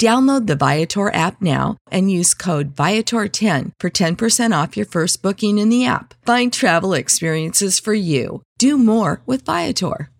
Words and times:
Download 0.00 0.46
the 0.46 0.56
Viator 0.56 1.12
app 1.14 1.40
now 1.40 1.76
and 1.90 2.10
use 2.10 2.34
code 2.34 2.74
Viator10 2.74 3.72
for 3.78 3.90
10% 3.90 4.62
off 4.62 4.76
your 4.76 4.86
first 4.86 5.22
booking 5.22 5.58
in 5.58 5.68
the 5.68 5.86
app. 5.86 6.14
Find 6.26 6.52
travel 6.52 6.94
experiences 6.94 7.78
for 7.78 7.94
you. 7.94 8.42
Do 8.58 8.76
more 8.76 9.22
with 9.24 9.44
Viator. 9.44 10.10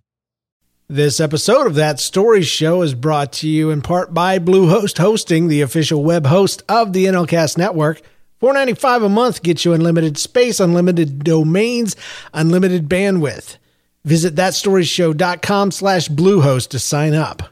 This 0.87 1.19
episode 1.19 1.67
of 1.67 1.75
That 1.75 1.99
Story 1.99 2.43
Show 2.43 2.83
is 2.83 2.95
brought 2.95 3.33
to 3.35 3.49
you 3.49 3.71
in 3.71 3.81
part 3.81 4.13
by 4.13 4.39
Bluehost 4.39 4.99
Hosting, 4.99 5.49
the 5.49 5.63
official 5.63 6.05
web 6.05 6.27
host 6.27 6.63
of 6.69 6.93
the 6.93 7.07
NLCast 7.07 7.57
network. 7.57 8.03
$4.95 8.43 9.07
a 9.07 9.09
month 9.09 9.43
gets 9.43 9.65
you 9.65 9.73
unlimited 9.73 10.19
space, 10.19 10.61
unlimited 10.61 11.25
domains, 11.25 11.97
unlimited 12.35 12.89
bandwidth. 12.89 13.57
Visit 14.05 14.35
thatstoryshow.com 14.35 15.71
slash 15.71 16.09
bluehost 16.11 16.69
to 16.69 16.79
sign 16.79 17.15
up. 17.15 17.43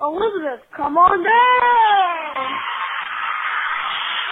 Oh, 0.00 0.16
Elizabeth, 0.16 0.41
come 0.82 0.98
on 0.98 1.22
down. 1.22 2.46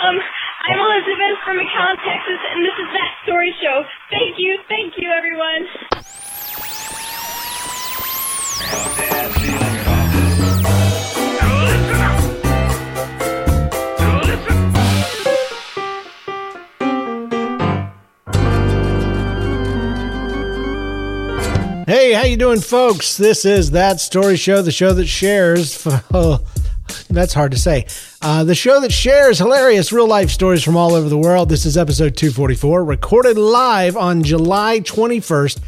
Um, 0.02 0.18
I'm 0.18 0.80
Elizabeth 0.82 1.38
from 1.46 1.62
McAllen, 1.62 1.94
Texas, 2.02 2.42
and 2.50 2.66
this 2.66 2.74
is 2.74 2.90
That 2.90 3.12
Story 3.22 3.54
Show. 3.62 3.84
Thank 4.10 4.34
you, 4.38 4.58
thank 4.66 4.94
you, 4.98 5.14
everyone. 5.14 5.68
Hey, 21.90 22.12
how 22.12 22.22
you 22.22 22.36
doing, 22.36 22.60
folks? 22.60 23.16
This 23.16 23.44
is 23.44 23.72
That 23.72 23.98
Story 23.98 24.36
Show, 24.36 24.62
the 24.62 24.70
show 24.70 24.92
that 24.92 25.06
shares. 25.06 25.84
Oh, 26.14 26.38
that's 27.10 27.34
hard 27.34 27.50
to 27.50 27.58
say. 27.58 27.86
Uh, 28.22 28.44
the 28.44 28.54
show 28.54 28.78
that 28.82 28.92
shares 28.92 29.38
hilarious 29.38 29.90
real 29.90 30.06
life 30.06 30.30
stories 30.30 30.62
from 30.62 30.76
all 30.76 30.94
over 30.94 31.08
the 31.08 31.18
world. 31.18 31.48
This 31.48 31.66
is 31.66 31.76
episode 31.76 32.16
244, 32.16 32.84
recorded 32.84 33.36
live 33.36 33.96
on 33.96 34.22
July 34.22 34.78
21st, 34.78 35.58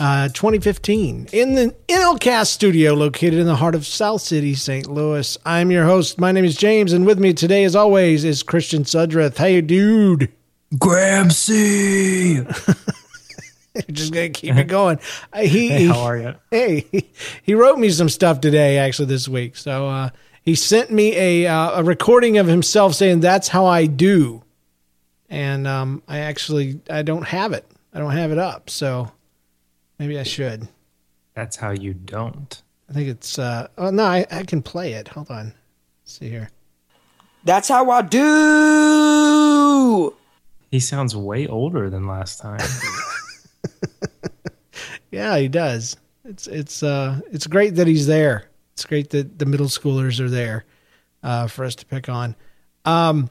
uh, 0.00 0.28
2015, 0.30 1.28
in 1.32 1.54
the 1.54 1.72
NLCast 1.86 2.48
studio 2.48 2.94
located 2.94 3.34
in 3.34 3.46
the 3.46 3.54
heart 3.54 3.76
of 3.76 3.86
South 3.86 4.20
City, 4.20 4.56
St. 4.56 4.88
Louis. 4.88 5.38
I'm 5.46 5.70
your 5.70 5.84
host. 5.84 6.18
My 6.18 6.32
name 6.32 6.44
is 6.44 6.56
James, 6.56 6.92
and 6.92 7.06
with 7.06 7.20
me 7.20 7.34
today, 7.34 7.62
as 7.62 7.76
always, 7.76 8.24
is 8.24 8.42
Christian 8.42 8.82
Sudreth. 8.82 9.36
Hey, 9.36 9.60
dude. 9.60 10.32
Gramsci. 10.74 12.48
just 13.90 14.12
gonna 14.12 14.28
keep 14.30 14.54
it 14.56 14.68
going. 14.68 14.98
Uh, 15.32 15.40
He, 15.42 15.68
Hey, 15.68 15.86
how 15.86 16.00
are 16.00 16.16
you? 16.18 16.34
Hey, 16.50 16.86
he, 16.92 17.10
he 17.42 17.54
wrote 17.54 17.78
me 17.78 17.90
some 17.90 18.08
stuff 18.08 18.40
today, 18.40 18.78
actually 18.78 19.06
this 19.06 19.28
week. 19.28 19.56
So 19.56 19.88
uh, 19.88 20.10
he 20.42 20.54
sent 20.54 20.90
me 20.90 21.16
a 21.16 21.46
uh, 21.46 21.80
a 21.80 21.84
recording 21.84 22.38
of 22.38 22.46
himself 22.46 22.94
saying 22.94 23.20
that's 23.20 23.48
how 23.48 23.66
I 23.66 23.86
do, 23.86 24.42
and 25.30 25.66
um, 25.66 26.02
I 26.08 26.18
actually 26.18 26.80
I 26.90 27.02
don't 27.02 27.26
have 27.26 27.52
it. 27.52 27.66
I 27.94 27.98
don't 27.98 28.12
have 28.12 28.30
it 28.32 28.38
up. 28.38 28.68
So 28.70 29.10
maybe 29.98 30.18
I 30.18 30.22
should. 30.24 30.68
That's 31.34 31.56
how 31.56 31.70
you 31.70 31.94
don't. 31.94 32.62
I 32.90 32.92
think 32.92 33.08
it's. 33.08 33.38
Uh, 33.38 33.68
oh 33.78 33.90
no, 33.90 34.04
I, 34.04 34.26
I 34.30 34.42
can 34.42 34.60
play 34.62 34.92
it. 34.92 35.08
Hold 35.08 35.30
on. 35.30 35.54
Let's 36.04 36.18
see 36.18 36.28
here. 36.28 36.50
That's 37.44 37.68
how 37.68 37.90
I 37.90 38.02
do. 38.02 38.22
He 40.70 40.78
sounds 40.80 41.14
way 41.16 41.46
older 41.46 41.90
than 41.90 42.06
last 42.06 42.40
time. 42.40 42.60
Yeah, 45.12 45.36
he 45.36 45.46
does. 45.48 45.96
It's 46.24 46.46
it's 46.46 46.82
uh 46.82 47.20
it's 47.30 47.46
great 47.46 47.76
that 47.76 47.86
he's 47.86 48.06
there. 48.06 48.48
It's 48.72 48.86
great 48.86 49.10
that 49.10 49.38
the 49.38 49.46
middle 49.46 49.66
schoolers 49.66 50.18
are 50.18 50.30
there 50.30 50.64
uh, 51.22 51.46
for 51.46 51.64
us 51.64 51.74
to 51.76 51.86
pick 51.86 52.08
on. 52.08 52.34
Um, 52.86 53.30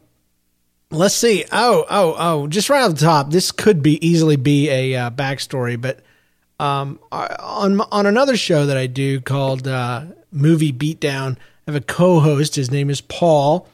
let's 0.91 1.15
see. 1.15 1.43
Oh 1.51 1.85
oh 1.89 2.15
oh! 2.17 2.47
Just 2.47 2.69
right 2.69 2.83
off 2.83 2.91
the 2.91 3.05
top, 3.05 3.31
this 3.31 3.51
could 3.51 3.81
be 3.81 4.05
easily 4.07 4.35
be 4.35 4.69
a 4.69 4.95
uh, 4.95 5.09
backstory, 5.09 5.81
but 5.81 6.01
um, 6.59 6.99
on 7.11 7.81
on 7.81 8.05
another 8.05 8.37
show 8.37 8.67
that 8.67 8.77
I 8.77 8.85
do 8.85 9.19
called 9.19 9.67
uh, 9.67 10.05
Movie 10.31 10.71
Beatdown, 10.71 11.37
I 11.37 11.71
have 11.71 11.75
a 11.75 11.81
co-host. 11.81 12.55
His 12.55 12.69
name 12.69 12.89
is 12.89 13.01
Paul. 13.01 13.67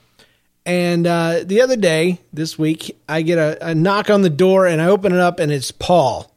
And 0.66 1.08
uh, 1.08 1.44
the 1.46 1.62
other 1.62 1.78
day, 1.78 2.20
this 2.34 2.60
week, 2.60 2.98
I 3.08 3.22
get 3.22 3.38
a, 3.38 3.70
a 3.70 3.74
knock 3.74 4.10
on 4.10 4.22
the 4.22 4.30
door, 4.30 4.68
and 4.68 4.82
I 4.82 4.88
open 4.88 5.14
it 5.14 5.20
up, 5.20 5.40
and 5.40 5.50
it's 5.50 5.72
Paul 5.72 6.30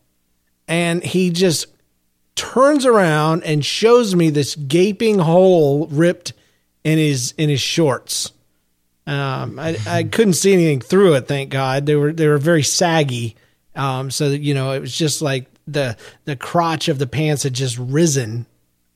and 0.70 1.02
he 1.02 1.30
just 1.30 1.66
turns 2.36 2.86
around 2.86 3.42
and 3.42 3.62
shows 3.62 4.14
me 4.14 4.30
this 4.30 4.54
gaping 4.54 5.18
hole 5.18 5.88
ripped 5.88 6.32
in 6.84 6.96
his 6.96 7.34
in 7.36 7.50
his 7.50 7.60
shorts. 7.60 8.32
Um, 9.06 9.58
I, 9.58 9.76
I 9.86 10.02
couldn't 10.10 10.34
see 10.34 10.54
anything 10.54 10.80
through 10.80 11.14
it, 11.14 11.26
thank 11.28 11.50
God. 11.50 11.84
They 11.84 11.96
were 11.96 12.12
they 12.12 12.28
were 12.28 12.38
very 12.38 12.62
saggy, 12.62 13.36
um, 13.74 14.10
so 14.10 14.30
that 14.30 14.38
you 14.38 14.54
know 14.54 14.72
it 14.72 14.80
was 14.80 14.96
just 14.96 15.20
like 15.20 15.46
the 15.66 15.96
the 16.24 16.36
crotch 16.36 16.88
of 16.88 16.98
the 16.98 17.06
pants 17.08 17.42
had 17.42 17.52
just 17.52 17.76
risen, 17.76 18.46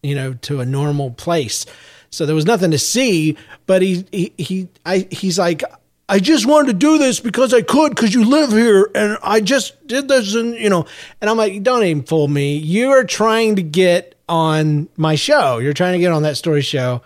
you 0.02 0.14
know, 0.14 0.34
to 0.34 0.60
a 0.60 0.66
normal 0.66 1.10
place. 1.10 1.66
So 2.10 2.24
there 2.24 2.36
was 2.36 2.46
nothing 2.46 2.70
to 2.70 2.78
see. 2.78 3.36
But 3.66 3.82
he 3.82 4.06
he 4.12 4.32
he 4.38 4.68
I 4.86 5.08
he's 5.10 5.40
like 5.40 5.64
I 6.08 6.18
just 6.18 6.46
wanted 6.46 6.72
to 6.72 6.78
do 6.78 6.98
this 6.98 7.20
because 7.20 7.54
I 7.54 7.62
could 7.62 7.90
because 7.90 8.12
you 8.12 8.24
live 8.24 8.50
here 8.50 8.90
and 8.94 9.16
I 9.22 9.40
just 9.40 9.86
did 9.86 10.08
this 10.08 10.34
and 10.34 10.54
you 10.54 10.68
know 10.68 10.86
and 11.20 11.30
I'm 11.30 11.36
like 11.36 11.62
don't 11.62 11.82
even 11.82 12.02
fool 12.02 12.28
me. 12.28 12.56
You 12.56 12.90
are 12.90 13.04
trying 13.04 13.56
to 13.56 13.62
get 13.62 14.14
on 14.28 14.88
my 14.96 15.14
show. 15.14 15.58
You're 15.58 15.72
trying 15.72 15.94
to 15.94 15.98
get 15.98 16.12
on 16.12 16.22
that 16.22 16.36
story 16.36 16.62
show. 16.62 17.02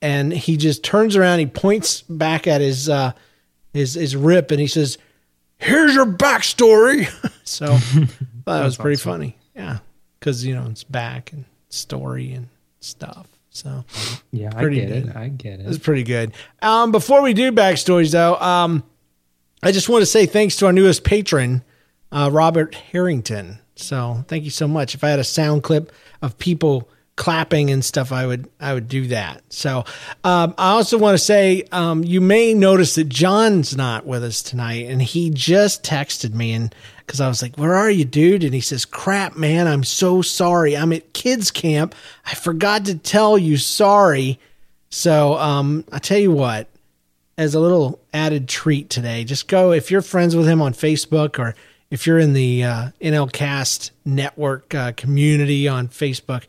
And 0.00 0.32
he 0.32 0.56
just 0.56 0.84
turns 0.84 1.16
around 1.16 1.40
he 1.40 1.46
points 1.46 2.02
back 2.02 2.46
at 2.46 2.60
his 2.60 2.88
uh 2.88 3.12
his 3.72 3.94
his 3.94 4.14
rip 4.14 4.50
and 4.50 4.60
he 4.60 4.68
says 4.68 4.98
here's 5.56 5.94
your 5.94 6.06
backstory. 6.06 7.08
So 7.48 7.64
that 8.44 8.62
was 8.62 8.76
pretty 8.76 9.00
funny. 9.00 9.38
Yeah 9.56 9.78
because 10.18 10.44
you 10.44 10.54
know 10.54 10.66
it's 10.70 10.84
back 10.84 11.32
and 11.32 11.44
story 11.68 12.32
and 12.32 12.48
stuff 12.80 13.26
so 13.58 13.84
Yeah, 14.32 14.50
I 14.54 14.62
Pretty 14.62 14.80
get 14.80 14.88
good. 14.88 15.06
it. 15.08 15.16
I 15.16 15.28
get 15.28 15.60
it. 15.60 15.66
it's 15.66 15.78
pretty 15.78 16.02
good. 16.04 16.32
Um, 16.62 16.92
before 16.92 17.22
we 17.22 17.34
do 17.34 17.52
backstories, 17.52 18.12
though, 18.12 18.36
um, 18.36 18.82
I 19.62 19.72
just 19.72 19.88
want 19.88 20.02
to 20.02 20.06
say 20.06 20.26
thanks 20.26 20.56
to 20.56 20.66
our 20.66 20.72
newest 20.72 21.04
patron, 21.04 21.62
uh, 22.12 22.30
Robert 22.32 22.74
Harrington. 22.74 23.58
So 23.76 24.24
thank 24.28 24.44
you 24.44 24.50
so 24.50 24.66
much. 24.68 24.94
If 24.94 25.02
I 25.04 25.08
had 25.10 25.18
a 25.18 25.24
sound 25.24 25.62
clip 25.62 25.92
of 26.22 26.38
people 26.38 26.88
clapping 27.16 27.70
and 27.70 27.84
stuff, 27.84 28.12
I 28.12 28.26
would 28.26 28.48
I 28.60 28.74
would 28.74 28.88
do 28.88 29.08
that. 29.08 29.42
So 29.52 29.84
um, 30.24 30.54
I 30.56 30.70
also 30.70 30.98
want 30.98 31.14
to 31.18 31.24
say 31.24 31.64
um, 31.72 32.04
you 32.04 32.20
may 32.20 32.54
notice 32.54 32.94
that 32.94 33.08
John's 33.08 33.76
not 33.76 34.06
with 34.06 34.22
us 34.24 34.42
tonight, 34.42 34.86
and 34.88 35.02
he 35.02 35.30
just 35.30 35.82
texted 35.84 36.32
me 36.34 36.52
and 36.52 36.74
because 37.08 37.20
I 37.20 37.28
was 37.28 37.42
like, 37.42 37.56
"Where 37.56 37.74
are 37.74 37.90
you, 37.90 38.04
dude?" 38.04 38.44
And 38.44 38.54
he 38.54 38.60
says, 38.60 38.84
"Crap, 38.84 39.36
man, 39.36 39.66
I'm 39.66 39.82
so 39.82 40.22
sorry. 40.22 40.76
I'm 40.76 40.92
at 40.92 41.14
kids 41.14 41.50
camp. 41.50 41.94
I 42.26 42.34
forgot 42.34 42.84
to 42.84 42.94
tell 42.94 43.36
you. 43.36 43.56
Sorry." 43.56 44.38
So 44.90 45.36
um, 45.38 45.84
I 45.90 45.98
tell 45.98 46.18
you 46.18 46.30
what, 46.30 46.68
as 47.36 47.54
a 47.54 47.60
little 47.60 48.00
added 48.12 48.48
treat 48.48 48.90
today, 48.90 49.24
just 49.24 49.48
go 49.48 49.72
if 49.72 49.90
you're 49.90 50.02
friends 50.02 50.36
with 50.36 50.46
him 50.46 50.62
on 50.62 50.72
Facebook 50.74 51.38
or 51.38 51.54
if 51.90 52.06
you're 52.06 52.18
in 52.18 52.34
the 52.34 52.64
uh, 52.64 52.88
NLCast 53.00 53.90
network 54.04 54.74
uh, 54.74 54.92
community 54.92 55.66
on 55.66 55.88
Facebook, 55.88 56.44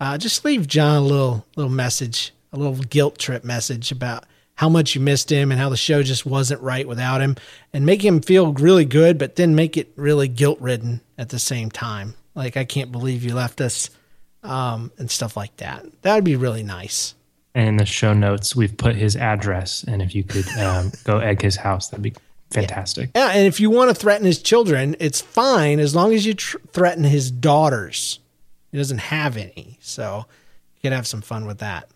uh, 0.00 0.18
just 0.18 0.44
leave 0.44 0.66
John 0.66 0.96
a 0.98 1.06
little 1.06 1.46
little 1.56 1.72
message, 1.72 2.32
a 2.52 2.58
little 2.58 2.76
guilt 2.76 3.18
trip 3.18 3.44
message 3.44 3.90
about 3.90 4.24
how 4.54 4.68
much 4.68 4.94
you 4.94 5.00
missed 5.00 5.30
him 5.30 5.50
and 5.50 5.60
how 5.60 5.68
the 5.68 5.76
show 5.76 6.02
just 6.02 6.26
wasn't 6.26 6.60
right 6.60 6.86
without 6.86 7.20
him, 7.20 7.36
and 7.72 7.86
make 7.86 8.04
him 8.04 8.20
feel 8.20 8.52
really 8.52 8.84
good, 8.84 9.18
but 9.18 9.36
then 9.36 9.54
make 9.54 9.76
it 9.76 9.92
really 9.96 10.28
guilt 10.28 10.60
ridden 10.60 11.00
at 11.18 11.30
the 11.30 11.38
same 11.38 11.70
time. 11.70 12.14
Like 12.34 12.56
I 12.56 12.64
can't 12.64 12.92
believe 12.92 13.24
you 13.24 13.34
left 13.34 13.60
us, 13.60 13.90
um, 14.42 14.92
and 14.98 15.10
stuff 15.10 15.36
like 15.36 15.56
that. 15.58 15.84
That 16.02 16.14
would 16.14 16.24
be 16.24 16.36
really 16.36 16.62
nice. 16.62 17.14
And 17.54 17.68
in 17.68 17.76
the 17.76 17.86
show 17.86 18.14
notes, 18.14 18.56
we've 18.56 18.76
put 18.76 18.96
his 18.96 19.16
address, 19.16 19.84
and 19.86 20.00
if 20.00 20.14
you 20.14 20.24
could 20.24 20.48
um, 20.58 20.92
go 21.04 21.18
egg 21.18 21.42
his 21.42 21.56
house, 21.56 21.88
that'd 21.88 22.02
be 22.02 22.14
fantastic. 22.50 23.10
Yeah, 23.14 23.28
and 23.28 23.46
if 23.46 23.60
you 23.60 23.70
want 23.70 23.90
to 23.90 23.94
threaten 23.94 24.24
his 24.24 24.40
children, 24.40 24.96
it's 25.00 25.20
fine 25.20 25.78
as 25.78 25.94
long 25.94 26.14
as 26.14 26.24
you 26.24 26.34
tr- 26.34 26.58
threaten 26.72 27.04
his 27.04 27.30
daughters. 27.30 28.20
He 28.70 28.78
doesn't 28.78 28.98
have 28.98 29.36
any, 29.36 29.78
so 29.80 30.24
you 30.76 30.80
can 30.82 30.92
have 30.92 31.06
some 31.06 31.20
fun 31.20 31.46
with 31.46 31.58
that. 31.58 31.88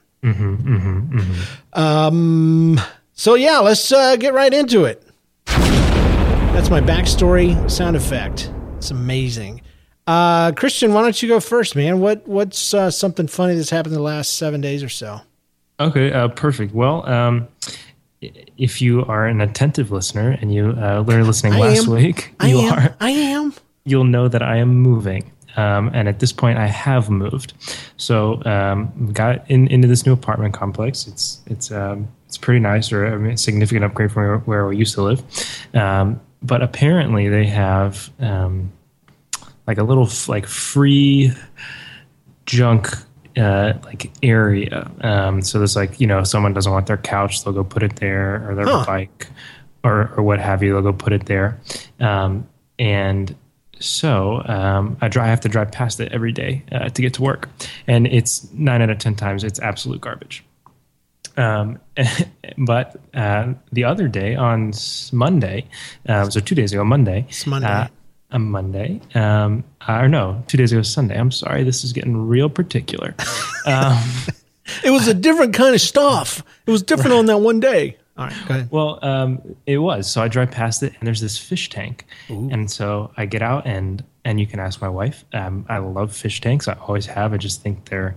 Um. 1.73 2.81
So 3.15 3.35
yeah, 3.35 3.59
let's 3.59 3.91
uh, 3.93 4.17
get 4.17 4.35
right 4.35 4.53
into 4.53 4.85
it. 4.85 5.03
That's 5.47 6.71
my 6.71 6.81
backstory 6.81 7.71
sound 7.71 7.97
effect. 7.97 8.51
It's 8.77 8.91
amazing. 8.91 9.63
Uh, 10.07 10.53
Christian, 10.53 10.93
why 10.95 11.03
don't 11.03 11.21
you 11.23 11.29
go 11.29 11.41
first, 11.41 11.77
man? 11.77 12.01
What 12.01 12.27
what's 12.29 12.73
uh, 12.75 12.91
something 12.91 13.27
funny 13.27 13.55
that's 13.55 13.71
happened 13.71 13.95
in 13.95 13.99
the 13.99 14.05
last 14.05 14.35
seven 14.39 14.61
days 14.61 14.83
or 14.83 14.89
so? 14.89 15.21
Okay, 15.81 16.13
uh, 16.13 16.29
perfect. 16.29 16.75
Well, 16.75 17.07
um, 17.09 17.49
if 18.21 18.81
you 18.81 19.05
are 19.05 19.27
an 19.27 19.41
attentive 19.41 19.91
listener 19.91 20.31
and 20.41 20.53
you 20.55 20.71
uh, 20.81 21.01
learned 21.07 21.27
listening 21.27 21.55
I 21.55 21.59
last 21.59 21.87
am. 21.87 21.91
week, 21.93 22.35
I 22.41 22.49
you 22.49 22.59
am. 22.61 22.73
are 22.79 22.97
I 23.01 23.11
am. 23.11 23.53
you'll 23.85 24.05
know 24.05 24.29
that 24.29 24.43
I 24.43 24.57
am 24.57 24.75
moving. 24.77 25.31
Um, 25.57 25.91
and 25.95 26.09
at 26.09 26.19
this 26.21 26.33
point, 26.33 26.59
I 26.59 26.67
have 26.67 27.09
moved. 27.11 27.55
So 27.97 28.43
um, 28.45 29.13
got 29.13 29.51
in, 29.51 29.69
into 29.69 29.89
this 29.89 30.05
new 30.07 30.13
apartment 30.13 30.55
complex. 30.55 31.07
It's 31.07 31.41
it's 31.47 31.71
um, 31.73 32.09
it's 32.27 32.37
pretty 32.39 32.61
nice, 32.61 32.93
or 32.93 33.07
I 33.07 33.17
mean, 33.17 33.33
a 33.33 33.37
significant 33.39 33.85
upgrade 33.85 34.13
from 34.13 34.23
where, 34.23 34.39
where 34.39 34.67
we 34.67 34.77
used 34.77 34.95
to 34.95 35.03
live. 35.03 35.23
Um, 35.75 36.21
but 36.43 36.63
apparently, 36.63 37.29
they 37.29 37.47
have 37.47 38.11
um, 38.21 38.71
like 39.67 39.79
a 39.79 39.83
little 39.85 40.07
f- 40.07 40.29
like 40.29 40.47
free 40.47 41.33
junk 42.47 42.89
uh, 43.37 43.75
like 43.85 44.11
area. 44.23 44.91
Um, 45.01 45.43
so 45.43 45.59
there's 45.59 45.77
like 45.77 46.01
you 46.01 46.07
know 46.07 46.23
someone 46.25 46.53
doesn't 46.53 46.71
want 46.73 46.87
their 46.87 46.97
couch, 46.97 47.45
they'll 47.45 47.53
go 47.55 47.65
put 47.65 47.83
it 47.83 47.97
there, 47.97 48.49
or 48.49 48.55
their 48.55 48.67
Huh. 48.67 48.85
bike, 48.87 49.29
or 49.85 50.13
or 50.17 50.23
what 50.23 50.39
have 50.41 50.63
you, 50.63 50.73
they'll 50.73 50.83
go 50.83 50.93
put 50.93 51.13
it 51.13 51.27
there. 51.27 51.59
Um, 52.01 52.47
and 52.79 53.35
so 53.79 54.43
um, 54.47 54.97
I, 55.01 55.09
drive, 55.09 55.27
I 55.27 55.31
have 55.31 55.41
to 55.43 55.49
drive 55.49 55.73
past 55.73 56.01
it 56.01 56.13
every 56.13 56.33
day 56.33 56.63
uh, 56.73 56.89
to 56.89 57.03
get 57.03 57.15
to 57.15 57.23
work, 57.23 57.49
and 57.87 58.07
it's 58.07 58.51
nine 58.53 58.83
out 58.83 58.91
of 58.91 58.99
ten 58.99 59.15
times 59.15 59.45
it's 59.45 59.61
absolute 59.61 60.01
garbage. 60.01 60.45
Um, 61.37 61.79
but 62.59 62.97
uh, 63.15 63.55
the 63.73 63.85
other 63.85 64.09
day 64.09 64.35
on 64.35 64.73
Monday, 65.13 65.67
um, 66.09 66.31
so 66.31 66.41
two 66.41 66.55
days 66.55 66.73
ago, 66.73 66.85
Monday, 66.85 67.27
It's 67.29 67.47
Monday. 67.47 67.69
uh, 67.69 67.89
a 68.31 68.39
Monday, 68.39 69.01
um, 69.15 69.63
or 69.89 70.09
no, 70.09 70.43
two 70.49 70.57
days 70.57 70.73
ago, 70.73 70.83
Sunday. 70.83 71.19
I'm 71.19 71.31
sorry, 71.31 71.63
this 71.63 71.85
is 71.85 71.93
getting 71.93 72.17
real 72.29 72.49
particular. 72.49 73.15
Um, 73.67 74.01
It 74.85 74.91
was 74.91 75.09
a 75.09 75.15
different 75.15 75.55
kind 75.55 75.75
of 75.75 75.81
stuff. 75.81 76.43
It 76.67 76.71
was 76.71 76.83
different 76.85 77.13
on 77.19 77.27
that 77.27 77.39
one 77.39 77.59
day. 77.59 77.97
All 78.19 78.27
right, 78.27 78.37
go 78.49 78.55
ahead. 78.55 78.69
Well, 78.71 78.99
um, 79.03 79.57
it 79.67 79.79
was. 79.79 80.11
So 80.11 80.23
I 80.23 80.29
drive 80.29 80.51
past 80.51 80.83
it, 80.83 80.95
and 80.99 81.07
there's 81.07 81.21
this 81.21 81.39
fish 81.39 81.69
tank, 81.69 82.07
and 82.51 82.71
so 82.71 83.11
I 83.17 83.27
get 83.27 83.43
out, 83.43 83.67
and 83.67 84.03
and 84.25 84.41
you 84.41 84.47
can 84.47 84.59
ask 84.59 84.81
my 84.81 84.89
wife. 84.89 85.25
Um, 85.35 85.67
I 85.69 85.79
love 85.79 86.15
fish 86.15 86.41
tanks. 86.41 86.67
I 86.67 86.75
always 86.75 87.07
have. 87.07 87.33
I 87.33 87.37
just 87.37 87.63
think 87.63 87.89
they're, 87.89 88.17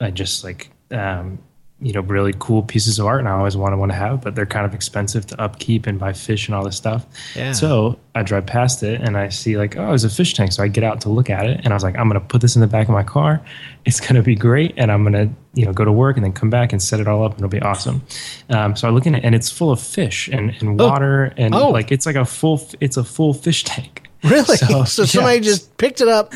I 0.00 0.10
just 0.10 0.44
like, 0.44 0.70
um, 0.90 1.38
you 1.80 1.92
know, 1.92 2.00
really 2.00 2.34
cool 2.40 2.62
pieces 2.62 2.98
of 2.98 3.06
art, 3.06 3.20
and 3.20 3.28
I 3.28 3.32
always 3.32 3.56
want 3.56 3.72
to 3.72 3.76
want 3.76 3.92
to 3.92 3.96
have. 3.96 4.20
But 4.20 4.34
they're 4.34 4.46
kind 4.46 4.66
of 4.66 4.74
expensive 4.74 5.26
to 5.26 5.40
upkeep 5.40 5.86
and 5.86 5.98
buy 5.98 6.12
fish 6.12 6.48
and 6.48 6.54
all 6.56 6.64
this 6.64 6.76
stuff. 6.76 7.06
Yeah. 7.36 7.52
So 7.52 7.98
I 8.16 8.22
drive 8.24 8.46
past 8.46 8.82
it, 8.82 9.00
and 9.00 9.16
I 9.16 9.28
see 9.28 9.56
like, 9.56 9.76
oh, 9.76 9.92
it's 9.92 10.02
a 10.04 10.10
fish 10.10 10.34
tank. 10.34 10.50
So 10.52 10.62
I 10.62 10.68
get 10.68 10.82
out 10.82 11.00
to 11.02 11.08
look 11.08 11.30
at 11.30 11.46
it, 11.46 11.60
and 11.62 11.68
I 11.68 11.74
was 11.74 11.84
like, 11.84 11.96
I'm 11.96 12.08
gonna 12.08 12.20
put 12.20 12.40
this 12.40 12.56
in 12.56 12.60
the 12.60 12.66
back 12.66 12.88
of 12.88 12.92
my 12.94 13.04
car. 13.04 13.40
It's 13.84 14.00
gonna 14.00 14.22
be 14.22 14.34
great, 14.34 14.74
and 14.76 14.90
I'm 14.90 15.04
gonna 15.04 15.30
you 15.54 15.64
know 15.64 15.72
go 15.72 15.84
to 15.84 15.92
work 15.92 16.16
and 16.16 16.24
then 16.24 16.32
come 16.32 16.50
back 16.50 16.72
and 16.72 16.82
set 16.82 16.98
it 17.00 17.06
all 17.06 17.22
up, 17.24 17.32
and 17.32 17.40
it'll 17.40 17.48
be 17.48 17.60
awesome. 17.60 18.02
Um, 18.50 18.74
so 18.74 18.88
I 18.88 18.90
look 18.90 19.06
in 19.06 19.14
it, 19.14 19.24
and 19.24 19.34
it's 19.34 19.50
full 19.50 19.70
of 19.70 19.80
fish 19.80 20.28
and, 20.28 20.50
and 20.60 20.78
water, 20.80 21.32
and 21.36 21.54
Oh. 21.54 21.70
like 21.70 21.92
it's 21.92 22.06
like 22.06 22.16
a 22.16 22.24
full 22.24 22.60
it's 22.80 22.96
a 22.96 23.04
full 23.04 23.34
fish 23.34 23.62
tank. 23.64 24.04
Really? 24.24 24.56
So, 24.56 24.82
So, 24.82 25.04
somebody 25.04 25.36
yeah. 25.36 25.42
just 25.44 25.76
picked 25.76 26.00
it 26.00 26.08
up 26.08 26.34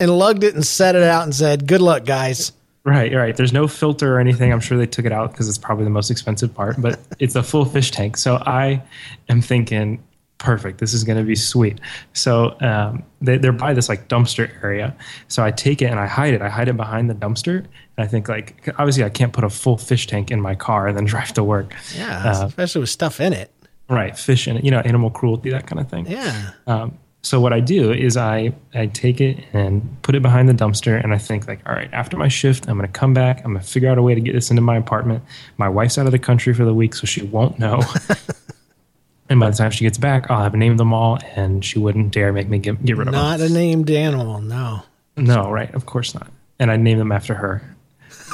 and 0.00 0.10
lugged 0.10 0.42
it 0.42 0.56
and 0.56 0.66
set 0.66 0.96
it 0.96 1.04
out 1.04 1.22
and 1.22 1.32
said, 1.32 1.68
"Good 1.68 1.80
luck, 1.80 2.04
guys." 2.04 2.50
Right, 2.90 3.14
right. 3.14 3.36
There's 3.36 3.52
no 3.52 3.68
filter 3.68 4.16
or 4.16 4.18
anything. 4.20 4.52
I'm 4.52 4.60
sure 4.60 4.76
they 4.76 4.86
took 4.86 5.04
it 5.04 5.12
out 5.12 5.30
because 5.32 5.48
it's 5.48 5.58
probably 5.58 5.84
the 5.84 5.90
most 5.90 6.10
expensive 6.10 6.52
part, 6.54 6.76
but 6.80 6.98
it's 7.20 7.36
a 7.36 7.42
full 7.42 7.64
fish 7.64 7.90
tank. 7.92 8.16
So 8.16 8.36
I 8.46 8.82
am 9.28 9.40
thinking, 9.40 10.02
perfect. 10.38 10.78
This 10.78 10.92
is 10.94 11.04
going 11.04 11.18
to 11.18 11.24
be 11.24 11.36
sweet. 11.36 11.78
So 12.14 12.56
um, 12.60 13.02
they, 13.20 13.36
they're 13.38 13.52
by 13.52 13.74
this 13.74 13.88
like 13.88 14.08
dumpster 14.08 14.50
area. 14.64 14.96
So 15.28 15.44
I 15.44 15.50
take 15.50 15.82
it 15.82 15.86
and 15.86 16.00
I 16.00 16.06
hide 16.06 16.34
it. 16.34 16.42
I 16.42 16.48
hide 16.48 16.68
it 16.68 16.76
behind 16.76 17.08
the 17.10 17.14
dumpster. 17.14 17.58
And 17.58 17.68
I 17.98 18.06
think 18.06 18.28
like 18.28 18.66
obviously 18.78 19.04
I 19.04 19.10
can't 19.10 19.32
put 19.32 19.44
a 19.44 19.50
full 19.50 19.76
fish 19.76 20.06
tank 20.06 20.30
in 20.30 20.40
my 20.40 20.54
car 20.54 20.88
and 20.88 20.96
then 20.96 21.04
drive 21.14 21.32
to 21.34 21.44
work. 21.44 21.74
Yeah, 21.96 22.22
Uh, 22.40 22.46
especially 22.46 22.80
with 22.80 22.90
stuff 22.90 23.20
in 23.20 23.32
it. 23.34 23.52
right. 23.88 24.18
Fish 24.18 24.46
and 24.46 24.64
you 24.64 24.70
know 24.70 24.80
animal 24.80 25.10
cruelty 25.10 25.50
that 25.50 25.66
kind 25.66 25.78
of 25.80 25.88
thing. 25.90 26.06
Yeah. 26.06 26.50
Um, 26.66 26.98
so 27.22 27.40
what 27.40 27.52
I 27.52 27.60
do 27.60 27.92
is 27.92 28.16
I 28.16 28.52
I 28.74 28.86
take 28.86 29.20
it 29.20 29.38
and 29.52 29.96
put 30.02 30.14
it 30.14 30.22
behind 30.22 30.48
the 30.48 30.54
dumpster, 30.54 31.02
and 31.02 31.12
I 31.12 31.18
think 31.18 31.46
like, 31.46 31.60
all 31.66 31.74
right, 31.74 31.90
after 31.92 32.16
my 32.16 32.28
shift, 32.28 32.68
I'm 32.68 32.76
gonna 32.76 32.88
come 32.88 33.12
back. 33.14 33.38
I'm 33.44 33.52
gonna 33.52 33.60
figure 33.64 33.90
out 33.90 33.98
a 33.98 34.02
way 34.02 34.14
to 34.14 34.20
get 34.20 34.32
this 34.32 34.50
into 34.50 34.62
my 34.62 34.76
apartment. 34.76 35.22
My 35.56 35.68
wife's 35.68 35.98
out 35.98 36.06
of 36.06 36.12
the 36.12 36.18
country 36.18 36.54
for 36.54 36.64
the 36.64 36.74
week, 36.74 36.94
so 36.94 37.06
she 37.06 37.22
won't 37.22 37.58
know. 37.58 37.82
and 39.28 39.38
by 39.38 39.50
the 39.50 39.56
time 39.56 39.70
she 39.70 39.84
gets 39.84 39.98
back, 39.98 40.30
I'll 40.30 40.42
have 40.42 40.54
named 40.54 40.78
them 40.78 40.92
all, 40.94 41.18
and 41.36 41.64
she 41.64 41.78
wouldn't 41.78 42.12
dare 42.12 42.32
make 42.32 42.48
me 42.48 42.58
get, 42.58 42.82
get 42.84 42.96
rid 42.96 43.08
of 43.08 43.12
Not 43.14 43.40
a 43.40 43.48
named 43.48 43.90
animal. 43.90 44.40
No. 44.40 44.82
No, 45.16 45.50
right? 45.50 45.72
Of 45.74 45.84
course 45.86 46.14
not. 46.14 46.28
And 46.58 46.70
I 46.70 46.76
name 46.76 46.98
them 46.98 47.12
after 47.12 47.34
her, 47.34 47.62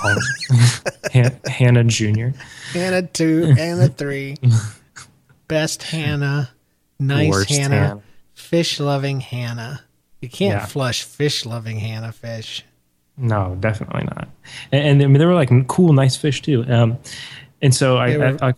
Um, 0.05 0.17
Han- 1.13 1.41
Hannah 1.47 1.85
Junior. 1.85 2.35
Hannah 2.73 3.03
two, 3.03 3.47
Hannah 3.55 3.89
three. 3.89 4.37
Best 5.49 5.83
Hannah. 5.83 6.51
Nice 6.99 7.31
Worst 7.31 7.51
Hannah. 7.51 7.75
Hannah. 7.77 8.03
Fish 8.47 8.81
loving 8.81 9.21
Hannah. 9.21 9.83
You 10.21 10.29
can't 10.29 10.61
Yeah. 10.61 10.67
flush 10.67 11.03
fish 11.03 11.45
loving 11.45 11.79
Hannah 11.79 12.13
fish. 12.13 12.65
No, 13.19 13.57
definitely 13.61 14.05
not. 14.05 14.29
And, 14.73 14.87
and 14.87 15.03
I 15.03 15.07
mean, 15.07 15.19
they 15.19 15.27
were 15.27 15.35
like 15.35 15.51
cool, 15.69 15.93
nice 15.93 16.17
fish 16.17 16.43
too. 16.43 16.65
Um, 16.69 16.99
and 17.63 17.75
so 17.75 17.97
I, 17.97 18.17
were- 18.17 18.39
I, 18.43 18.49
I 18.49 18.55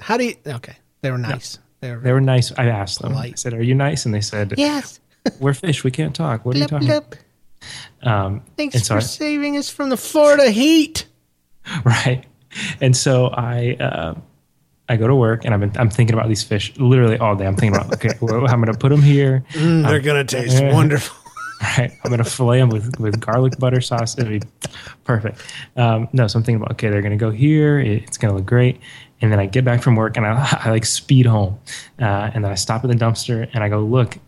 How 0.00 0.16
do 0.16 0.24
you? 0.24 0.34
Okay, 0.46 0.76
they 1.00 1.10
were 1.10 1.18
nice. 1.18 1.58
They 1.80 1.90
were. 1.90 1.98
They 1.98 2.12
were 2.12 2.20
nice. 2.20 2.52
I 2.56 2.66
asked 2.66 3.00
them. 3.00 3.16
I 3.16 3.32
said, 3.36 3.54
"Are 3.54 3.62
you 3.62 3.74
nice?" 3.74 4.04
And 4.06 4.14
they 4.14 4.20
said, 4.20 4.54
yes. 4.56 5.00
"We're 5.40 5.54
fish. 5.54 5.82
We 5.84 5.90
can't 5.90 6.14
talk. 6.14 6.44
What 6.44 6.56
are 6.56 6.58
you 6.60 6.66
talking?" 6.66 6.88
blip. 6.88 7.14
Um, 8.02 8.42
Thanks 8.56 8.74
and 8.74 8.84
so 8.84 8.94
for 8.94 8.98
I- 8.98 9.02
saving 9.04 9.56
us 9.56 9.68
from 9.70 9.88
the 9.90 9.96
Florida 9.96 10.50
heat. 10.50 11.06
right. 11.84 12.24
And 12.80 12.96
so 12.96 13.26
I 13.28 13.76
uh, 13.80 14.14
I 14.88 14.96
go 14.96 15.06
to 15.06 15.14
work 15.14 15.44
and 15.44 15.54
I've 15.54 15.60
been 15.60 15.72
I'm 15.76 15.90
thinking 15.90 16.14
about 16.14 16.28
these 16.28 16.42
fish 16.42 16.76
literally 16.76 17.18
all 17.18 17.36
day. 17.36 17.46
I'm 17.46 17.56
thinking 17.56 17.80
about 17.80 17.92
okay, 17.94 18.10
well, 18.20 18.46
I'm 18.48 18.60
going 18.60 18.72
to 18.72 18.78
put 18.78 18.90
them 18.90 19.02
here. 19.02 19.44
Mm, 19.52 19.86
they're 19.86 20.00
gonna 20.00 20.24
taste 20.24 20.60
yeah. 20.60 20.72
wonderful. 20.74 21.16
Right. 21.62 21.92
I'm 22.04 22.10
going 22.10 22.18
to 22.18 22.28
fillet 22.28 22.58
them 22.58 22.70
with, 22.70 22.98
with 22.98 23.20
garlic 23.20 23.56
butter 23.58 23.80
sauce. 23.80 24.18
It'll 24.18 24.30
be 24.30 24.42
perfect. 25.04 25.40
Um, 25.76 26.08
no, 26.12 26.26
so 26.26 26.38
I'm 26.38 26.42
thinking 26.42 26.60
about, 26.60 26.72
okay, 26.72 26.90
they're 26.90 27.02
going 27.02 27.12
to 27.12 27.16
go 27.16 27.30
here. 27.30 27.78
It's 27.78 28.18
going 28.18 28.32
to 28.32 28.36
look 28.38 28.46
great. 28.46 28.80
And 29.20 29.30
then 29.30 29.38
I 29.38 29.46
get 29.46 29.64
back 29.64 29.80
from 29.80 29.94
work 29.94 30.16
and 30.16 30.26
I, 30.26 30.60
I 30.64 30.70
like 30.70 30.84
speed 30.84 31.26
home. 31.26 31.60
Uh, 32.00 32.30
and 32.34 32.44
then 32.44 32.50
I 32.50 32.56
stop 32.56 32.82
at 32.84 32.90
the 32.90 32.96
dumpster 32.96 33.48
and 33.54 33.62
I 33.62 33.68
go 33.68 33.78
look. 33.78 34.18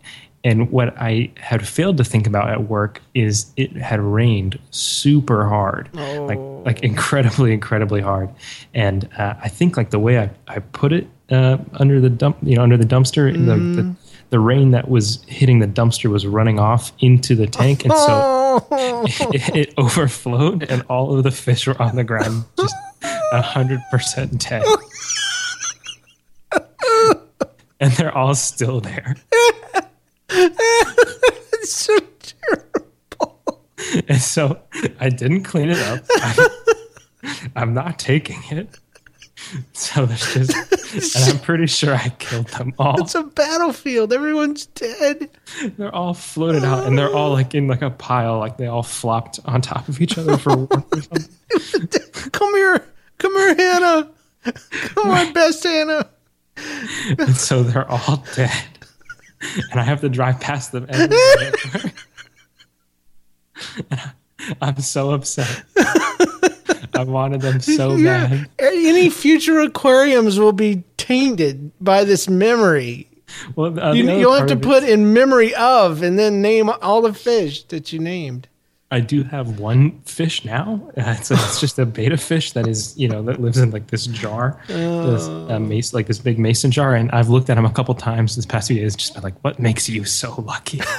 And 0.45 0.69
what 0.69 0.95
I 0.97 1.31
had 1.37 1.67
failed 1.67 1.97
to 1.97 2.03
think 2.03 2.27
about 2.27 2.51
at 2.51 2.69
work 2.69 3.01
is 3.15 3.51
it 3.57 3.71
had 3.75 3.99
rained 3.99 4.59
super 4.69 5.49
hard, 5.49 5.89
like 5.95 6.37
like 6.65 6.79
incredibly, 6.83 7.51
incredibly 7.51 7.99
hard. 7.99 8.29
And 8.71 9.09
uh, 9.17 9.33
I 9.41 9.49
think 9.49 9.75
like 9.75 9.89
the 9.89 9.97
way 9.97 10.19
I, 10.19 10.29
I 10.47 10.59
put 10.59 10.93
it 10.93 11.07
uh, 11.31 11.57
under 11.73 11.99
the 11.99 12.11
dump, 12.11 12.37
you 12.43 12.55
know, 12.55 12.61
under 12.61 12.77
the 12.77 12.85
dumpster, 12.85 13.33
the, 13.33 13.55
the 13.81 13.95
the 14.29 14.39
rain 14.39 14.69
that 14.69 14.87
was 14.87 15.23
hitting 15.27 15.59
the 15.59 15.67
dumpster 15.67 16.11
was 16.11 16.27
running 16.27 16.59
off 16.59 16.91
into 16.99 17.33
the 17.35 17.47
tank, 17.47 17.83
and 17.83 17.93
so 17.93 18.67
it, 18.71 19.55
it 19.55 19.73
overflowed, 19.79 20.61
and 20.69 20.83
all 20.89 21.17
of 21.17 21.23
the 21.23 21.31
fish 21.31 21.65
were 21.65 21.81
on 21.81 21.95
the 21.95 22.03
ground, 22.03 22.45
just 22.55 22.75
a 23.33 23.41
hundred 23.41 23.81
percent 23.89 24.47
dead. 24.47 24.63
and 27.79 27.91
they're 27.93 28.15
all 28.15 28.35
still 28.35 28.79
there. 28.79 29.15
it's 31.53 31.73
so 31.73 31.97
terrible. 32.21 33.61
And 34.07 34.21
so 34.21 34.59
I 34.99 35.09
didn't 35.09 35.43
clean 35.43 35.69
it 35.69 35.79
up. 35.79 36.03
I, 36.09 36.49
I'm 37.55 37.73
not 37.73 37.99
taking 37.99 38.41
it. 38.51 38.79
So 39.73 40.05
there's 40.05 40.33
just, 40.33 41.15
and 41.15 41.33
I'm 41.37 41.39
pretty 41.39 41.67
sure 41.67 41.93
I 41.93 42.09
killed 42.19 42.47
them 42.47 42.73
all. 42.79 42.99
It's 43.01 43.15
a 43.15 43.23
battlefield. 43.23 44.11
Everyone's 44.13 44.65
dead. 44.67 45.29
They're 45.77 45.93
all 45.93 46.13
floated 46.13 46.63
out, 46.63 46.87
and 46.87 46.97
they're 46.97 47.13
all 47.13 47.31
like 47.31 47.53
in 47.53 47.67
like 47.67 47.81
a 47.81 47.89
pile, 47.91 48.39
like 48.39 48.57
they 48.57 48.67
all 48.67 48.81
flopped 48.83 49.39
on 49.45 49.61
top 49.61 49.87
of 49.87 50.01
each 50.01 50.17
other 50.17 50.37
for 50.37 50.55
warmth. 50.55 51.29
Come 52.31 52.55
here. 52.55 52.85
Come 53.17 53.33
here, 53.33 53.55
Hannah. 53.55 54.09
Come 54.71 55.11
on, 55.11 55.33
best 55.33 55.63
Hannah. 55.63 56.09
And 57.19 57.35
so 57.35 57.63
they're 57.63 57.89
all 57.89 58.23
dead, 58.35 58.51
and 59.71 59.79
I 59.79 59.83
have 59.83 60.01
to 60.01 60.09
drive 60.09 60.39
past 60.39 60.71
them 60.71 60.85
every 60.89 61.07
day. 61.07 61.91
And 63.89 63.99
I- 63.99 64.11
I'm 64.61 64.79
so 64.79 65.11
upset. 65.11 65.63
I 66.93 67.03
wanted 67.03 67.41
them 67.41 67.59
so 67.61 67.95
Yeah. 67.95 68.27
bad. 68.27 68.49
Any 68.59 69.09
future 69.09 69.59
aquariums 69.61 70.37
will 70.37 70.51
be 70.51 70.83
tainted 70.97 71.71
by 71.81 72.03
this 72.03 72.29
memory. 72.29 73.09
Well, 73.55 73.79
uh, 73.79 73.93
You, 73.93 74.11
you'll 74.11 74.33
have 74.33 74.47
to 74.47 74.55
put 74.55 74.83
in 74.83 75.13
memory 75.13 75.55
of 75.55 76.03
and 76.03 76.19
then 76.19 76.41
name 76.41 76.69
all 76.69 77.01
the 77.01 77.13
fish 77.13 77.63
that 77.65 77.91
you 77.91 77.99
named. 77.99 78.47
I 78.91 78.99
do 78.99 79.23
have 79.23 79.59
one 79.59 79.99
fish 80.01 80.45
now. 80.45 80.79
Uh, 80.97 81.15
it's, 81.17 81.31
it's 81.31 81.59
just 81.59 81.79
a 81.79 81.85
betta 81.85 82.17
fish 82.17 82.51
that 82.53 82.67
is, 82.67 82.97
you 82.97 83.07
know, 83.07 83.23
that 83.23 83.41
lives 83.41 83.57
in 83.57 83.71
like 83.71 83.87
this 83.87 84.05
jar, 84.07 84.61
this 84.67 85.27
uh, 85.27 85.59
mace, 85.59 85.93
like 85.93 86.07
this 86.07 86.19
big 86.19 86.37
mason 86.37 86.71
jar. 86.71 86.95
And 86.95 87.11
I've 87.11 87.29
looked 87.29 87.49
at 87.49 87.57
him 87.57 87.65
a 87.65 87.71
couple 87.71 87.95
times 87.95 88.35
this 88.35 88.45
past 88.45 88.67
few 88.67 88.79
days, 88.79 88.95
just 88.95 89.13
been 89.13 89.23
like, 89.23 89.37
what 89.43 89.59
makes 89.59 89.89
you 89.89 90.05
so 90.05 90.41
lucky? 90.41 90.81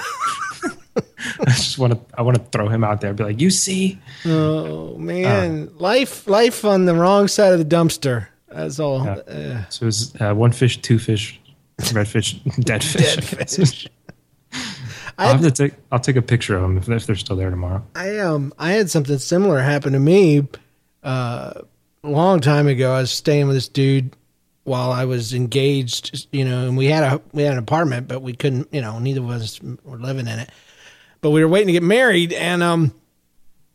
I 1.38 1.44
just 1.50 1.78
want 1.78 1.92
to, 1.92 2.00
I 2.18 2.22
want 2.22 2.36
to 2.38 2.42
throw 2.44 2.68
him 2.68 2.82
out 2.82 3.00
there, 3.00 3.10
and 3.10 3.16
be 3.18 3.24
like, 3.24 3.40
you 3.40 3.50
see, 3.50 3.98
Oh 4.24 4.96
man, 4.96 5.70
life 5.78 6.26
life 6.26 6.64
on 6.64 6.86
the 6.86 6.94
wrong 6.94 7.28
side 7.28 7.52
of 7.52 7.58
the 7.58 7.64
dumpster. 7.76 8.28
That's 8.48 8.80
all. 8.80 9.06
Uh, 9.06 9.64
so 9.68 9.82
it 9.82 9.86
was 9.86 10.14
uh, 10.20 10.34
one 10.34 10.52
fish, 10.52 10.80
two 10.80 10.98
fish, 10.98 11.38
red 11.92 12.08
fish, 12.08 12.32
dead 12.60 12.82
fish. 12.82 13.16
Dead 13.30 13.90
I 15.18 15.24
guess. 15.24 15.32
fish. 15.32 15.36
I'll 15.36 15.42
have 15.42 15.42
to 15.42 15.50
take, 15.68 15.72
I'll 15.92 15.98
take 16.00 16.16
a 16.16 16.22
picture 16.22 16.56
of 16.56 16.62
them 16.62 16.78
if, 16.78 16.88
if 16.88 17.06
they're 17.06 17.16
still 17.16 17.36
there 17.36 17.50
tomorrow. 17.50 17.84
I 17.94 18.18
um 18.18 18.52
I 18.58 18.72
had 18.72 18.90
something 18.90 19.18
similar 19.18 19.60
happen 19.60 19.92
to 19.92 19.98
me 19.98 20.46
uh, 21.02 21.52
a 22.04 22.08
long 22.08 22.40
time 22.40 22.66
ago. 22.66 22.92
I 22.92 23.00
was 23.00 23.10
staying 23.10 23.46
with 23.46 23.56
this 23.56 23.68
dude 23.68 24.14
while 24.64 24.90
I 24.90 25.04
was 25.04 25.32
engaged, 25.32 26.26
you 26.32 26.44
know, 26.44 26.66
and 26.66 26.76
we 26.76 26.86
had 26.86 27.04
a 27.04 27.22
we 27.32 27.42
had 27.42 27.52
an 27.52 27.58
apartment, 27.58 28.08
but 28.08 28.20
we 28.20 28.34
couldn't, 28.34 28.68
you 28.72 28.80
know, 28.80 28.98
neither 28.98 29.20
of 29.20 29.30
us 29.30 29.60
were 29.84 29.98
living 29.98 30.26
in 30.26 30.38
it. 30.40 30.50
But 31.20 31.30
we 31.30 31.42
were 31.42 31.48
waiting 31.48 31.68
to 31.68 31.72
get 31.72 31.82
married, 31.82 32.32
and 32.32 32.62
um, 32.62 32.92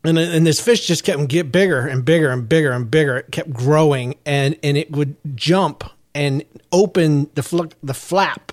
and 0.04 0.18
and 0.18 0.46
this 0.46 0.60
fish 0.60 0.86
just 0.86 1.04
kept 1.04 1.26
get 1.28 1.50
bigger 1.50 1.86
and 1.86 2.04
bigger 2.04 2.30
and 2.30 2.48
bigger 2.48 2.72
and 2.72 2.90
bigger. 2.90 3.18
It 3.18 3.32
kept 3.32 3.52
growing, 3.52 4.16
and 4.26 4.56
and 4.62 4.76
it 4.76 4.92
would 4.92 5.16
jump 5.34 5.84
and 6.14 6.44
open 6.70 7.30
the 7.34 7.42
fl- 7.42 7.72
the 7.82 7.94
flap 7.94 8.52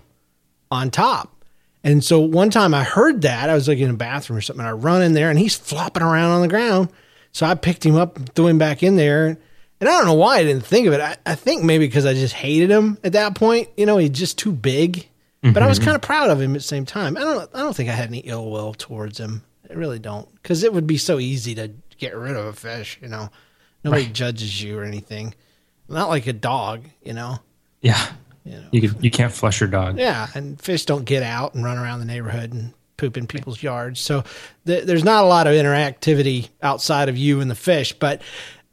on 0.72 0.92
top. 0.92 1.39
And 1.84 2.04
so 2.04 2.20
one 2.20 2.50
time 2.50 2.74
I 2.74 2.84
heard 2.84 3.22
that 3.22 3.50
I 3.50 3.54
was 3.54 3.68
like 3.68 3.80
in 3.80 3.90
a 3.90 3.94
bathroom 3.94 4.38
or 4.38 4.42
something. 4.42 4.66
I 4.66 4.72
run 4.72 5.02
in 5.02 5.14
there 5.14 5.30
and 5.30 5.40
he's 5.40 5.56
flopping 5.56 6.04
around 6.04 6.32
on 6.32 6.42
the 6.42 6.48
ground. 6.48 6.90
So 7.32 7.46
I 7.46 7.56
picked 7.56 7.86
him 7.86 7.96
up, 7.96 8.18
and 8.18 8.34
threw 8.34 8.48
him 8.48 8.58
back 8.58 8.82
in 8.82 8.96
there, 8.96 9.28
and 9.28 9.38
I 9.82 9.86
don't 9.86 10.06
know 10.06 10.16
why 10.16 10.38
I 10.38 10.44
didn't 10.44 10.66
think 10.66 10.88
of 10.88 10.94
it. 10.94 11.00
I, 11.00 11.16
I 11.26 11.36
think 11.36 11.64
maybe 11.64 11.86
because 11.86 12.06
I 12.06 12.14
just 12.14 12.34
hated 12.34 12.72
him 12.72 12.98
at 13.04 13.14
that 13.14 13.36
point. 13.36 13.70
You 13.78 13.86
know, 13.86 13.98
he's 13.98 14.10
just 14.10 14.38
too 14.38 14.52
big. 14.52 15.08
But 15.42 15.64
I 15.64 15.68
was 15.68 15.78
mm-hmm. 15.78 15.86
kind 15.86 15.96
of 15.96 16.02
proud 16.02 16.32
of 16.32 16.42
him 16.42 16.52
at 16.52 16.58
the 16.58 16.68
same 16.68 16.86
time. 16.86 17.16
I 17.16 17.22
don't. 17.22 17.50
I 17.54 17.60
don't 17.60 17.74
think 17.74 17.88
I 17.88 17.94
had 17.94 18.10
any 18.10 18.20
ill 18.20 18.50
will 18.52 18.74
towards 18.74 19.20
him. 19.20 19.44
I 19.70 19.74
really 19.74 20.00
don't, 20.00 20.28
because 20.42 20.64
it 20.64 20.74
would 20.74 20.88
be 20.88 20.98
so 20.98 21.18
easy 21.18 21.56
to 21.56 21.72
get 21.98 22.18
rid 22.18 22.36
of 22.36 22.46
a 22.48 22.54
fish. 22.54 23.00
You 23.02 23.08
know, 23.08 23.30
nobody 23.84 24.08
judges 24.08 24.62
you 24.62 24.78
or 24.78 24.84
anything. 24.84 25.34
Not 25.88 26.10
like 26.10 26.28
a 26.28 26.34
dog. 26.34 26.84
You 27.04 27.14
know. 27.14 27.40
Yeah. 27.80 28.06
You 28.50 28.56
know. 28.56 28.68
You 28.72 28.82
could, 28.82 29.04
you 29.04 29.12
can't 29.12 29.32
flush 29.32 29.60
your 29.60 29.70
dog. 29.70 30.00
Yeah, 30.00 30.28
and 30.34 30.60
fish 30.60 30.86
don't 30.86 31.06
get 31.06 31.22
out 31.22 31.54
and 31.54 31.64
run 31.64 31.78
around 31.78 32.00
the 32.00 32.06
neighborhood 32.06 32.52
and 32.52 32.74
poop 32.98 33.16
in 33.16 33.28
people's 33.28 33.62
yards. 33.62 34.00
So 34.00 34.24
th- 34.66 34.86
there's 34.86 35.04
not 35.04 35.24
a 35.24 35.28
lot 35.28 35.46
of 35.46 35.54
interactivity 35.54 36.50
outside 36.62 37.10
of 37.10 37.18
you 37.18 37.42
and 37.42 37.50
the 37.50 37.56
fish. 37.56 37.94
But 37.94 38.22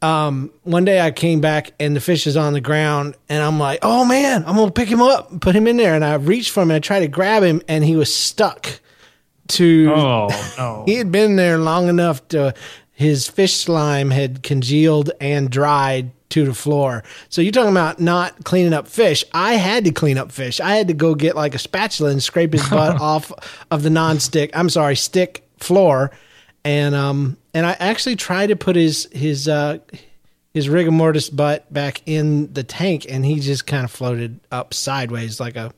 um, 0.01 0.51
one 0.63 0.83
day 0.83 0.99
I 0.99 1.11
came 1.11 1.41
back 1.41 1.73
and 1.79 1.95
the 1.95 1.99
fish 2.01 2.25
is 2.25 2.35
on 2.35 2.53
the 2.53 2.61
ground, 2.61 3.15
and 3.29 3.43
I'm 3.43 3.59
like, 3.59 3.79
"Oh 3.83 4.03
man, 4.03 4.43
I'm 4.47 4.55
gonna 4.55 4.71
pick 4.71 4.89
him 4.89 5.01
up, 5.01 5.31
and 5.31 5.41
put 5.41 5.55
him 5.55 5.67
in 5.67 5.77
there." 5.77 5.93
And 5.93 6.03
I 6.03 6.15
reached 6.15 6.49
for 6.49 6.63
him 6.63 6.71
and 6.71 6.77
I 6.77 6.79
tried 6.79 7.01
to 7.01 7.07
grab 7.07 7.43
him, 7.43 7.61
and 7.67 7.83
he 7.83 7.95
was 7.95 8.13
stuck 8.13 8.79
to. 9.49 9.93
Oh, 9.95 10.53
no. 10.57 10.83
he 10.87 10.95
had 10.95 11.11
been 11.11 11.35
there 11.35 11.59
long 11.59 11.87
enough 11.87 12.27
to 12.29 12.55
his 12.97 13.27
fish 13.27 13.53
slime 13.53 14.09
had 14.09 14.41
congealed 14.41 15.11
and 15.21 15.51
dried 15.51 16.09
to 16.29 16.45
the 16.45 16.53
floor. 16.53 17.03
So 17.29 17.41
you're 17.41 17.51
talking 17.51 17.71
about 17.71 17.99
not 17.99 18.43
cleaning 18.43 18.73
up 18.73 18.87
fish. 18.87 19.23
I 19.33 19.53
had 19.53 19.85
to 19.85 19.91
clean 19.91 20.17
up 20.17 20.31
fish. 20.31 20.59
I 20.59 20.75
had 20.75 20.87
to 20.89 20.93
go 20.93 21.15
get 21.15 21.35
like 21.35 21.55
a 21.55 21.59
spatula 21.59 22.11
and 22.11 22.21
scrape 22.21 22.53
his 22.53 22.67
butt 22.69 22.99
off 23.01 23.31
of 23.71 23.83
the 23.83 23.89
non-stick. 23.89 24.51
I'm 24.53 24.69
sorry, 24.69 24.95
stick 24.95 25.47
floor. 25.57 26.11
And 26.63 26.95
um 26.95 27.37
and 27.53 27.65
I 27.65 27.71
actually 27.79 28.15
tried 28.17 28.47
to 28.47 28.55
put 28.55 28.75
his 28.75 29.07
his 29.11 29.47
uh 29.47 29.79
his 30.53 30.69
rigor 30.69 30.91
mortis 30.91 31.29
butt 31.29 31.71
back 31.71 32.01
in 32.05 32.51
the 32.53 32.63
tank 32.63 33.05
and 33.07 33.25
he 33.25 33.39
just 33.39 33.67
kind 33.67 33.85
of 33.85 33.91
floated 33.91 34.39
up 34.51 34.73
sideways 34.73 35.39
like 35.39 35.55
a 35.55 35.71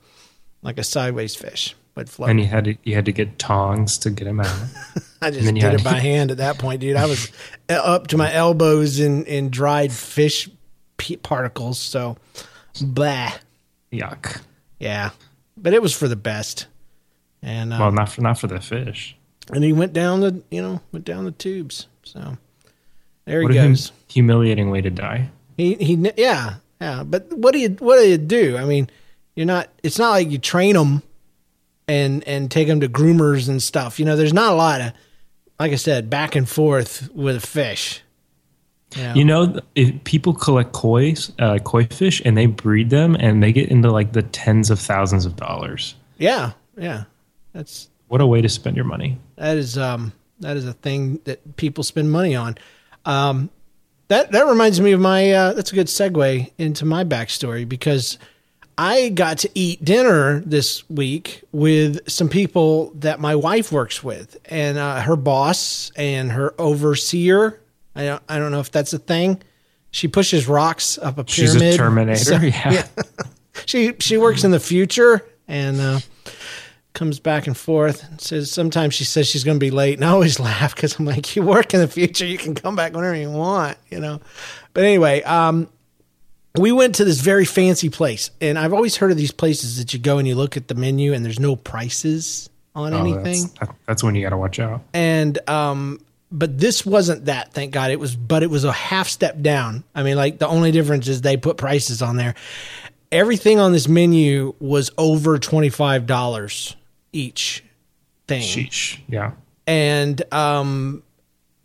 like 0.61 0.77
a 0.77 0.83
sideways 0.83 1.35
fish. 1.35 1.75
Float. 2.07 2.29
And 2.29 2.39
you 2.39 2.45
had 2.45 2.65
to, 2.65 2.75
you 2.83 2.95
had 2.95 3.05
to 3.05 3.11
get 3.11 3.39
tongs 3.39 3.97
to 3.99 4.11
get 4.11 4.27
him 4.27 4.39
out. 4.39 4.45
I 5.21 5.31
just 5.31 5.53
did 5.53 5.57
it 5.63 5.77
to- 5.79 5.83
by 5.83 5.93
hand 5.99 6.31
at 6.31 6.37
that 6.37 6.59
point, 6.59 6.79
dude. 6.81 6.95
I 6.95 7.05
was 7.07 7.31
up 7.67 8.07
to 8.07 8.17
my 8.17 8.31
elbows 8.33 8.99
in, 8.99 9.25
in 9.25 9.49
dried 9.49 9.91
fish 9.91 10.47
particles. 11.23 11.79
So, 11.79 12.17
blah. 12.81 13.31
Yuck. 13.91 14.41
Yeah. 14.79 15.09
But 15.57 15.73
it 15.73 15.81
was 15.81 15.93
for 15.93 16.07
the 16.07 16.15
best. 16.15 16.67
And, 17.41 17.73
uh, 17.73 17.77
Well, 17.79 17.91
not 17.91 18.09
for, 18.09 18.21
not 18.21 18.39
for 18.39 18.47
the 18.47 18.61
fish. 18.61 19.15
and 19.51 19.63
he 19.63 19.73
went 19.73 19.93
down 19.93 20.21
the, 20.21 20.41
you 20.51 20.61
know, 20.61 20.81
went 20.91 21.05
down 21.05 21.25
the 21.25 21.31
tubes. 21.31 21.87
So 22.03 22.37
there 23.25 23.41
What 23.43 23.51
he 23.51 23.57
a 23.57 23.67
goes. 23.67 23.91
humiliating 24.07 24.69
way 24.69 24.81
to 24.81 24.89
die. 24.89 25.29
He, 25.57 25.75
he, 25.75 25.95
yeah. 26.17 26.55
Yeah. 26.79 27.03
But 27.03 27.31
what 27.33 27.51
do 27.53 27.59
you, 27.59 27.69
what 27.79 27.97
do 27.97 28.07
you 28.07 28.17
do? 28.17 28.57
I 28.57 28.63
mean, 28.65 28.89
you're 29.35 29.45
not, 29.45 29.69
it's 29.83 29.97
not 29.99 30.11
like 30.11 30.29
you 30.31 30.37
train 30.37 30.75
them 30.75 31.01
and, 31.89 32.25
and 32.27 32.49
take 32.49 32.67
them 32.67 32.79
to 32.81 32.87
groomers 32.87 33.49
and 33.49 33.61
stuff. 33.61 33.99
You 33.99 34.05
know, 34.05 34.15
there's 34.15 34.33
not 34.33 34.51
a 34.53 34.55
lot 34.55 34.81
of, 34.81 34.93
like 35.59 35.71
I 35.71 35.75
said, 35.75 36.09
back 36.09 36.35
and 36.35 36.47
forth 36.47 37.09
with 37.13 37.35
a 37.35 37.41
fish. 37.41 38.01
You 38.95 39.03
know? 39.03 39.13
You 39.15 39.25
know, 39.25 39.59
if 39.75 40.03
people 40.03 40.33
collect 40.33 40.71
koi, 40.71 41.13
uh, 41.37 41.59
koi 41.59 41.85
fish, 41.85 42.21
and 42.25 42.35
they 42.37 42.45
breed 42.47 42.89
them, 42.89 43.15
and 43.19 43.43
they 43.43 43.51
get 43.51 43.69
into 43.69 43.91
like 43.91 44.13
the 44.13 44.23
tens 44.23 44.71
of 44.71 44.79
thousands 44.79 45.25
of 45.25 45.35
dollars. 45.35 45.95
Yeah, 46.17 46.53
yeah. 46.77 47.03
That's 47.53 47.89
What 48.07 48.21
a 48.21 48.25
way 48.25 48.41
to 48.41 48.49
spend 48.49 48.75
your 48.75 48.85
money. 48.85 49.19
that 49.35 49.57
is 49.57 49.77
um 49.77 50.11
that 50.39 50.55
is 50.57 50.65
a 50.65 50.73
thing 50.73 51.19
that 51.25 51.57
people 51.57 51.83
spend 51.83 52.11
money 52.11 52.35
on. 52.35 52.57
Um 53.05 53.49
that 54.07 54.31
that 54.31 54.47
reminds 54.47 54.79
me 54.81 54.91
of 54.93 54.99
my 54.99 55.31
uh 55.31 55.53
that's 55.53 55.71
a 55.71 55.75
good 55.75 55.87
segue 55.87 56.51
into 56.57 56.85
my 56.85 57.03
backstory 57.03 57.67
because 57.69 58.17
I 58.79 59.09
got 59.09 59.39
to 59.39 59.49
eat 59.55 59.83
dinner 59.83 60.39
this 60.39 60.89
week 60.89 61.43
with 61.51 62.09
some 62.09 62.29
people 62.29 62.91
that 62.95 63.19
my 63.19 63.35
wife 63.35 63.73
works 63.73 64.01
with 64.01 64.37
and 64.45 64.77
uh, 64.77 65.01
her 65.01 65.17
boss 65.17 65.91
and 65.97 66.31
her 66.31 66.53
overseer. 66.57 67.59
I 67.93 68.05
don't 68.05 68.23
I 68.29 68.39
don't 68.39 68.53
know 68.53 68.61
if 68.61 68.71
that's 68.71 68.93
a 68.93 68.97
thing. 68.99 69.41
She 69.91 70.07
pushes 70.07 70.47
rocks 70.47 70.97
up 70.97 71.17
a 71.17 71.25
pyramid. 71.25 71.61
She's 71.61 71.75
a 71.75 71.77
Terminator. 71.77 72.19
So- 72.19 72.37
yeah. 72.37 72.87
she 73.65 73.95
she 73.99 74.15
works 74.15 74.45
in 74.45 74.51
the 74.51 74.61
future 74.61 75.25
and 75.49 75.81
uh, 75.81 75.99
comes 76.93 77.19
back 77.19 77.47
and 77.47 77.57
forth. 77.57 78.01
And 78.09 78.21
says 78.21 78.49
sometimes 78.49 78.93
she 78.93 79.03
says 79.03 79.27
she's 79.27 79.43
going 79.43 79.59
to 79.59 79.63
be 79.63 79.71
late, 79.71 79.95
and 79.95 80.05
I 80.05 80.11
always 80.11 80.39
laugh 80.49 80.73
because 80.73 80.97
I'm 80.97 81.05
like, 81.05 81.35
you 81.35 81.41
work 81.43 81.73
in 81.73 81.81
the 81.81 81.87
future, 81.89 82.25
you 82.25 82.37
can 82.37 82.55
come 82.55 82.77
back 82.77 82.93
whenever 82.93 83.15
you 83.15 83.29
want, 83.29 83.77
you 83.89 83.99
know. 83.99 84.21
But 84.73 84.85
anyway, 84.85 85.21
um, 85.23 85.67
we 86.57 86.71
went 86.71 86.95
to 86.95 87.05
this 87.05 87.21
very 87.21 87.45
fancy 87.45 87.89
place, 87.89 88.31
and 88.41 88.57
I've 88.57 88.73
always 88.73 88.95
heard 88.97 89.11
of 89.11 89.17
these 89.17 89.31
places 89.31 89.77
that 89.77 89.93
you 89.93 89.99
go 89.99 90.17
and 90.17 90.27
you 90.27 90.35
look 90.35 90.57
at 90.57 90.67
the 90.67 90.75
menu 90.75 91.13
and 91.13 91.23
there's 91.23 91.39
no 91.39 91.55
prices 91.55 92.49
on 92.75 92.93
Oh, 92.93 92.99
anything 92.99 93.23
that's, 93.43 93.59
that- 93.59 93.75
that's 93.85 94.03
when 94.03 94.15
you 94.15 94.21
got 94.23 94.29
to 94.29 94.37
watch 94.37 94.59
out. 94.59 94.81
and 94.93 95.37
um 95.49 95.99
but 96.31 96.59
this 96.59 96.85
wasn't 96.85 97.25
that 97.25 97.51
thank 97.53 97.71
god 97.73 97.89
it 97.89 97.99
was 97.99 98.15
but 98.15 98.43
it 98.43 98.49
was 98.51 98.63
a 98.63 98.71
half 98.71 99.07
step 99.09 99.41
down 99.41 99.83
i 99.95 100.03
mean 100.03 100.15
like 100.15 100.37
the 100.37 100.47
only 100.47 100.71
difference 100.71 101.07
is 101.07 101.21
they 101.21 101.35
put 101.35 101.57
prices 101.57 102.03
on 102.03 102.15
there 102.17 102.35
everything 103.11 103.59
on 103.59 103.71
this 103.71 103.87
menu 103.87 104.53
was 104.59 104.91
over 104.99 105.39
$25 105.39 106.75
each 107.13 107.63
thing 108.27 108.41
Sheesh. 108.43 108.99
Yeah. 109.07 109.31
and 109.65 110.21
um 110.31 111.01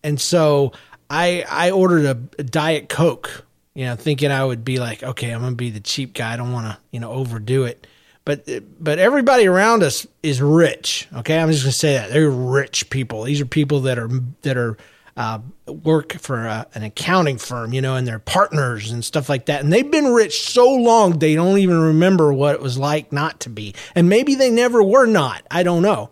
and 0.03 0.19
so 0.19 0.73
i 1.11 1.45
i 1.51 1.71
ordered 1.71 2.07
a, 2.07 2.19
a 2.41 2.43
diet 2.45 2.89
coke 2.89 3.44
you 3.75 3.85
know 3.85 3.97
thinking 3.97 4.31
i 4.31 4.45
would 4.45 4.65
be 4.65 4.79
like 4.79 5.03
okay 5.03 5.31
i'm 5.31 5.43
gonna 5.43 5.55
be 5.55 5.71
the 5.71 5.81
cheap 5.81 6.15
guy 6.15 6.33
i 6.33 6.37
don't 6.37 6.53
want 6.53 6.67
to 6.67 6.79
you 6.91 7.01
know 7.01 7.11
overdo 7.11 7.65
it 7.65 7.87
but 8.25 8.49
but 8.83 8.99
everybody 8.99 9.47
around 9.47 9.83
us 9.83 10.07
is 10.23 10.41
rich 10.41 11.09
okay 11.15 11.39
i'm 11.39 11.51
just 11.51 11.65
gonna 11.65 11.73
say 11.73 11.95
that 11.95 12.11
they're 12.11 12.31
rich 12.31 12.89
people 12.91 13.25
these 13.25 13.41
are 13.41 13.47
people 13.47 13.81
that 13.81 13.99
are 13.99 14.09
that 14.43 14.57
are 14.57 14.77
uh, 15.17 15.39
work 15.67 16.15
for 16.15 16.45
a, 16.45 16.67
an 16.75 16.83
accounting 16.83 17.39
firm, 17.39 17.73
you 17.73 17.81
know, 17.81 17.95
and 17.95 18.07
they're 18.07 18.19
partners 18.19 18.91
and 18.91 19.05
stuff 19.05 19.29
like 19.29 19.47
that. 19.47 19.63
And 19.63 19.73
they've 19.73 19.89
been 19.89 20.13
rich 20.13 20.43
so 20.43 20.69
long 20.75 21.19
they 21.19 21.35
don't 21.35 21.59
even 21.59 21.79
remember 21.79 22.33
what 22.33 22.55
it 22.55 22.61
was 22.61 22.77
like 22.77 23.13
not 23.13 23.41
to 23.41 23.51
be. 23.51 23.75
And 23.95 24.09
maybe 24.09 24.35
they 24.35 24.51
never 24.51 24.83
were 24.83 25.07
not. 25.07 25.47
I 25.51 25.63
don't 25.63 25.83
know. 25.83 26.11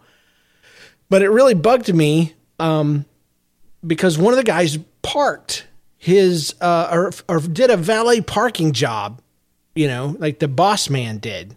But 1.09 1.23
it 1.23 1.31
really 1.31 1.55
bugged 1.55 1.93
me 1.93 2.35
um, 2.59 3.05
because 3.85 4.17
one 4.17 4.33
of 4.33 4.39
the 4.39 4.45
guys 4.45 4.79
parked 5.03 5.67
his 6.03 6.57
uh, 6.61 6.89
or, 6.91 7.13
or 7.29 7.39
did 7.39 7.71
a 7.71 7.77
valet 7.77 8.21
parking 8.21 8.73
job, 8.73 9.23
you 9.77 9.87
know, 9.87 10.17
like 10.19 10.41
the 10.41 10.49
boss 10.49 10.91
man 10.91 11.19
did, 11.19 11.57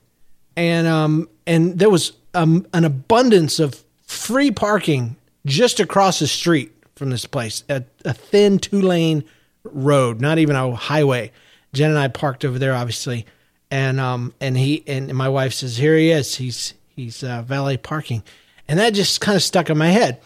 and 0.55 0.85
um 0.85 1.27
and 1.47 1.79
there 1.79 1.89
was 1.89 2.13
um, 2.35 2.67
an 2.71 2.85
abundance 2.85 3.59
of 3.59 3.83
free 4.03 4.51
parking 4.51 5.15
just 5.47 5.79
across 5.79 6.19
the 6.19 6.27
street 6.27 6.71
from 6.95 7.09
this 7.09 7.25
place, 7.25 7.63
a, 7.69 7.85
a 8.05 8.13
thin 8.13 8.59
two 8.59 8.79
lane 8.83 9.23
road, 9.63 10.21
not 10.21 10.37
even 10.37 10.55
a 10.55 10.75
highway. 10.75 11.31
Jen 11.73 11.89
and 11.89 11.97
I 11.97 12.07
parked 12.07 12.45
over 12.45 12.59
there, 12.59 12.75
obviously, 12.75 13.25
and 13.71 13.99
um 13.99 14.31
and 14.39 14.55
he 14.55 14.83
and 14.85 15.11
my 15.15 15.27
wife 15.27 15.53
says, 15.53 15.77
"Here 15.77 15.97
he 15.97 16.11
is. 16.11 16.35
He's 16.35 16.75
he's 16.95 17.23
uh, 17.23 17.41
valet 17.41 17.77
parking," 17.77 18.21
and 18.67 18.77
that 18.77 18.93
just 18.93 19.21
kind 19.21 19.35
of 19.35 19.41
stuck 19.41 19.71
in 19.71 19.77
my 19.79 19.89
head. 19.89 20.21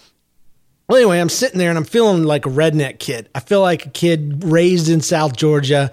Well, 0.89 0.97
anyway, 0.97 1.19
I'm 1.19 1.29
sitting 1.29 1.59
there 1.59 1.69
and 1.69 1.77
I'm 1.77 1.85
feeling 1.85 2.23
like 2.23 2.47
a 2.47 2.49
redneck 2.49 2.97
kid. 2.97 3.29
I 3.35 3.41
feel 3.41 3.61
like 3.61 3.85
a 3.85 3.89
kid 3.89 4.43
raised 4.43 4.89
in 4.89 5.01
South 5.01 5.37
Georgia 5.37 5.91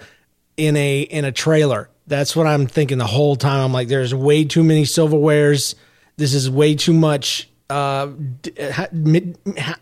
in 0.57 0.75
a 0.75 1.01
in 1.01 1.23
a 1.23 1.31
trailer. 1.31 1.89
That's 2.07 2.35
what 2.35 2.47
I'm 2.47 2.65
thinking 2.65 2.97
the 2.97 3.05
whole 3.05 3.35
time. 3.35 3.61
I'm 3.61 3.71
like, 3.71 3.89
there's 3.89 4.15
way 4.15 4.43
too 4.43 4.63
many 4.63 4.83
silverwares. 4.83 5.75
This 6.15 6.33
is 6.33 6.49
way 6.49 6.73
too 6.73 6.93
much. 6.93 7.47
Uh, 7.69 8.07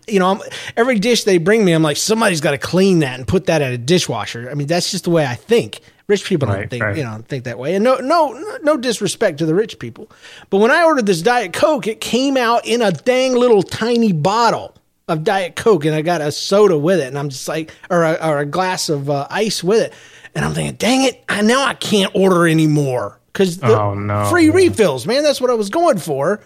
you 0.07 0.19
know, 0.19 0.43
every 0.75 0.99
dish 0.99 1.23
they 1.23 1.37
bring 1.37 1.63
me, 1.63 1.71
I'm 1.71 1.83
like, 1.83 1.97
somebody's 1.97 2.41
got 2.41 2.51
to 2.51 2.57
clean 2.57 2.99
that 2.99 3.19
and 3.19 3.27
put 3.27 3.45
that 3.45 3.61
at 3.61 3.73
a 3.73 3.77
dishwasher. 3.77 4.49
I 4.49 4.55
mean, 4.55 4.67
that's 4.67 4.91
just 4.91 5.03
the 5.03 5.11
way 5.11 5.25
I 5.25 5.35
think. 5.35 5.81
Rich 6.07 6.25
people 6.25 6.47
don't 6.47 6.57
Right, 6.57 6.69
think, 6.69 6.83
right. 6.83 6.97
you 6.97 7.03
know, 7.03 7.23
think 7.27 7.45
that 7.45 7.57
way. 7.57 7.75
And 7.75 7.83
no, 7.83 7.95
no, 7.97 8.57
no 8.63 8.77
disrespect 8.77 9.37
to 9.39 9.45
the 9.45 9.55
rich 9.55 9.79
people, 9.79 10.09
but 10.49 10.57
when 10.57 10.71
I 10.71 10.83
ordered 10.83 11.05
this 11.05 11.21
Diet 11.21 11.53
Coke, 11.53 11.87
it 11.87 12.01
came 12.01 12.37
out 12.37 12.65
in 12.67 12.81
a 12.81 12.91
dang 12.91 13.35
little 13.35 13.63
tiny 13.63 14.11
bottle 14.11 14.75
of 15.07 15.23
Diet 15.23 15.55
Coke, 15.55 15.85
and 15.85 15.93
I 15.95 16.01
got 16.01 16.21
a 16.21 16.31
soda 16.31 16.77
with 16.77 16.99
it, 16.99 17.07
and 17.07 17.17
I'm 17.17 17.29
just 17.29 17.47
like, 17.47 17.71
or 17.89 18.03
a, 18.03 18.13
or 18.27 18.39
a 18.39 18.45
glass 18.45 18.89
of 18.89 19.09
uh, 19.09 19.27
ice 19.29 19.63
with 19.63 19.81
it, 19.81 19.93
and 20.33 20.43
I'm 20.43 20.53
thinking, 20.53 20.75
dang 20.75 21.03
it, 21.03 21.23
I 21.29 21.41
now 21.41 21.63
I 21.65 21.73
can't 21.75 22.13
order 22.15 22.47
anymore 22.47 23.19
because 23.31 23.61
Oh, 23.61 23.93
no. 23.93 24.25
free 24.25 24.49
refills, 24.49 25.05
man. 25.05 25.23
That's 25.23 25.39
what 25.41 25.49
I 25.49 25.53
was 25.55 25.69
going 25.69 25.97
for. 25.99 26.41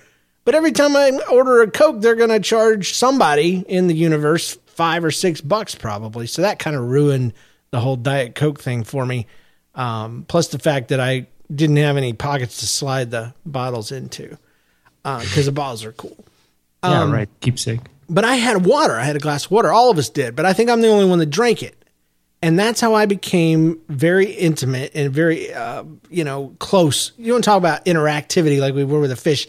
But 0.46 0.56
every 0.56 0.72
time 0.72 0.96
I 0.96 1.12
order 1.32 1.62
a 1.62 1.70
Coke, 1.70 2.02
they're 2.02 2.16
going 2.16 2.30
to 2.30 2.40
charge 2.40 2.94
somebody 2.96 3.64
in 3.68 3.88
the 3.88 3.94
universe 3.94 4.58
five 4.68 5.04
or 5.04 5.12
six 5.12 5.42
bucks 5.42 5.76
probably. 5.76 6.26
So 6.28 6.42
that 6.42 6.58
kind 6.60 6.76
of 6.76 6.84
ruined 6.84 7.34
the 7.72 7.80
whole 7.80 7.96
Diet 7.98 8.34
Coke 8.36 8.60
thing 8.60 8.84
for 8.84 9.06
me. 9.06 9.28
Um, 9.76 10.26
plus 10.28 10.48
the 10.48 10.58
fact 10.58 10.88
that 10.88 11.00
I 11.00 11.28
didn't 11.54 11.78
have 11.78 11.98
any 11.98 12.14
pockets 12.14 12.60
to 12.62 12.68
slide 12.68 13.12
the 13.12 13.34
bottles 13.46 13.92
into 13.92 14.38
because 15.04 15.46
the 15.46 15.52
bottles 15.52 15.86
are 15.86 15.92
cool. 15.92 16.18
yeah, 16.84 17.02
Um, 17.04 17.12
right. 17.12 17.30
Keepsake. 17.42 17.82
But 18.10 18.26
I 18.26 18.36
had 18.36 18.66
water. 18.66 18.96
I 18.96 19.04
had 19.04 19.16
a 19.16 19.20
glass 19.20 19.46
of 19.46 19.52
water. 19.52 19.72
All 19.72 19.92
of 19.92 19.98
us 19.98 20.10
did. 20.10 20.36
But 20.36 20.46
I 20.46 20.54
think 20.54 20.70
I'm 20.70 20.82
the 20.82 20.88
only 20.88 21.06
one 21.06 21.20
that 21.20 21.28
drank 21.28 21.62
it. 21.62 21.76
And 22.42 22.58
that's 22.58 22.80
how 22.80 22.96
I 22.96 23.06
became 23.06 23.80
very 23.90 24.32
intimate 24.32 24.92
and 24.96 25.12
very, 25.14 25.54
uh, 25.54 25.84
you 26.10 26.24
know, 26.24 26.56
close. 26.60 27.12
You 27.18 27.34
don't 27.34 27.42
talk 27.42 27.58
about 27.58 27.86
interactivity 27.86 28.60
like 28.60 28.74
we 28.74 28.86
were 28.86 29.02
with 29.02 29.12
a 29.12 29.18
fish. 29.18 29.46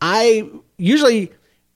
I 0.00 0.48
usually, 0.78 1.30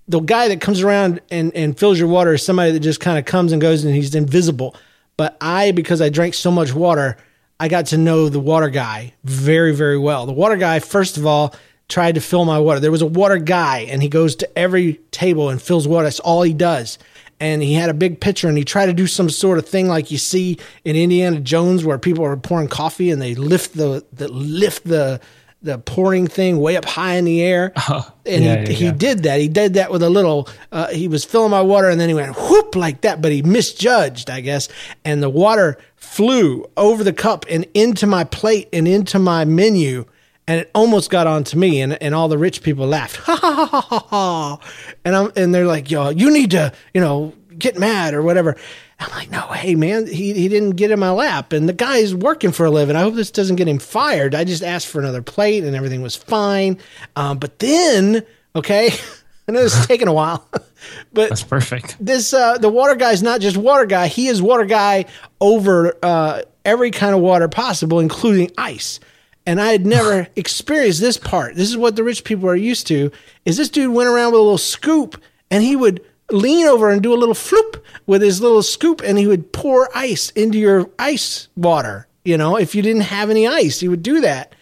the 0.09 0.21
guy 0.21 0.49
that 0.49 0.63
comes 0.63 0.81
around 0.81 1.21
and, 1.31 1.55
and 1.55 1.79
fills 1.79 1.99
your 1.99 2.09
water 2.09 2.33
is 2.33 2.45
somebody 2.45 2.73
that 2.73 2.81
just 2.81 2.99
kind 3.01 3.19
of 3.19 3.27
comes 3.27 3.53
and 3.53 3.61
goes 3.61 3.85
and 3.85 3.95
he's 3.95 4.15
invisible. 4.15 4.75
But 5.19 5.37
I, 5.41 5.73
because 5.73 6.01
I 6.01 6.09
drank 6.09 6.33
so 6.33 6.51
much 6.51 6.75
water, 6.75 7.19
I 7.61 7.69
got 7.69 7.87
to 7.87 7.99
know 7.99 8.29
the 8.29 8.41
water 8.41 8.69
guy 8.69 9.13
very, 9.23 9.75
very 9.75 9.99
well. 9.99 10.27
The 10.27 10.33
water 10.33 10.57
guy, 10.57 10.79
first 10.79 11.19
of 11.19 11.27
all, 11.27 11.55
tried 11.89 12.15
to 12.15 12.21
fill 12.21 12.45
my 12.45 12.59
water. 12.59 12.81
There 12.81 12.91
was 12.91 13.03
a 13.03 13.07
water 13.07 13.39
guy, 13.39 13.81
and 13.81 14.03
he 14.03 14.09
goes 14.09 14.37
to 14.37 14.59
every 14.59 14.95
table 15.11 15.51
and 15.51 15.61
fills 15.61 15.87
water. 15.87 16.05
That's 16.05 16.21
all 16.21 16.43
he 16.43 16.55
does. 16.55 16.99
And 17.41 17.63
he 17.63 17.75
had 17.75 17.91
a 17.91 17.95
big 17.95 18.21
pitcher, 18.21 18.49
and 18.49 18.57
he 18.57 18.65
tried 18.65 18.87
to 18.87 18.93
do 18.93 19.07
some 19.07 19.29
sort 19.29 19.59
of 19.59 19.69
thing 19.69 19.89
like 19.89 20.11
you 20.11 20.19
see 20.19 20.59
in 20.85 20.97
Indiana 20.97 21.41
Jones, 21.41 21.85
where 21.85 21.99
people 21.99 22.25
are 22.25 22.37
pouring 22.37 22.69
coffee 22.69 23.11
and 23.11 23.21
they 23.21 23.35
lift 23.35 23.75
the, 23.75 24.05
the 24.13 24.29
lift 24.29 24.85
the 24.85 25.21
the 25.65 25.79
pouring 25.79 26.27
thing 26.27 26.61
way 26.61 26.77
up 26.77 26.85
high 26.85 27.15
in 27.15 27.25
the 27.25 27.43
air. 27.43 27.73
and 27.89 28.05
yeah, 28.27 28.37
he, 28.37 28.45
yeah, 28.45 28.65
he 28.67 28.85
yeah. 28.85 28.93
did 28.93 29.23
that. 29.25 29.41
He 29.41 29.49
did 29.49 29.75
that 29.75 29.91
with 29.91 30.03
a 30.03 30.11
little. 30.11 30.49
Uh, 30.71 30.89
he 30.89 31.09
was 31.09 31.25
filling 31.25 31.51
my 31.51 31.63
water, 31.63 31.89
and 31.89 31.99
then 31.99 32.09
he 32.09 32.15
went 32.15 32.37
whoop 32.37 32.77
like 32.77 33.01
that. 33.01 33.21
But 33.21 33.33
he 33.33 33.43
misjudged, 33.43 34.31
I 34.31 34.41
guess, 34.41 34.69
and 35.05 35.23
the 35.23 35.31
water 35.31 35.79
flew 35.97 36.67
over 36.77 37.03
the 37.03 37.13
cup 37.13 37.47
and 37.49 37.67
into 37.75 38.07
my 38.07 38.25
plate 38.25 38.69
and 38.73 38.87
into 38.87 39.19
my 39.19 39.45
menu, 39.45 40.05
and 40.47 40.61
it 40.61 40.71
almost 40.75 41.11
got 41.11 41.27
onto 41.27 41.57
me. 41.59 41.81
And 41.81 42.01
and 42.03 42.15
all 42.15 42.29
the 42.29 42.39
rich 42.39 42.63
people 42.63 42.87
laughed, 42.87 43.17
ha 43.25 43.37
ha 43.37 43.53
ha 43.55 43.67
ha 43.67 43.81
ha 43.81 44.07
ha. 44.09 44.59
And 45.05 45.17
I'm 45.17 45.33
and 45.37 45.55
they're 45.55 45.67
like, 45.67 45.91
yo, 45.91 46.11
you 46.11 46.31
need 46.31 46.51
to, 46.53 46.73
you 46.93 47.01
know, 47.01 47.33
get 47.59 47.79
mad 47.79 48.15
or 48.15 48.23
whatever. 48.23 48.57
I'm 49.01 49.11
like, 49.11 49.31
no, 49.31 49.41
hey 49.49 49.75
man, 49.75 50.07
he, 50.07 50.33
he 50.35 50.49
didn't 50.49 50.73
get 50.77 50.93
in 50.93 51.01
my 51.01 51.11
lap, 51.11 51.53
and 51.53 51.69
the 51.69 51.73
guy's 51.73 52.15
working 52.15 52.53
for 52.53 52.65
a 52.65 52.71
living. 52.71 52.95
I 52.95 53.01
hope 53.01 53.15
this 53.15 53.33
doesn't 53.33 53.57
get 53.57 53.67
him 53.67 53.81
fired. 53.81 54.35
I 54.37 54.45
just 54.45 54.63
asked 54.63 54.87
for 54.87 55.01
another 55.01 55.21
plate, 55.21 55.65
and 55.65 55.75
everything 55.75 56.01
was 56.01 56.15
fine. 56.15 56.79
Um, 57.17 57.39
but 57.39 57.59
then, 57.59 58.25
okay, 58.55 58.91
I 59.49 59.53
know 59.53 59.61
it's 59.61 59.87
taking 59.87 60.07
a 60.07 60.13
while, 60.13 60.49
but 61.13 61.29
That's 61.29 61.43
perfect. 61.43 61.97
this 61.99 62.33
uh, 62.33 62.57
the 62.59 62.69
water 62.69 62.95
guy's 62.95 63.23
not 63.23 63.41
just 63.41 63.57
water 63.57 63.85
guy. 63.85 64.07
He 64.07 64.29
is 64.29 64.41
water 64.41 64.65
guy 64.65 65.07
over 65.41 65.99
uh, 66.03 66.43
every 66.65 66.93
kind 66.93 67.15
of 67.17 67.21
water 67.21 67.49
possible, 67.49 67.99
including 67.99 68.53
ice. 68.57 69.01
And 69.47 69.61
I 69.61 69.73
had 69.73 69.87
never 69.87 70.29
experienced 70.37 71.01
this 71.01 71.19
part. 71.19 71.57
This 71.57 71.69
is 71.69 71.77
what 71.77 71.97
the 71.97 72.05
rich 72.05 72.25
people 72.25 72.49
are 72.49 72.57
used 72.57 72.87
to. 72.89 73.11
Is 73.45 73.57
this 73.57 73.69
dude 73.69 73.93
went 73.93 74.09
around 74.09 74.33
with 74.33 74.41
a 74.41 74.43
little 74.43 74.59
scoop 74.59 75.21
and 75.51 75.63
he 75.63 75.77
would 75.77 76.05
lean 76.31 76.67
over 76.67 76.91
and 76.91 77.03
do 77.03 77.13
a 77.13 77.17
little 77.17 77.35
floop 77.35 77.83
with 78.07 78.23
his 78.23 78.41
little 78.41 78.63
scoop 78.63 79.03
and 79.05 79.19
he 79.19 79.27
would 79.27 79.53
pour 79.53 79.95
ice 79.97 80.31
into 80.31 80.59
your 80.59 80.91
ice 80.99 81.49
water. 81.57 82.07
You 82.25 82.39
know, 82.39 82.57
if 82.57 82.75
you 82.75 82.81
didn't 82.83 83.03
have 83.03 83.29
any 83.29 83.47
ice, 83.47 83.81
he 83.81 83.89
would 83.89 84.03
do 84.03 84.21
that. 84.23 84.54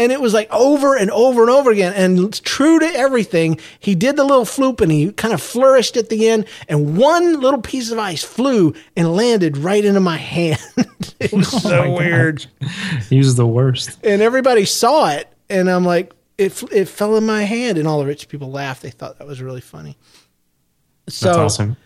And 0.00 0.10
it 0.10 0.18
was 0.18 0.32
like 0.32 0.50
over 0.50 0.96
and 0.96 1.10
over 1.10 1.42
and 1.42 1.50
over 1.50 1.70
again. 1.70 1.92
And 1.92 2.42
true 2.42 2.78
to 2.78 2.86
everything, 2.86 3.60
he 3.78 3.94
did 3.94 4.16
the 4.16 4.24
little 4.24 4.46
floop 4.46 4.80
and 4.80 4.90
he 4.90 5.12
kind 5.12 5.34
of 5.34 5.42
flourished 5.42 5.94
at 5.98 6.08
the 6.08 6.26
end. 6.26 6.46
And 6.70 6.96
one 6.96 7.38
little 7.38 7.60
piece 7.60 7.90
of 7.90 7.98
ice 7.98 8.24
flew 8.24 8.72
and 8.96 9.14
landed 9.14 9.58
right 9.58 9.84
into 9.84 10.00
my 10.00 10.16
hand. 10.16 10.58
it 11.20 11.34
was 11.34 11.48
so 11.50 11.82
Oh 11.82 11.82
my 11.82 11.88
weird. 11.90 12.46
He 13.10 13.18
was 13.18 13.34
the 13.34 13.46
worst. 13.46 13.98
And 14.02 14.22
everybody 14.22 14.64
saw 14.64 15.10
it. 15.10 15.28
And 15.50 15.68
I'm 15.70 15.84
like, 15.84 16.14
it, 16.38 16.62
it 16.72 16.88
fell 16.88 17.16
in 17.18 17.26
my 17.26 17.42
hand. 17.42 17.76
And 17.76 17.86
all 17.86 17.98
the 18.00 18.06
rich 18.06 18.26
people 18.28 18.50
laughed. 18.50 18.80
They 18.80 18.90
thought 18.90 19.18
that 19.18 19.26
was 19.26 19.42
really 19.42 19.60
funny. 19.60 19.98
So, 21.10 21.26
That's 21.26 21.36
awesome. 21.38 21.76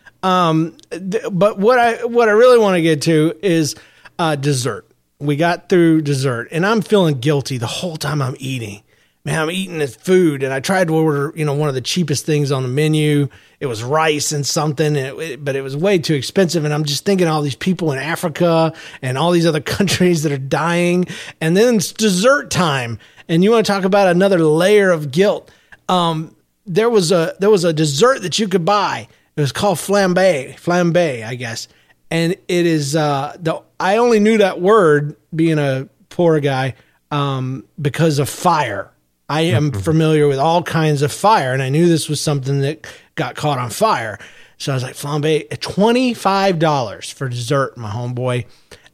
th- 0.90 1.24
but 1.33 1.59
what 1.59 1.81
I 1.81 2.05
what 2.05 2.29
I 2.29 2.33
really 2.33 2.59
want 2.59 2.77
to 2.77 2.83
get 2.83 3.03
to 3.03 3.35
is 3.42 3.74
uh, 4.20 4.37
dessert. 4.37 4.88
We 5.24 5.37
got 5.37 5.68
through 5.68 6.02
dessert, 6.02 6.48
and 6.50 6.66
I'm 6.66 6.82
feeling 6.82 7.20
guilty 7.20 7.58
the 7.58 7.66
whole 7.66 7.96
time 7.96 8.20
I'm 8.20 8.37
eating. 8.38 8.82
Man, 9.24 9.40
I'm 9.40 9.50
eating 9.50 9.78
this 9.78 9.96
food, 9.96 10.42
and 10.42 10.52
I 10.52 10.60
tried 10.60 10.88
to 10.88 10.94
order, 10.94 11.32
you 11.34 11.46
know, 11.46 11.54
one 11.54 11.70
of 11.70 11.74
the 11.74 11.80
cheapest 11.80 12.26
things 12.26 12.52
on 12.52 12.62
the 12.62 12.68
menu. 12.68 13.28
It 13.58 13.66
was 13.66 13.82
rice 13.82 14.32
and 14.32 14.46
something, 14.46 14.96
and 14.96 15.18
it, 15.18 15.42
but 15.42 15.56
it 15.56 15.62
was 15.62 15.74
way 15.74 15.98
too 15.98 16.14
expensive. 16.14 16.66
And 16.66 16.74
I'm 16.74 16.84
just 16.84 17.06
thinking 17.06 17.26
all 17.26 17.40
these 17.40 17.54
people 17.54 17.90
in 17.92 17.98
Africa 17.98 18.74
and 19.00 19.16
all 19.16 19.30
these 19.30 19.46
other 19.46 19.60
countries 19.78 20.24
that 20.24 20.32
are 20.32 20.38
dying, 20.38 21.06
and 21.40 21.56
then 21.56 21.76
it's 21.76 21.92
dessert 21.92 22.50
time, 22.50 22.98
and 23.28 23.42
you 23.42 23.50
want 23.50 23.64
to 23.64 23.72
talk 23.72 23.84
about 23.84 24.08
another 24.08 24.40
layer 24.40 24.90
of 24.90 25.10
guilt. 25.10 25.50
Um, 25.88 26.37
there 26.66 26.90
was 26.90 27.10
a 27.10 27.34
there 27.40 27.50
was 27.50 27.64
a 27.64 27.72
dessert 27.72 28.20
that 28.22 28.38
you 28.38 28.48
could 28.48 28.64
buy. 28.64 29.08
It 29.37 29.40
was 29.40 29.52
called 29.52 29.78
flambe, 29.78 30.54
flambe, 30.56 31.24
I 31.24 31.34
guess. 31.34 31.66
And 32.14 32.35
it 32.46 32.66
is 32.66 32.94
uh 32.94 33.37
the 33.40 33.61
I 33.81 33.96
only 33.96 34.20
knew 34.20 34.38
that 34.38 34.61
word 34.61 35.16
being 35.35 35.59
a 35.59 35.88
poor 36.11 36.38
guy 36.38 36.74
um 37.11 37.64
because 37.81 38.20
of 38.20 38.29
fire. 38.29 38.92
I 39.29 39.40
am 39.42 39.72
familiar 39.72 40.29
with 40.29 40.38
all 40.38 40.62
kinds 40.62 41.03
of 41.03 41.11
fire 41.11 41.53
and 41.53 41.61
I 41.61 41.70
knew 41.70 41.88
this 41.88 42.09
was 42.09 42.20
something 42.20 42.61
that 42.61 42.87
got 43.16 43.35
caught 43.35 43.59
on 43.59 43.70
fire. 43.70 44.20
So 44.59 44.70
I 44.70 44.77
was 44.77 44.85
like 44.85 44.94
flambe 44.94 45.48
$25 45.48 47.12
for 47.12 47.29
dessert, 47.29 47.77
my 47.77 47.90
homeboy. 47.90 48.46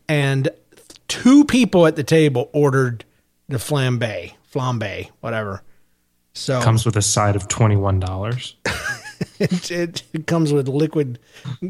And 0.08 0.48
two 1.06 1.44
people 1.44 1.86
at 1.86 1.96
the 1.96 2.04
table 2.04 2.48
ordered 2.54 3.04
the 3.48 3.58
flambe, 3.58 4.32
flambe, 4.50 5.10
whatever. 5.20 5.62
So 6.32 6.62
Comes 6.62 6.86
with 6.86 6.96
a 6.96 7.02
side 7.02 7.36
of 7.36 7.48
$21. 7.48 8.54
it, 9.38 10.02
it, 10.12 10.26
comes 10.26 10.52
with 10.52 10.68
liquid 10.68 11.18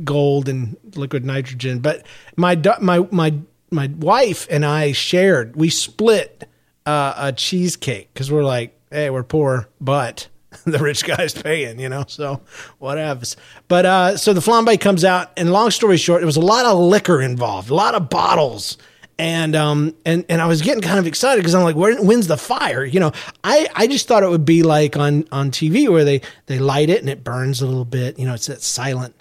gold 0.05 0.49
and 0.49 0.77
liquid 0.95 1.25
nitrogen. 1.25 1.81
But 1.81 2.07
my 2.37 2.61
my 2.81 3.07
my 3.11 3.35
my 3.71 3.91
wife 3.99 4.47
and 4.51 4.65
I 4.65 4.93
shared. 4.93 5.57
We 5.57 5.71
split 5.71 6.49
uh, 6.87 7.15
a 7.17 7.33
cheesecake 7.33 8.13
because 8.13 8.31
we're 8.31 8.45
like, 8.45 8.79
hey, 8.91 9.11
we're 9.11 9.23
poor, 9.23 9.69
but 9.81 10.29
the 10.65 10.79
rich 10.79 11.05
guy's 11.05 11.35
paying, 11.35 11.79
you 11.79 11.89
know, 11.89 12.05
so 12.09 12.41
whatever. 12.79 13.25
But 13.69 13.87
uh, 13.87 14.17
so 14.17 14.33
the 14.33 14.41
flambe 14.41 14.81
comes 14.81 15.05
out, 15.05 15.31
and 15.37 15.53
long 15.53 15.71
story 15.71 15.97
short, 15.97 16.21
there 16.21 16.27
was 16.27 16.37
a 16.37 16.41
lot 16.41 16.67
of 16.67 16.79
liquor 16.79 17.21
involved, 17.21 17.71
a 17.71 17.75
lot 17.75 17.95
of 17.95 18.11
bottles. 18.11 18.77
And 19.21 19.55
um 19.55 19.95
and 20.07 20.25
and 20.31 20.41
I 20.41 20.47
was 20.47 20.63
getting 20.63 20.81
kind 20.81 20.99
of 20.99 21.07
excited 21.07 21.41
because 21.43 21.55
I'm 21.55 21.63
like, 21.63 21.77
where, 21.77 21.95
when's 22.03 22.27
the 22.27 22.39
fire? 22.39 22.85
You 22.85 23.01
know, 23.01 23.13
I 23.45 23.69
I 23.75 23.87
just 23.87 24.09
thought 24.09 24.23
it 24.23 24.31
would 24.31 24.47
be 24.47 24.63
like 24.63 24.97
on 24.97 25.27
on 25.31 25.51
TV 25.51 25.89
where 25.91 26.05
they 26.07 26.23
they 26.47 26.59
light 26.59 26.89
it 26.89 27.01
and 27.01 27.09
it 27.11 27.23
burns 27.23 27.61
a 27.61 27.67
little 27.67 27.85
bit. 27.85 28.19
You 28.19 28.25
know, 28.25 28.33
it's 28.33 28.47
that 28.47 28.63
silent 28.63 29.15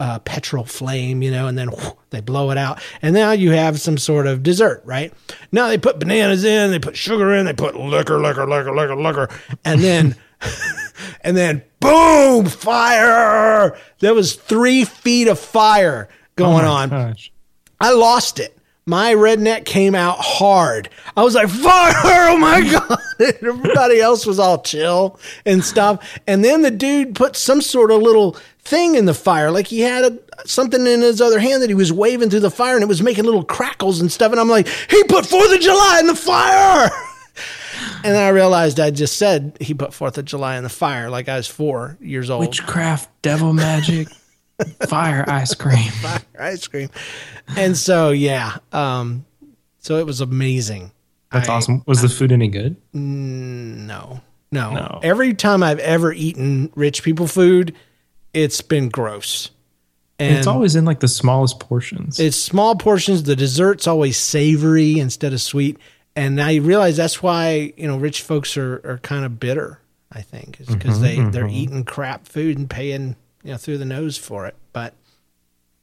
uh, 0.00 0.18
petrol 0.18 0.64
flame, 0.64 1.22
you 1.22 1.30
know, 1.30 1.46
and 1.48 1.56
then 1.56 1.68
whoosh, 1.70 1.94
they 2.10 2.20
blow 2.20 2.50
it 2.50 2.58
out. 2.58 2.82
And 3.00 3.14
now 3.14 3.32
you 3.32 3.52
have 3.52 3.80
some 3.80 3.96
sort 3.96 4.26
of 4.26 4.42
dessert, 4.42 4.82
right? 4.84 5.14
Now 5.50 5.68
they 5.68 5.78
put 5.78 5.98
bananas 5.98 6.44
in, 6.44 6.70
they 6.70 6.78
put 6.78 6.94
sugar 6.94 7.32
in, 7.34 7.46
they 7.46 7.54
put 7.54 7.74
liquor, 7.74 8.20
liquor, 8.20 8.46
liquor, 8.46 8.74
liquor, 8.74 8.96
liquor, 8.96 9.28
and 9.64 9.80
then, 9.80 10.14
and 11.22 11.34
then 11.34 11.62
boom, 11.80 12.44
fire. 12.44 13.78
There 14.00 14.12
was 14.12 14.34
three 14.34 14.84
feet 14.84 15.26
of 15.28 15.38
fire 15.38 16.10
going 16.36 16.66
Oh 16.66 16.70
on. 16.70 16.88
gosh. 16.90 17.32
I 17.80 17.92
lost 17.94 18.40
it. 18.40 18.57
My 18.88 19.12
redneck 19.14 19.66
came 19.66 19.94
out 19.94 20.16
hard. 20.18 20.88
I 21.14 21.22
was 21.22 21.34
like, 21.34 21.50
fire! 21.50 22.30
Oh 22.30 22.38
my 22.38 22.62
God. 22.88 22.98
Everybody 23.20 24.00
else 24.00 24.24
was 24.24 24.38
all 24.38 24.62
chill 24.62 25.20
and 25.44 25.62
stuff. 25.62 26.18
And 26.26 26.42
then 26.42 26.62
the 26.62 26.70
dude 26.70 27.14
put 27.14 27.36
some 27.36 27.60
sort 27.60 27.90
of 27.90 28.00
little 28.00 28.38
thing 28.60 28.94
in 28.94 29.04
the 29.04 29.12
fire. 29.12 29.50
Like 29.50 29.66
he 29.66 29.80
had 29.80 30.04
a, 30.04 30.18
something 30.48 30.86
in 30.86 31.02
his 31.02 31.20
other 31.20 31.38
hand 31.38 31.62
that 31.62 31.68
he 31.68 31.74
was 31.74 31.92
waving 31.92 32.30
through 32.30 32.40
the 32.40 32.50
fire 32.50 32.76
and 32.76 32.82
it 32.82 32.88
was 32.88 33.02
making 33.02 33.24
little 33.24 33.44
crackles 33.44 34.00
and 34.00 34.10
stuff. 34.10 34.32
And 34.32 34.40
I'm 34.40 34.48
like, 34.48 34.66
he 34.66 35.04
put 35.04 35.26
4th 35.26 35.54
of 35.54 35.60
July 35.60 35.98
in 36.00 36.06
the 36.06 36.16
fire. 36.16 36.90
And 38.02 38.14
then 38.14 38.22
I 38.22 38.30
realized 38.30 38.80
I 38.80 38.90
just 38.90 39.18
said 39.18 39.56
he 39.60 39.74
put 39.74 39.90
4th 39.90 40.18
of 40.18 40.24
July 40.24 40.56
in 40.56 40.64
the 40.64 40.68
fire 40.68 41.10
like 41.10 41.28
I 41.28 41.36
was 41.36 41.46
four 41.46 41.96
years 42.00 42.30
old. 42.30 42.40
Witchcraft, 42.40 43.08
devil 43.22 43.52
magic, 43.52 44.08
fire 44.88 45.24
ice 45.28 45.54
cream. 45.54 45.76
Fire 46.02 46.20
ice 46.38 46.66
cream. 46.66 46.88
And 47.56 47.76
so, 47.76 48.10
yeah. 48.10 48.58
Um, 48.72 49.24
so 49.78 49.96
it 49.96 50.06
was 50.06 50.20
amazing. 50.20 50.92
That's 51.32 51.48
I- 51.48 51.54
awesome. 51.54 51.82
Was 51.86 52.02
the 52.02 52.08
food 52.08 52.32
any 52.32 52.48
good? 52.48 52.76
Mm, 52.94 53.86
no, 53.86 54.20
no, 54.50 54.74
No. 54.74 55.00
Every 55.02 55.34
time 55.34 55.62
I've 55.62 55.78
ever 55.78 56.12
eaten 56.12 56.72
rich 56.74 57.02
people 57.02 57.26
food, 57.26 57.74
it's 58.32 58.60
been 58.60 58.88
gross. 58.88 59.50
And 60.18 60.36
it's 60.36 60.48
always 60.48 60.74
in 60.74 60.84
like 60.84 60.98
the 61.00 61.08
smallest 61.08 61.60
portions. 61.60 62.18
it's 62.18 62.36
small 62.36 62.74
portions. 62.74 63.22
The 63.22 63.36
dessert's 63.36 63.86
always 63.86 64.16
savory 64.16 64.98
instead 64.98 65.32
of 65.32 65.40
sweet. 65.40 65.78
And 66.16 66.40
I 66.40 66.56
realize 66.56 66.96
that's 66.96 67.22
why 67.22 67.72
you 67.76 67.86
know 67.86 67.96
rich 67.96 68.22
folks 68.22 68.56
are, 68.56 68.80
are 68.84 68.98
kind 69.02 69.24
of 69.24 69.38
bitter. 69.38 69.80
I 70.10 70.22
think 70.22 70.60
is 70.60 70.66
because 70.66 70.98
mm-hmm, 70.98 71.24
they 71.24 71.30
they're 71.30 71.44
mm-hmm. 71.44 71.54
eating 71.54 71.84
crap 71.84 72.26
food 72.26 72.58
and 72.58 72.68
paying 72.68 73.14
you 73.42 73.52
know 73.52 73.56
through 73.56 73.78
the 73.78 73.84
nose 73.84 74.16
for 74.16 74.46
it. 74.46 74.56
But 74.72 74.94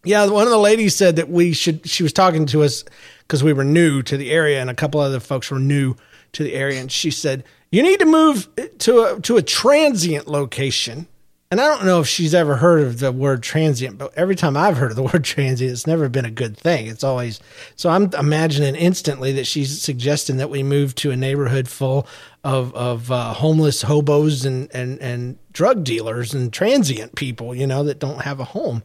yeah, 0.04 0.28
one 0.28 0.44
of 0.44 0.52
the 0.52 0.58
ladies 0.58 0.96
said 0.96 1.16
that 1.16 1.30
we 1.30 1.54
should. 1.54 1.88
She 1.90 2.04
was 2.04 2.14
talking 2.14 2.46
to 2.48 2.64
us 2.64 2.84
because 3.22 3.44
we 3.44 3.54
were 3.54 3.64
new 3.64 4.02
to 4.04 4.18
the 4.18 4.32
area, 4.32 4.62
and 4.62 4.70
a 4.70 4.76
couple 4.76 5.00
other 5.00 5.20
folks 5.20 5.50
were 5.50 5.60
new 5.60 5.96
to 6.34 6.44
the 6.44 6.54
area, 6.54 6.80
and 6.80 6.92
she 6.92 7.12
said 7.12 7.44
you 7.72 7.82
need 7.82 8.00
to 8.00 8.06
move 8.06 8.48
to 8.80 9.02
a 9.02 9.20
to 9.22 9.38
a 9.38 9.42
transient 9.42 10.28
location. 10.28 11.08
And 11.52 11.62
I 11.62 11.68
don't 11.68 11.86
know 11.86 12.02
if 12.02 12.08
she's 12.08 12.34
ever 12.34 12.56
heard 12.56 12.82
of 12.82 13.00
the 13.00 13.12
word 13.12 13.44
transient, 13.44 13.98
but 13.98 14.14
every 14.18 14.36
time 14.36 14.58
I've 14.58 14.78
heard 14.78 14.92
of 14.92 14.98
the 14.98 15.04
word 15.14 15.24
transient, 15.24 15.72
it's 15.72 15.88
never 15.88 16.10
been 16.10 16.26
a 16.26 16.32
good 16.32 16.58
thing. 16.58 16.88
It's 16.88 17.04
always 17.04 17.40
so. 17.76 17.90
I'm 17.90 18.14
imagining 18.14 18.76
instantly 18.76 19.32
that 19.34 19.48
she's 19.48 19.82
suggesting 19.82 20.38
that 20.38 20.50
we 20.50 20.64
move 20.64 20.96
to 20.96 21.12
a 21.12 21.16
neighborhood 21.16 21.68
full 21.68 22.08
of 22.46 22.74
of 22.76 23.12
uh, 23.12 23.34
homeless 23.34 23.82
hobos 23.82 24.46
and 24.46 24.70
and 24.74 25.02
and 25.02 25.38
drug 25.52 25.84
dealers 25.84 26.34
and 26.34 26.54
transient 26.54 27.16
people, 27.16 27.54
you 27.56 27.66
know, 27.68 27.84
that 27.84 28.00
don't 28.00 28.22
have 28.22 28.40
a 28.40 28.46
home. 28.46 28.84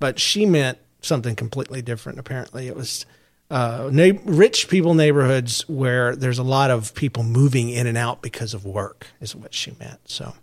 But 0.00 0.18
she 0.18 0.46
meant 0.46 0.78
something 1.02 1.36
completely 1.36 1.82
different. 1.82 2.18
Apparently, 2.18 2.66
it 2.66 2.74
was 2.74 3.04
uh, 3.50 3.90
na- 3.92 4.18
rich 4.24 4.68
people 4.68 4.94
neighborhoods 4.94 5.68
where 5.68 6.16
there's 6.16 6.38
a 6.38 6.42
lot 6.42 6.70
of 6.70 6.94
people 6.94 7.22
moving 7.22 7.68
in 7.68 7.86
and 7.86 7.98
out 7.98 8.22
because 8.22 8.54
of 8.54 8.64
work, 8.64 9.06
is 9.20 9.36
what 9.36 9.52
she 9.52 9.72
meant. 9.78 10.00
So 10.08 10.34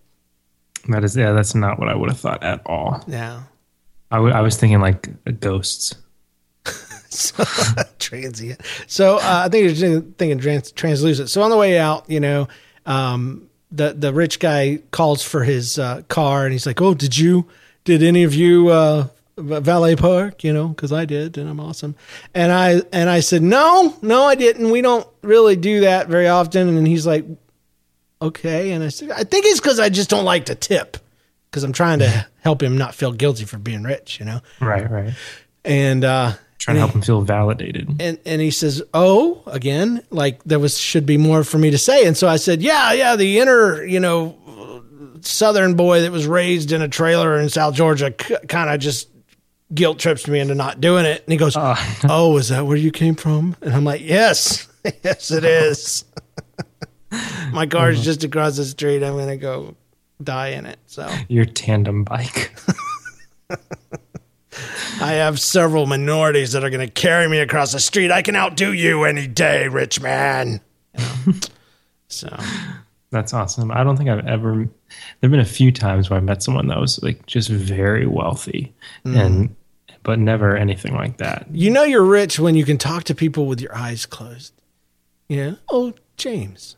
that 0.87 1.03
is, 1.03 1.17
yeah, 1.17 1.31
that's 1.31 1.55
not 1.55 1.79
what 1.79 1.89
I 1.89 1.95
would 1.95 2.09
have 2.09 2.19
thought 2.19 2.43
at 2.43 2.61
all. 2.67 3.03
yeah. 3.07 3.43
I, 4.11 4.15
w- 4.17 4.33
I 4.33 4.41
was 4.41 4.57
thinking 4.57 4.79
like 4.79 5.09
ghosts. 5.39 5.95
So, 7.09 7.43
transient. 7.99 8.61
So 8.87 9.17
uh, 9.17 9.43
I 9.45 9.49
think 9.49 9.79
you're 9.79 10.01
thinking 10.01 10.37
trans- 10.39 10.71
translucent. 10.71 11.29
So 11.29 11.41
on 11.41 11.49
the 11.49 11.57
way 11.57 11.79
out, 11.79 12.09
you 12.09 12.19
know, 12.19 12.47
um, 12.85 13.49
the 13.71 13.93
the 13.93 14.13
rich 14.13 14.39
guy 14.39 14.79
calls 14.91 15.23
for 15.23 15.43
his 15.43 15.77
uh, 15.79 16.03
car, 16.07 16.45
and 16.45 16.53
he's 16.53 16.65
like, 16.65 16.81
"Oh, 16.81 16.93
did 16.93 17.17
you? 17.17 17.47
Did 17.83 18.03
any 18.03 18.23
of 18.23 18.33
you 18.33 18.69
uh, 18.69 19.07
valet 19.37 19.95
park? 19.95 20.43
You 20.43 20.53
know, 20.53 20.67
because 20.69 20.91
I 20.91 21.05
did, 21.05 21.37
and 21.37 21.49
I'm 21.49 21.59
awesome." 21.59 21.95
And 22.33 22.51
I 22.51 22.81
and 22.93 23.09
I 23.09 23.19
said, 23.21 23.41
"No, 23.41 23.95
no, 24.01 24.23
I 24.23 24.35
didn't. 24.35 24.69
We 24.69 24.81
don't 24.81 25.07
really 25.21 25.55
do 25.55 25.81
that 25.81 26.07
very 26.07 26.27
often." 26.27 26.67
And 26.69 26.87
he's 26.87 27.05
like, 27.05 27.25
"Okay." 28.21 28.71
And 28.71 28.83
I 28.83 28.89
said, 28.89 29.11
"I 29.11 29.23
think 29.23 29.45
it's 29.45 29.59
because 29.59 29.79
I 29.79 29.89
just 29.89 30.09
don't 30.09 30.25
like 30.25 30.45
to 30.45 30.55
tip." 30.55 30.97
Because 31.49 31.63
I'm 31.63 31.73
trying 31.73 31.97
to 31.99 32.27
help 32.41 32.61
him 32.61 32.77
not 32.77 32.93
feel 32.93 33.11
guilty 33.11 33.43
for 33.43 33.57
being 33.57 33.81
rich, 33.81 34.19
you 34.19 34.25
know. 34.27 34.39
Right, 34.61 34.87
right. 34.87 35.13
And 35.65 36.05
uh, 36.05 36.33
Trying 36.59 36.75
to 36.75 36.81
help 36.81 36.91
him 36.93 37.01
feel 37.01 37.21
validated. 37.21 37.89
and 38.01 38.19
and 38.25 38.41
he 38.41 38.51
says, 38.51 38.83
"Oh, 38.93 39.41
again, 39.47 40.03
like 40.09 40.43
there 40.43 40.59
was 40.59 40.77
should 40.77 41.05
be 41.05 41.17
more 41.17 41.43
for 41.43 41.57
me 41.57 41.71
to 41.71 41.77
say." 41.77 42.05
And 42.05 42.15
so 42.17 42.27
I 42.27 42.35
said, 42.35 42.61
"Yeah, 42.61 42.91
yeah, 42.91 43.15
the 43.15 43.39
inner, 43.39 43.81
you 43.83 43.99
know, 43.99 44.35
southern 45.21 45.75
boy 45.75 46.01
that 46.01 46.11
was 46.11 46.27
raised 46.27 46.71
in 46.73 46.81
a 46.81 46.87
trailer 46.89 47.39
in 47.39 47.47
South 47.49 47.75
Georgia 47.75 48.13
c- 48.21 48.35
kind 48.47 48.69
of 48.69 48.79
just 48.79 49.07
guilt 49.73 49.99
trips 49.99 50.27
me 50.27 50.39
into 50.39 50.53
not 50.53 50.81
doing 50.81 51.05
it." 51.05 51.23
And 51.23 51.31
he 51.31 51.37
goes, 51.37 51.55
uh. 51.55 51.77
"Oh, 52.09 52.35
is 52.37 52.49
that 52.49 52.65
where 52.65 52.77
you 52.77 52.91
came 52.91 53.15
from?" 53.15 53.55
And 53.61 53.73
I'm 53.73 53.85
like, 53.85 54.01
"Yes, 54.01 54.67
yes, 55.03 55.31
it 55.31 55.45
is." 55.45 56.03
My 57.53 57.65
car's 57.67 57.95
uh-huh. 57.95 58.03
just 58.03 58.23
across 58.25 58.57
the 58.57 58.65
street. 58.65 59.01
I'm 59.01 59.17
gonna 59.17 59.37
go 59.37 59.75
die 60.21 60.49
in 60.49 60.65
it. 60.65 60.79
So 60.87 61.09
Your 61.29 61.45
tandem 61.45 62.03
bike. 62.03 62.53
I 65.01 65.13
have 65.13 65.39
several 65.39 65.85
minorities 65.85 66.51
that 66.53 66.63
are 66.63 66.69
going 66.69 66.85
to 66.85 66.91
carry 66.91 67.27
me 67.27 67.39
across 67.39 67.71
the 67.71 67.79
street. 67.79 68.11
I 68.11 68.21
can 68.21 68.35
outdo 68.35 68.73
you 68.73 69.03
any 69.03 69.27
day, 69.27 69.67
rich 69.67 70.01
man. 70.01 70.61
So 72.07 72.35
That's 73.11 73.33
awesome. 73.33 73.71
I 73.71 73.83
don't 73.83 73.97
think 73.97 74.09
I've 74.09 74.25
ever. 74.27 74.55
There 74.55 74.69
have 75.23 75.31
been 75.31 75.39
a 75.39 75.45
few 75.45 75.71
times 75.71 76.09
where 76.09 76.17
I 76.17 76.21
met 76.21 76.43
someone 76.43 76.67
that 76.67 76.79
was 76.79 77.01
like 77.01 77.25
just 77.25 77.49
very 77.49 78.05
wealthy, 78.05 78.73
mm. 79.05 79.15
and 79.15 79.55
but 80.03 80.19
never 80.19 80.55
anything 80.55 80.95
like 80.95 81.17
that. 81.17 81.47
you 81.51 81.69
know 81.69 81.83
you're 81.83 82.03
rich 82.03 82.39
when 82.39 82.55
you 82.55 82.65
can 82.65 82.77
talk 82.77 83.03
to 83.05 83.15
people 83.15 83.45
with 83.45 83.61
your 83.61 83.75
eyes 83.75 84.05
closed. 84.05 84.53
Yeah. 85.27 85.53
Oh, 85.69 85.93
James. 86.17 86.75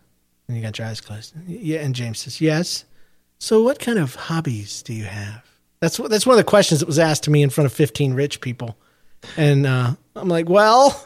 And 0.47 0.57
you 0.57 0.63
got 0.63 0.77
your 0.77 0.87
eyes 0.87 1.01
closed. 1.01 1.33
Yeah. 1.47 1.79
And 1.79 1.95
James 1.95 2.19
says, 2.19 2.41
Yes. 2.41 2.85
So 3.39 3.63
what 3.63 3.79
kind 3.79 3.97
of 3.97 4.15
hobbies 4.15 4.83
do 4.83 4.93
you 4.93 5.05
have? 5.05 5.43
That's 5.81 5.97
that's 5.97 6.25
one 6.25 6.35
of 6.35 6.37
the 6.37 6.49
questions 6.49 6.79
that 6.79 6.85
was 6.85 6.99
asked 6.99 7.23
to 7.23 7.31
me 7.31 7.41
in 7.41 7.49
front 7.49 7.65
of 7.65 7.73
15 7.73 8.13
rich 8.13 8.39
people. 8.39 8.77
And 9.35 9.65
uh, 9.65 9.95
I'm 10.15 10.29
like, 10.29 10.47
well, 10.47 11.01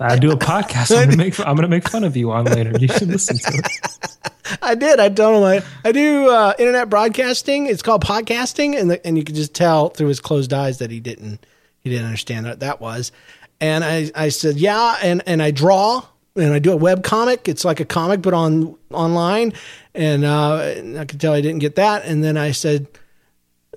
I 0.00 0.18
do 0.18 0.32
a 0.32 0.36
podcast. 0.36 0.96
I'm 0.96 1.10
gonna 1.10 1.16
make. 1.16 1.38
I'm 1.38 1.54
gonna 1.54 1.68
make 1.68 1.88
fun 1.88 2.04
of 2.04 2.16
you 2.16 2.32
on 2.32 2.46
later. 2.46 2.72
You 2.78 2.88
should 2.88 3.08
listen 3.08 3.36
to 3.36 3.58
it. 3.58 4.58
I 4.62 4.74
did. 4.74 4.98
I 4.98 5.08
told 5.10 5.36
him 5.36 5.44
I, 5.44 5.62
I 5.88 5.92
do 5.92 6.28
uh, 6.28 6.54
internet 6.58 6.88
broadcasting. 6.88 7.66
It's 7.66 7.82
called 7.82 8.02
podcasting, 8.02 8.78
and 8.78 8.90
the, 8.90 9.06
and 9.06 9.18
you 9.18 9.24
could 9.24 9.34
just 9.34 9.54
tell 9.54 9.90
through 9.90 10.08
his 10.08 10.20
closed 10.20 10.52
eyes 10.52 10.78
that 10.78 10.90
he 10.90 11.00
didn't 11.00 11.44
he 11.80 11.90
didn't 11.90 12.06
understand 12.06 12.46
what 12.46 12.60
that 12.60 12.80
was. 12.80 13.12
And 13.60 13.84
I, 13.84 14.10
I 14.14 14.30
said, 14.30 14.56
yeah, 14.56 14.96
and 15.02 15.22
and 15.26 15.42
I 15.42 15.50
draw 15.50 16.02
and 16.34 16.52
I 16.52 16.58
do 16.58 16.72
a 16.72 16.76
web 16.76 17.02
comic. 17.02 17.48
It's 17.48 17.64
like 17.64 17.80
a 17.80 17.84
comic 17.84 18.22
but 18.22 18.34
on 18.34 18.76
online, 18.90 19.52
and, 19.94 20.24
uh, 20.24 20.56
and 20.76 20.98
I 20.98 21.04
could 21.04 21.20
tell 21.20 21.34
I 21.34 21.40
didn't 21.40 21.60
get 21.60 21.76
that. 21.76 22.04
And 22.04 22.24
then 22.24 22.36
I 22.36 22.52
said, 22.52 22.86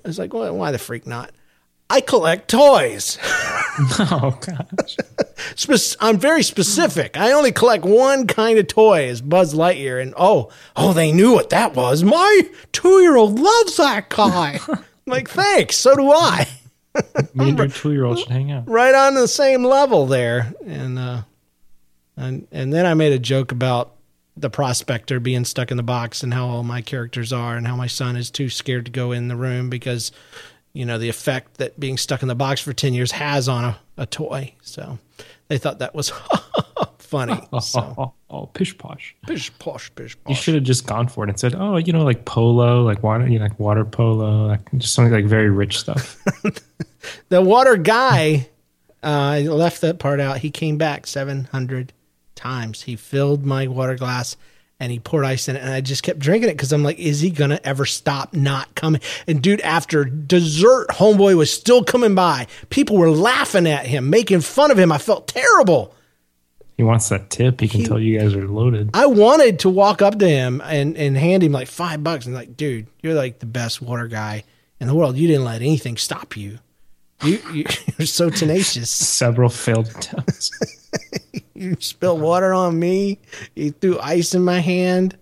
I 0.06 0.08
was 0.08 0.20
like, 0.20 0.32
well, 0.32 0.56
why 0.56 0.70
the 0.70 0.78
freak 0.78 1.04
not? 1.04 1.32
I 1.90 2.00
collect 2.00 2.48
toys. 2.48 3.18
Oh 3.98 4.38
gosh. 4.40 4.96
I'm 6.00 6.18
very 6.18 6.42
specific. 6.42 7.18
I 7.18 7.32
only 7.32 7.52
collect 7.52 7.84
one 7.84 8.26
kind 8.26 8.58
of 8.58 8.68
toy 8.68 9.02
is 9.06 9.20
Buzz 9.20 9.52
Lightyear. 9.52 10.00
And 10.00 10.14
oh, 10.16 10.48
oh, 10.74 10.94
they 10.94 11.12
knew 11.12 11.32
what 11.34 11.50
that 11.50 11.74
was. 11.74 12.02
My 12.02 12.48
two 12.72 13.00
year 13.02 13.16
old 13.16 13.38
loves 13.38 13.76
that 13.76 14.08
guy. 14.08 14.60
Like, 15.08 15.28
thanks. 15.28 15.76
So 15.76 15.94
do 15.94 16.10
I. 16.10 16.48
Me 17.34 17.50
and 17.50 17.58
your 17.58 17.68
two 17.68 17.92
year 17.92 18.06
old 18.06 18.18
should 18.18 18.30
hang 18.30 18.50
out. 18.50 18.66
Right 18.66 18.94
on 18.94 19.14
the 19.14 19.28
same 19.28 19.62
level 19.62 20.06
there. 20.06 20.54
And, 20.64 20.98
uh, 20.98 21.22
and, 22.16 22.48
and 22.50 22.72
then 22.72 22.86
I 22.86 22.94
made 22.94 23.12
a 23.12 23.18
joke 23.18 23.52
about 23.52 23.92
the 24.36 24.50
prospector 24.50 25.18
being 25.18 25.44
stuck 25.44 25.70
in 25.70 25.76
the 25.76 25.82
box 25.82 26.22
and 26.22 26.34
how 26.34 26.46
all 26.46 26.62
my 26.62 26.82
characters 26.82 27.32
are 27.32 27.56
and 27.56 27.66
how 27.66 27.76
my 27.76 27.86
son 27.86 28.16
is 28.16 28.30
too 28.30 28.48
scared 28.48 28.86
to 28.86 28.92
go 28.92 29.12
in 29.12 29.28
the 29.28 29.36
room 29.36 29.70
because, 29.70 30.12
you 30.72 30.84
know, 30.84 30.98
the 30.98 31.08
effect 31.08 31.56
that 31.58 31.80
being 31.80 31.96
stuck 31.96 32.22
in 32.22 32.28
the 32.28 32.34
box 32.34 32.60
for 32.60 32.72
10 32.72 32.92
years 32.92 33.12
has 33.12 33.48
on 33.48 33.64
a, 33.64 33.78
a 33.96 34.06
toy. 34.06 34.54
So 34.60 34.98
they 35.48 35.58
thought 35.58 35.78
that 35.78 35.94
was 35.94 36.12
funny. 36.98 37.40
So. 37.62 38.12
all 38.28 38.46
pish 38.54 38.76
posh. 38.76 39.16
Pish 39.26 39.56
posh, 39.58 39.90
pish 39.94 40.16
posh 40.22 40.30
You 40.30 40.34
should 40.34 40.54
have 40.54 40.64
just 40.64 40.86
gone 40.86 41.08
for 41.08 41.24
it 41.24 41.30
and 41.30 41.38
said, 41.38 41.54
"Oh, 41.54 41.76
you 41.76 41.92
know, 41.92 42.04
like 42.04 42.24
polo, 42.24 42.82
like 42.82 43.02
water, 43.02 43.26
you 43.26 43.38
know, 43.38 43.44
like 43.44 43.58
water 43.58 43.84
polo, 43.84 44.46
like 44.46 44.60
just 44.76 44.94
something 44.94 45.12
like 45.12 45.24
very 45.24 45.50
rich 45.50 45.78
stuff." 45.78 46.22
The 47.28 47.40
water 47.40 47.76
guy, 47.76 48.48
uh, 49.02 49.06
I 49.06 49.42
left 49.42 49.80
that 49.82 50.00
part 50.00 50.18
out. 50.18 50.38
He 50.38 50.50
came 50.50 50.76
back 50.76 51.06
700 51.06 51.92
times. 52.36 52.82
He 52.82 52.94
filled 52.94 53.44
my 53.44 53.66
water 53.66 53.96
glass 53.96 54.36
and 54.78 54.92
he 54.92 54.98
poured 54.98 55.24
ice 55.24 55.48
in 55.48 55.56
it. 55.56 55.62
And 55.62 55.72
I 55.72 55.80
just 55.80 56.02
kept 56.02 56.18
drinking 56.18 56.50
it 56.50 56.54
because 56.54 56.72
I'm 56.72 56.82
like, 56.82 56.98
is 56.98 57.20
he 57.20 57.30
to 57.30 57.66
ever 57.66 57.86
stop 57.86 58.34
not 58.34 58.74
coming? 58.74 59.00
And 59.26 59.42
dude, 59.42 59.60
after 59.62 60.04
dessert, 60.04 60.88
Homeboy 60.90 61.36
was 61.36 61.50
still 61.50 61.82
coming 61.82 62.14
by. 62.14 62.46
People 62.70 62.96
were 62.96 63.10
laughing 63.10 63.66
at 63.66 63.86
him, 63.86 64.10
making 64.10 64.42
fun 64.42 64.70
of 64.70 64.78
him. 64.78 64.92
I 64.92 64.98
felt 64.98 65.28
terrible. 65.28 65.94
he 66.76 66.82
wants 66.82 67.08
that 67.08 67.30
tip. 67.30 67.60
He 67.60 67.68
can 67.68 67.84
tell 67.84 67.98
you 67.98 68.18
guys 68.18 68.34
are 68.34 68.46
loaded. 68.46 68.90
I 68.92 69.06
wanted 69.06 69.60
to 69.60 69.70
walk 69.70 70.02
up 70.02 70.18
to 70.18 70.28
him 70.28 70.60
and, 70.64 70.96
and 70.96 71.16
hand 71.16 71.42
him 71.42 71.52
like 71.52 71.68
five 71.68 72.04
bucks 72.04 72.26
and 72.26 72.34
like, 72.34 72.56
dude, 72.56 72.86
you're 73.02 73.14
like 73.14 73.38
the 73.38 73.46
best 73.46 73.80
water 73.80 74.08
guy 74.08 74.44
in 74.78 74.86
the 74.86 74.94
world. 74.94 75.16
You 75.16 75.26
didn't 75.26 75.44
let 75.44 75.62
anything 75.62 75.96
stop 75.96 76.36
you. 76.36 76.58
You, 77.24 77.40
you 77.50 77.64
you're 77.98 78.06
so 78.06 78.28
tenacious. 78.28 78.90
Several 78.90 79.48
failed 79.48 79.88
attempts. 79.88 80.50
You 81.56 81.76
spilled 81.80 82.20
water 82.20 82.52
on 82.54 82.78
me. 82.78 83.18
You 83.54 83.70
threw 83.72 83.98
ice 83.98 84.34
in 84.34 84.44
my 84.44 84.60
hand. 84.60 85.16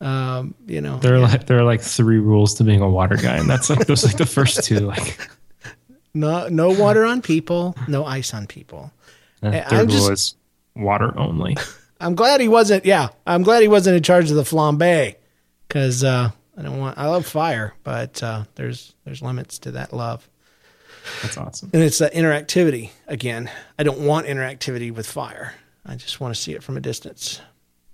Um, 0.00 0.54
you 0.66 0.80
know, 0.82 0.98
There 0.98 1.14
are 1.14 1.20
like 1.20 1.46
there 1.46 1.58
are 1.58 1.64
like 1.64 1.80
three 1.80 2.18
rules 2.18 2.54
to 2.54 2.64
being 2.64 2.80
a 2.82 2.88
water 2.88 3.16
guy, 3.16 3.36
and 3.36 3.48
that's 3.48 3.70
like 3.70 3.86
those 3.86 4.04
like 4.04 4.16
the 4.18 4.26
first 4.26 4.62
two. 4.64 4.80
Like 4.80 5.18
no 6.14 6.48
no 6.48 6.70
water 6.70 7.04
on 7.04 7.22
people, 7.22 7.74
no 7.88 8.04
ice 8.04 8.34
on 8.34 8.46
people. 8.46 8.92
Hey, 9.40 9.64
third 9.68 9.72
I'm 9.72 9.86
rule 9.86 9.96
just- 10.08 10.10
is 10.10 10.34
water 10.74 11.16
only. 11.18 11.56
I'm 12.00 12.14
glad 12.14 12.42
he 12.42 12.48
wasn't. 12.48 12.84
Yeah, 12.84 13.08
I'm 13.26 13.42
glad 13.42 13.62
he 13.62 13.68
wasn't 13.68 13.96
in 13.96 14.02
charge 14.02 14.28
of 14.30 14.36
the 14.36 14.42
flambe 14.42 15.14
because 15.66 16.04
uh, 16.04 16.30
I 16.58 16.62
don't 16.62 16.78
want. 16.78 16.98
I 16.98 17.06
love 17.08 17.24
fire, 17.24 17.72
but 17.84 18.22
uh, 18.22 18.44
there's 18.56 18.94
there's 19.06 19.22
limits 19.22 19.58
to 19.60 19.70
that 19.72 19.94
love. 19.94 20.28
That's 21.22 21.38
awesome. 21.38 21.70
And 21.72 21.82
it's 21.82 21.98
that 21.98 22.12
interactivity 22.12 22.90
again. 23.06 23.48
I 23.78 23.82
don't 23.84 24.00
want 24.00 24.26
interactivity 24.26 24.92
with 24.92 25.06
fire. 25.06 25.54
I 25.86 25.94
just 25.96 26.20
want 26.20 26.34
to 26.34 26.40
see 26.40 26.52
it 26.52 26.62
from 26.62 26.76
a 26.76 26.80
distance. 26.80 27.40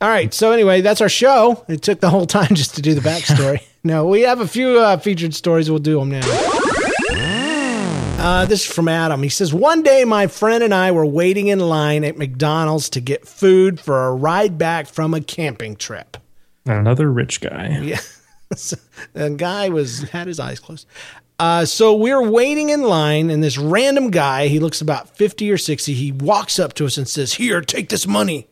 All 0.01 0.09
right. 0.09 0.33
So 0.35 0.51
anyway, 0.51 0.81
that's 0.81 1.01
our 1.01 1.09
show. 1.09 1.65
It 1.69 1.83
took 1.83 2.01
the 2.01 2.11
whole 2.11 2.27
time 2.39 2.55
just 2.55 2.75
to 2.77 2.83
do 2.83 2.95
the 2.95 3.01
backstory. 3.01 3.63
no, 3.85 4.07
we 4.07 4.23
have 4.23 4.41
a 4.41 4.49
few 4.49 4.81
uh, 4.81 4.97
featured 4.97 5.35
stories. 5.35 5.71
We'll 5.71 5.79
do 5.79 5.99
them 6.01 6.11
now. 6.11 6.23
Uh, 8.23 8.45
this 8.47 8.65
is 8.65 8.73
from 8.73 8.87
Adam. 8.87 9.21
He 9.25 9.29
says, 9.29 9.53
One 9.53 9.83
day 9.83 10.05
my 10.05 10.29
friend 10.29 10.63
and 10.63 10.73
I 10.73 10.93
were 10.93 11.05
waiting 11.05 11.49
in 11.49 11.59
line 11.59 12.05
at 12.05 12.17
McDonald's 12.17 12.89
to 12.91 13.01
get 13.01 13.27
food 13.27 13.81
for 13.81 14.07
a 14.07 14.15
ride 14.15 14.57
back 14.59 14.87
from 14.87 15.13
a 15.13 15.21
camping 15.21 15.75
trip. 15.75 16.17
Another 16.65 17.11
rich 17.11 17.41
guy. 17.41 17.81
Yeah. 17.83 18.01
The 19.15 19.31
guy 19.31 19.71
was 19.71 20.03
had 20.11 20.27
his 20.27 20.39
eyes 20.39 20.61
closed. 20.61 20.87
Uh, 21.43 21.65
so 21.65 21.93
we're 21.93 22.23
waiting 22.23 22.69
in 22.69 22.83
line, 22.83 23.29
and 23.29 23.43
this 23.43 23.59
random 23.59 24.13
guy, 24.13 24.47
he 24.47 24.61
looks 24.61 24.81
about 24.81 25.17
50 25.17 25.51
or 25.51 25.59
60, 25.59 25.93
he 25.93 26.13
walks 26.13 26.61
up 26.61 26.73
to 26.75 26.87
us 26.87 26.97
and 26.97 27.09
says, 27.09 27.33
Here, 27.33 27.61
take 27.61 27.89
this 27.89 28.07
money. 28.07 28.47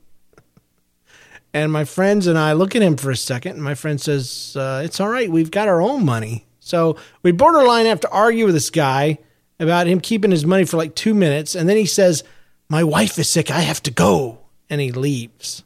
And 1.54 1.70
my 1.70 1.84
friends 1.84 2.26
and 2.26 2.36
I 2.36 2.52
look 2.52 2.74
at 2.74 2.82
him 2.82 2.96
for 2.96 3.12
a 3.12 3.16
second, 3.16 3.52
and 3.52 3.62
my 3.62 3.76
friend 3.76 4.00
says, 4.00 4.56
uh, 4.58 4.82
It's 4.84 4.98
all 4.98 5.08
right. 5.08 5.30
We've 5.30 5.52
got 5.52 5.68
our 5.68 5.80
own 5.80 6.04
money. 6.04 6.46
So 6.58 6.96
we 7.22 7.30
borderline 7.30 7.86
have 7.86 8.00
to 8.00 8.10
argue 8.10 8.46
with 8.46 8.54
this 8.54 8.70
guy 8.70 9.18
about 9.60 9.86
him 9.86 10.00
keeping 10.00 10.32
his 10.32 10.44
money 10.44 10.64
for 10.64 10.76
like 10.76 10.96
two 10.96 11.14
minutes. 11.14 11.54
And 11.54 11.68
then 11.68 11.76
he 11.76 11.86
says, 11.86 12.24
My 12.68 12.82
wife 12.82 13.20
is 13.20 13.28
sick. 13.28 13.52
I 13.52 13.60
have 13.60 13.84
to 13.84 13.92
go. 13.92 14.40
And 14.68 14.80
he 14.80 14.90
leaves. 14.90 15.62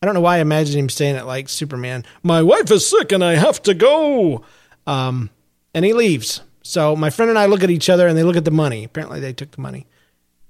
I 0.00 0.06
don't 0.06 0.14
know 0.14 0.22
why 0.22 0.36
I 0.36 0.40
imagine 0.40 0.80
him 0.80 0.88
saying 0.88 1.16
it 1.16 1.26
like 1.26 1.50
Superman. 1.50 2.06
My 2.22 2.42
wife 2.42 2.70
is 2.70 2.88
sick 2.88 3.12
and 3.12 3.22
I 3.22 3.34
have 3.34 3.62
to 3.64 3.74
go. 3.74 4.42
Um, 4.86 5.28
and 5.74 5.84
he 5.84 5.92
leaves. 5.92 6.40
So 6.62 6.94
my 6.96 7.10
friend 7.10 7.28
and 7.28 7.38
I 7.38 7.46
look 7.46 7.62
at 7.62 7.70
each 7.70 7.88
other 7.88 8.06
and 8.06 8.16
they 8.16 8.22
look 8.22 8.36
at 8.36 8.44
the 8.44 8.50
money. 8.50 8.84
Apparently 8.84 9.20
they 9.20 9.32
took 9.32 9.50
the 9.50 9.60
money. 9.60 9.86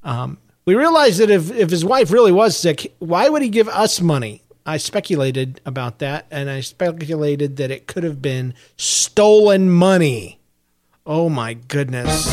Um, 0.03 0.38
we 0.64 0.75
realized 0.75 1.18
that 1.20 1.31
if, 1.31 1.51
if 1.51 1.70
his 1.70 1.85
wife 1.85 2.11
really 2.12 2.33
was 2.33 2.57
sick, 2.57 2.94
why 2.98 3.29
would 3.29 3.42
he 3.42 3.48
give 3.48 3.68
us 3.68 4.01
money? 4.01 4.42
I 4.64 4.77
speculated 4.77 5.61
about 5.66 5.98
that 5.98 6.27
and 6.31 6.48
I 6.48 6.61
speculated 6.61 7.57
that 7.57 7.70
it 7.70 7.87
could 7.88 8.05
have 8.05 8.22
been 8.22 8.55
stolen 8.77 9.70
money. 9.70 10.38
Oh 11.05 11.29
my 11.29 11.55
goodness. 11.55 12.25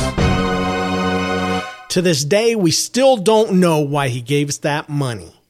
To 1.89 2.03
this 2.03 2.23
day, 2.23 2.55
we 2.55 2.69
still 2.69 3.17
don't 3.17 3.53
know 3.53 3.79
why 3.79 4.09
he 4.09 4.21
gave 4.21 4.49
us 4.49 4.59
that 4.59 4.89
money. 4.89 5.41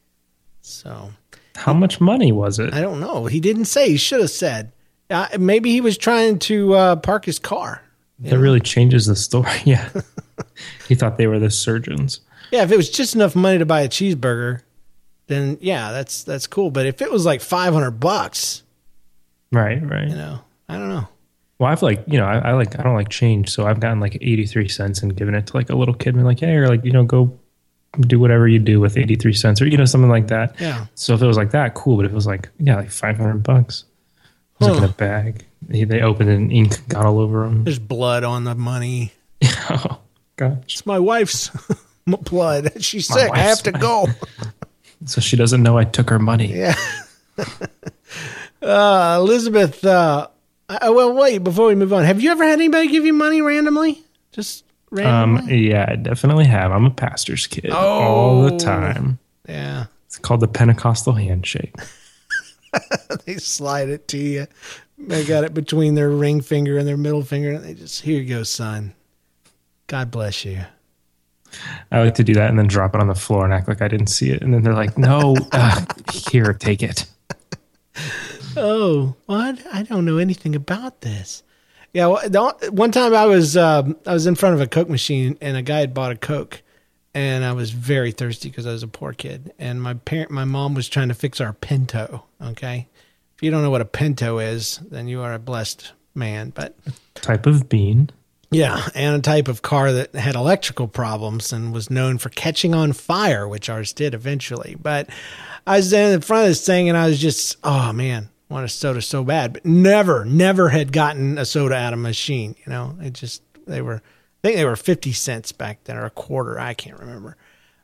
So 0.62 1.12
How 1.58 1.74
much 1.74 2.00
money 2.00 2.32
was 2.32 2.60
it? 2.60 2.74
I 2.74 2.80
don't 2.80 3.02
know. 3.02 3.26
He 3.26 3.42
didn't 3.42 3.65
say. 3.65 3.89
He 3.89 3.98
should 3.98 4.22
have 4.22 4.30
said. 4.30 4.72
Uh, 5.10 5.28
maybe 5.38 5.72
he 5.72 5.82
was 5.82 5.98
trying 5.98 6.39
to 6.39 6.76
uh, 6.76 6.96
park 6.96 7.26
his 7.26 7.39
car. 7.39 7.82
That 8.21 8.38
really 8.39 8.60
changes 8.60 9.05
the 9.05 9.15
story. 9.15 9.51
Yeah. 9.65 9.89
he 10.88 10.95
thought 10.95 11.17
they 11.17 11.27
were 11.27 11.39
the 11.39 11.49
surgeons. 11.51 12.21
Yeah, 12.51 12.63
if 12.63 12.71
it 12.71 12.77
was 12.77 12.89
just 12.89 13.15
enough 13.15 13.36
money 13.36 13.60
to 13.60 13.65
buy 13.65 13.82
a 13.82 13.89
cheeseburger, 13.89 14.62
then 15.27 15.58
yeah, 15.62 15.91
that's 15.91 16.23
that's 16.23 16.47
cool. 16.47 16.71
But 16.71 16.86
if 16.86 17.01
it 17.01 17.12
was 17.12 17.25
like 17.25 17.41
five 17.41 17.73
hundred 17.73 17.91
bucks, 17.99 18.63
Right, 19.51 19.82
right. 19.88 20.08
you 20.10 20.15
know, 20.15 20.39
I 20.67 20.77
don't 20.77 20.89
know. 20.89 21.08
Well, 21.60 21.69
I've 21.71 21.82
like, 21.82 22.03
you 22.08 22.17
know, 22.17 22.25
I, 22.25 22.38
I 22.38 22.51
like, 22.53 22.79
I 22.79 22.84
don't 22.84 22.93
like 22.95 23.10
change. 23.10 23.49
So 23.49 23.65
I've 23.67 23.79
gotten 23.82 23.99
like 23.99 24.15
83 24.21 24.69
cents 24.69 25.01
and 25.01 25.15
given 25.15 25.36
it 25.36 25.47
to 25.47 25.58
like 25.58 25.69
a 25.69 25.75
little 25.75 25.93
kid 25.93 26.15
and 26.15 26.23
like, 26.23 26.39
hey, 26.39 26.53
or 26.55 26.67
like, 26.69 26.86
you 26.86 26.91
know, 26.93 27.03
go 27.03 27.38
do 28.01 28.19
whatever 28.19 28.47
you 28.47 28.60
do 28.60 28.79
with 28.79 28.95
83 28.95 29.34
cents 29.34 29.62
or, 29.62 29.67
you 29.67 29.75
know, 29.75 29.84
something 29.86 30.10
like 30.10 30.27
that. 30.27 30.55
Yeah. 30.60 30.86
So 30.95 31.15
if 31.15 31.21
it 31.21 31.25
was 31.27 31.36
like 31.36 31.51
that, 31.51 31.73
cool. 31.73 31.97
But 31.97 32.05
if 32.05 32.12
it 32.12 32.15
was 32.15 32.27
like, 32.27 32.47
yeah, 32.60 32.75
like 32.77 32.91
500 32.91 33.43
bucks, 33.43 33.84
it 34.62 34.65
was 34.65 34.69
like 34.69 34.78
in 34.78 34.84
a 34.84 34.93
bag. 34.93 35.45
They, 35.67 35.84
they 35.84 36.02
opened 36.02 36.30
it 36.30 36.36
and 36.36 36.52
ink 36.52 36.88
got 36.88 37.06
all 37.06 37.19
over 37.19 37.43
them. 37.43 37.63
There's 37.63 37.80
blood 37.80 38.24
on 38.24 38.43
the 38.43 38.56
money. 38.56 39.13
oh, 39.69 40.00
gosh. 40.36 40.58
It's 40.63 40.86
my 40.86 41.00
wife's 41.00 41.52
blood. 42.08 42.84
She's 42.84 43.08
sick. 43.08 43.30
I 43.32 43.39
have 43.39 43.62
to 43.63 43.72
go. 43.72 44.08
So 45.06 45.22
she 45.22 45.38
doesn't 45.38 45.63
know 45.63 45.78
I 45.78 45.86
took 45.86 46.10
her 46.10 46.19
money. 46.19 46.54
Yeah. 46.54 46.76
uh, 48.62 49.17
Elizabeth. 49.19 49.84
Uh, 49.86 50.28
uh, 50.67 50.78
well, 50.93 51.13
wait. 51.13 51.38
Before 51.39 51.67
we 51.67 51.76
move 51.76 51.93
on, 51.93 52.04
have 52.04 52.22
you 52.22 52.32
ever 52.32 52.43
had 52.43 52.54
anybody 52.60 52.88
give 52.89 53.06
you 53.06 53.13
money 53.13 53.41
randomly? 53.41 54.04
Just 54.34 54.65
randomly? 54.91 55.54
Um, 55.54 55.60
yeah, 55.60 55.86
I 55.89 55.95
definitely 55.95 56.45
have. 56.45 56.72
I'm 56.74 56.86
a 56.86 56.91
pastor's 56.91 57.48
kid 57.48 57.69
all 57.72 58.43
the 58.43 58.54
Oh. 58.56 58.58
time. 58.60 59.19
yeah. 59.48 59.86
It's 60.06 60.17
called 60.17 60.41
the 60.41 60.48
Pentecostal 60.48 61.13
handshake. 61.13 61.74
they 63.25 63.38
slide 63.38 63.89
it 63.89 64.08
to 64.10 64.17
you. 64.17 64.47
They 64.97 65.23
got 65.23 65.43
it 65.43 65.53
between 65.53 65.95
their 65.95 66.10
ring 66.10 66.41
finger 66.41 66.77
and 66.77 66.88
their 66.88 66.97
middle 66.97 67.23
finger, 67.23 67.51
and 67.51 67.63
they 67.63 67.73
just 67.73 68.01
here 68.01 68.21
you 68.21 68.27
go, 68.27 68.43
son. 68.43 68.93
God 69.88 70.12
bless 70.12 70.45
you. 70.45 70.62
I 71.91 72.03
like 72.03 72.15
to 72.15 72.23
do 72.23 72.34
that 72.36 72.49
and 72.49 72.60
then 72.60 72.67
drop 72.67 72.93
it 72.93 73.01
on 73.01 73.08
the 73.08 73.15
floor 73.15 73.43
and 73.43 73.53
act 73.53 73.67
like 73.67 73.82
I 73.82 73.88
didn't 73.88 74.08
see 74.08 74.29
it. 74.29 74.43
And 74.43 74.53
then 74.53 74.62
they're 74.62 74.75
like, 74.75 74.97
no, 74.97 75.36
uh, 75.51 75.84
here, 76.12 76.53
take 76.53 76.84
it. 76.84 77.05
Oh, 78.58 79.15
what? 79.27 79.60
I 79.71 79.84
don't 79.84 80.05
know 80.05 80.17
anything 80.17 80.55
about 80.55 81.01
this. 81.01 81.43
Yeah, 81.93 82.08
well, 82.08 82.27
the, 82.27 82.71
one 82.71 82.91
time 82.91 83.13
I 83.13 83.25
was 83.25 83.55
um, 83.55 83.95
I 84.05 84.13
was 84.13 84.25
in 84.25 84.36
front 84.36 84.55
of 84.55 84.62
a 84.62 84.67
Coke 84.67 84.89
machine 84.89 85.38
and 85.39 85.55
a 85.55 85.62
guy 85.62 85.79
had 85.79 85.93
bought 85.93 86.12
a 86.12 86.15
Coke, 86.15 86.62
and 87.13 87.43
I 87.43 87.54
was 87.54 87.72
very 87.72 88.12
thirsty 88.12 88.50
because 88.50 88.65
I 88.65 88.72
was 88.72 88.84
a 88.84 88.88
poor 88.88 89.13
kid, 89.13 89.54
and 89.60 89.82
my 89.82 89.93
parent, 89.95 90.32
my 90.32 90.45
mom 90.45 90.74
was 90.74 90.89
trying 90.89 91.10
to 91.10 91.13
fix 91.13 91.41
our 91.41 91.54
Pinto. 91.54 92.26
Okay, 92.41 92.88
if 93.36 93.43
you 93.43 93.52
don't 93.52 93.63
know 93.63 93.72
what 93.72 93.82
a 93.82 93.86
Pinto 93.86 94.39
is, 94.39 94.80
then 94.89 95.08
you 95.08 95.22
are 95.22 95.34
a 95.34 95.39
blessed 95.39 95.93
man. 96.15 96.52
But 96.52 96.76
Type 97.15 97.45
of 97.45 97.69
bean. 97.69 98.10
Yeah, 98.52 98.88
and 98.95 99.15
a 99.15 99.22
type 99.22 99.48
of 99.48 99.62
car 99.62 99.91
that 99.91 100.15
had 100.15 100.36
electrical 100.36 100.88
problems 100.88 101.54
and 101.54 101.72
was 101.72 101.91
known 101.91 102.17
for 102.17 102.30
catching 102.30 102.74
on 102.74 102.93
fire, 102.93 103.48
which 103.48 103.69
ours 103.69 103.93
did 103.93 104.15
eventually. 104.15 104.76
But 104.82 105.08
I 105.67 105.78
was 105.78 105.91
there 105.91 106.12
in 106.12 106.22
front 106.22 106.43
of 106.43 106.50
this 106.50 106.65
thing 106.65 106.89
and 106.89 106.98
I 106.98 107.08
was 107.08 107.19
just, 107.19 107.58
oh 107.63 107.93
man, 107.93 108.30
I 108.50 108.54
want 108.54 108.65
a 108.65 108.69
soda 108.69 109.04
so 109.04 109.24
bad. 109.24 109.54
But 109.54 109.65
never, 109.65 110.26
never 110.26 110.69
had 110.69 110.91
gotten 110.91 111.38
a 111.38 111.45
soda 111.45 111.76
out 111.76 111.93
of 111.93 112.00
a 112.00 112.02
machine. 112.02 112.56
You 112.65 112.72
know, 112.72 112.98
it 113.02 113.13
just, 113.13 113.43
they 113.67 113.84
were, 113.84 114.02
I 114.41 114.47
think 114.47 114.58
they 114.58 114.65
were 114.65 114.75
50 114.75 115.12
cents 115.12 115.52
back 115.52 115.84
then 115.84 115.97
or 115.97 116.06
a 116.06 116.10
quarter. 116.10 116.60
I 116.60 116.73
can't 116.73 116.99
remember. 116.99 117.36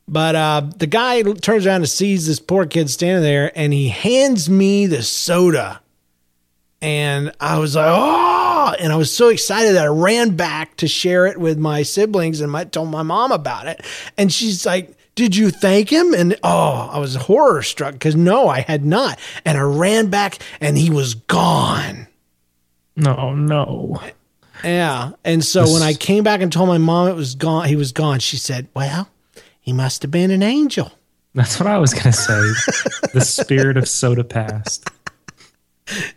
But 0.08 0.34
uh, 0.36 0.62
the 0.76 0.86
guy 0.86 1.22
turns 1.22 1.66
around 1.66 1.82
and 1.82 1.88
sees 1.88 2.26
this 2.26 2.38
poor 2.38 2.64
kid 2.64 2.88
standing 2.88 3.22
there 3.22 3.52
and 3.54 3.72
he 3.72 3.88
hands 3.88 4.48
me 4.48 4.86
the 4.86 5.02
soda. 5.02 5.80
And 6.80 7.32
I 7.40 7.58
was 7.58 7.74
like, 7.74 7.88
oh, 7.88 8.74
and 8.78 8.92
I 8.92 8.96
was 8.96 9.12
so 9.12 9.28
excited 9.28 9.74
that 9.74 9.84
I 9.84 9.88
ran 9.88 10.36
back 10.36 10.76
to 10.76 10.86
share 10.86 11.26
it 11.26 11.38
with 11.38 11.58
my 11.58 11.82
siblings 11.82 12.40
and 12.40 12.56
I 12.56 12.64
told 12.64 12.90
my 12.90 13.02
mom 13.02 13.32
about 13.32 13.66
it. 13.66 13.84
And 14.16 14.32
she's 14.32 14.64
like, 14.64 14.96
did 15.16 15.34
you 15.34 15.50
thank 15.50 15.90
him? 15.90 16.14
And 16.14 16.38
oh, 16.42 16.90
I 16.92 16.98
was 16.98 17.16
horror 17.16 17.62
struck 17.62 17.94
because 17.94 18.14
no, 18.14 18.48
I 18.48 18.60
had 18.60 18.84
not. 18.84 19.18
And 19.44 19.58
I 19.58 19.62
ran 19.62 20.08
back 20.08 20.38
and 20.60 20.78
he 20.78 20.90
was 20.90 21.14
gone. 21.14 22.06
No, 22.94 23.34
no. 23.34 24.00
Yeah. 24.64 25.12
And 25.24 25.44
so 25.44 25.70
when 25.72 25.82
I 25.82 25.94
came 25.94 26.24
back 26.24 26.40
and 26.40 26.52
told 26.52 26.68
my 26.68 26.78
mom 26.78 27.08
it 27.08 27.14
was 27.14 27.34
gone, 27.34 27.68
he 27.68 27.76
was 27.76 27.92
gone, 27.92 28.18
she 28.20 28.36
said, 28.36 28.68
well, 28.74 29.08
he 29.60 29.72
must 29.72 30.02
have 30.02 30.10
been 30.10 30.30
an 30.30 30.42
angel. 30.42 30.92
That's 31.34 31.60
what 31.60 31.66
I 31.66 31.78
was 31.78 31.92
gonna 31.92 32.12
say. 32.12 32.32
the 33.12 33.20
spirit 33.20 33.76
of 33.76 33.88
soda 33.88 34.24
past. 34.24 34.88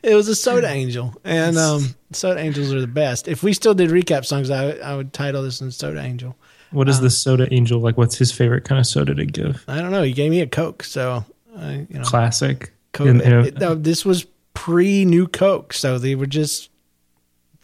It 0.01 0.15
was 0.15 0.27
a 0.27 0.33
Soda 0.35 0.67
Angel, 0.67 1.13
and 1.23 1.55
um, 1.55 1.93
Soda 2.11 2.39
Angels 2.39 2.73
are 2.73 2.81
the 2.81 2.87
best. 2.87 3.27
If 3.27 3.43
we 3.43 3.53
still 3.53 3.75
did 3.75 3.91
recap 3.91 4.25
songs, 4.25 4.49
I, 4.49 4.71
I 4.77 4.95
would 4.95 5.13
title 5.13 5.43
this 5.43 5.61
one 5.61 5.69
Soda 5.69 6.01
Angel. 6.01 6.35
What 6.71 6.89
is 6.89 7.01
the 7.01 7.09
soda 7.09 7.47
angel 7.51 7.79
like? 7.79 7.97
What's 7.97 8.17
his 8.17 8.31
favorite 8.31 8.63
kind 8.63 8.79
of 8.79 8.85
soda 8.85 9.15
to 9.15 9.25
give? 9.25 9.63
I 9.67 9.79
don't 9.81 9.91
know. 9.91 10.03
He 10.03 10.13
gave 10.13 10.29
me 10.31 10.41
a 10.41 10.47
Coke, 10.47 10.83
so 10.83 11.25
I, 11.57 11.87
you 11.89 11.99
know, 11.99 12.03
Classic. 12.03 12.71
Coke. 12.93 13.07
In- 13.07 13.21
in 13.21 13.33
a- 13.33 13.41
it- 13.43 13.59
no, 13.59 13.75
this 13.75 14.05
was 14.05 14.25
pre 14.53 15.05
new 15.05 15.27
Coke, 15.27 15.73
so 15.73 15.97
they 15.97 16.15
were 16.15 16.27
just 16.27 16.69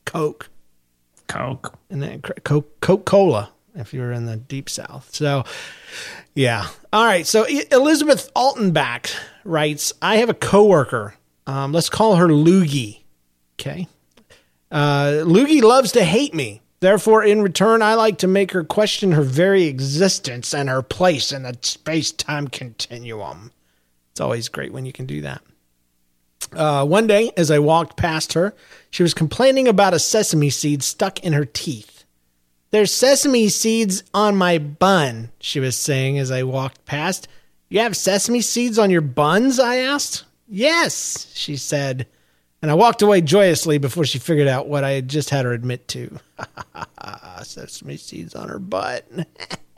Coke 0.05 0.49
Coke. 1.27 1.77
and 1.89 2.01
then 2.01 2.21
Coke 2.21 2.79
Coca 2.81 3.03
Cola 3.03 3.51
if 3.75 3.93
you 3.93 3.99
were 4.01 4.11
in 4.11 4.25
the 4.25 4.37
deep 4.37 4.69
south. 4.69 5.13
So, 5.13 5.43
yeah. 6.33 6.67
All 6.93 7.03
right. 7.03 7.27
So 7.27 7.45
Elizabeth 7.71 8.31
Altenbach 8.33 9.13
writes, 9.43 9.93
"I 10.01 10.17
have 10.17 10.29
a 10.29 10.33
coworker. 10.33 11.15
Um, 11.45 11.71
let's 11.73 11.89
call 11.89 12.15
her 12.15 12.27
Loogie. 12.27 13.03
Okay. 13.59 13.87
Uh, 14.71 15.23
Loogie 15.23 15.61
loves 15.61 15.91
to 15.93 16.03
hate 16.03 16.33
me. 16.33 16.61
Therefore, 16.79 17.23
in 17.23 17.41
return, 17.41 17.81
I 17.81 17.95
like 17.95 18.17
to 18.19 18.27
make 18.27 18.51
her 18.51 18.63
question 18.63 19.13
her 19.13 19.21
very 19.21 19.63
existence 19.63 20.53
and 20.53 20.69
her 20.69 20.81
place 20.81 21.31
in 21.31 21.43
the 21.43 21.57
space 21.61 22.11
time 22.11 22.47
continuum. 22.47 23.51
It's 24.11 24.21
always 24.21 24.49
great 24.49 24.73
when 24.73 24.85
you 24.85 24.93
can 24.93 25.05
do 25.05 25.21
that. 25.21 25.41
Uh, 26.55 26.85
one 26.85 27.07
day, 27.07 27.31
as 27.35 27.51
I 27.51 27.59
walked 27.59 27.97
past 27.97 28.33
her, 28.33 28.53
she 28.89 29.03
was 29.03 29.13
complaining 29.13 29.67
about 29.67 29.93
a 29.93 29.99
sesame 29.99 30.49
seed 30.49 30.83
stuck 30.83 31.19
in 31.23 31.33
her 31.33 31.45
teeth. 31.45 32.05
There's 32.71 32.93
sesame 32.93 33.49
seeds 33.49 34.03
on 34.13 34.35
my 34.35 34.57
bun, 34.57 35.31
she 35.39 35.59
was 35.59 35.77
saying 35.77 36.17
as 36.17 36.31
I 36.31 36.43
walked 36.43 36.85
past. 36.85 37.27
You 37.69 37.79
have 37.79 37.95
sesame 37.95 38.41
seeds 38.41 38.79
on 38.79 38.89
your 38.89 39.01
buns? 39.01 39.59
I 39.59 39.77
asked. 39.77 40.25
Yes, 40.47 41.31
she 41.33 41.57
said. 41.57 42.07
And 42.61 42.71
I 42.71 42.73
walked 42.73 43.01
away 43.01 43.21
joyously 43.21 43.77
before 43.77 44.05
she 44.05 44.19
figured 44.19 44.47
out 44.47 44.67
what 44.67 44.83
I 44.83 44.91
had 44.91 45.07
just 45.07 45.29
had 45.29 45.45
her 45.45 45.53
admit 45.53 45.87
to. 45.89 46.19
sesame 47.43 47.97
seeds 47.97 48.35
on 48.35 48.49
her 48.49 48.59
butt. 48.59 49.07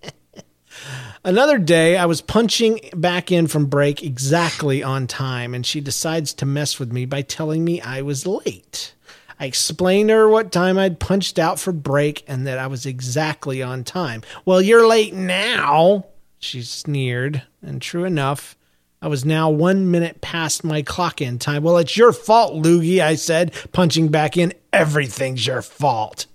Another 1.24 1.58
day, 1.58 1.98
I 1.98 2.06
was 2.06 2.22
punching 2.22 2.80
back 2.96 3.32
in 3.32 3.48
from 3.48 3.66
break 3.66 4.04
exactly 4.04 4.82
on 4.82 5.08
time, 5.08 5.54
and 5.54 5.66
she 5.66 5.82
decides 5.82 6.34
to 6.36 6.46
mess 6.46 6.80
with 6.80 6.92
me 6.92 7.06
by 7.06 7.22
telling 7.22 7.64
me 7.66 7.82
I 7.82 8.02
was 8.02 8.26
late. 8.26 8.94
I 9.40 9.46
explained 9.46 10.10
to 10.10 10.16
her 10.16 10.30
what 10.30 10.52
time 10.52 10.78
I'd 10.78 11.00
punched 11.00 11.38
out 11.38 11.60
for 11.60 11.72
break 11.72 12.24
and 12.28 12.48
that 12.48 12.58
I 12.58 12.68
was 12.68 12.86
exactly 12.86 13.62
on 13.62 13.84
time. 13.84 14.24
Well, 14.46 14.62
you're 14.62 14.88
late 14.88 15.14
now, 15.14 16.06
she 16.40 16.64
sneered. 16.64 17.44
And 17.62 17.82
true 17.82 18.04
enough, 18.04 18.58
I 19.02 19.08
was 19.08 19.26
now 19.26 19.50
one 19.50 19.92
minute 19.92 20.22
past 20.22 20.64
my 20.64 20.82
clock 20.82 21.22
in 21.22 21.38
time. 21.38 21.62
Well, 21.62 21.78
it's 21.78 21.98
your 21.98 22.14
fault, 22.14 22.64
Loogie, 22.64 23.00
I 23.00 23.14
said, 23.16 23.54
punching 23.74 24.08
back 24.08 24.38
in. 24.38 24.54
Everything's 24.74 25.46
your 25.46 25.62
fault. 25.62 26.26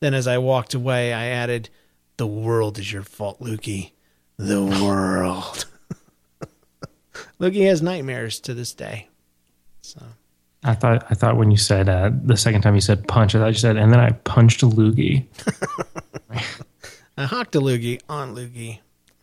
Then, 0.00 0.12
as 0.12 0.26
I 0.26 0.38
walked 0.38 0.74
away, 0.74 1.12
I 1.12 1.26
added, 1.26 1.70
The 2.16 2.26
world 2.26 2.78
is 2.78 2.92
your 2.92 3.02
fault, 3.02 3.40
Loogie. 3.40 3.92
The 4.36 4.62
world. 4.64 5.66
Loogie 7.40 7.66
has 7.66 7.82
nightmares 7.82 8.40
to 8.40 8.54
this 8.54 8.72
day. 8.74 9.08
So 9.82 10.00
I 10.64 10.74
thought 10.74 11.06
I 11.10 11.14
thought 11.14 11.36
when 11.36 11.50
you 11.50 11.56
said 11.56 11.88
uh, 11.88 12.10
the 12.12 12.36
second 12.36 12.62
time 12.62 12.74
you 12.74 12.80
said 12.80 13.08
punch, 13.08 13.34
I 13.34 13.38
thought 13.40 13.48
you 13.48 13.54
said, 13.54 13.76
and 13.76 13.92
then 13.92 14.00
I 14.00 14.10
punched 14.10 14.62
a 14.62 14.66
loogie. 14.66 15.26
I 17.16 17.24
hocked 17.24 17.56
a 17.56 17.60
loogie 17.60 18.00
on 18.08 18.34
loogie, 18.34 18.80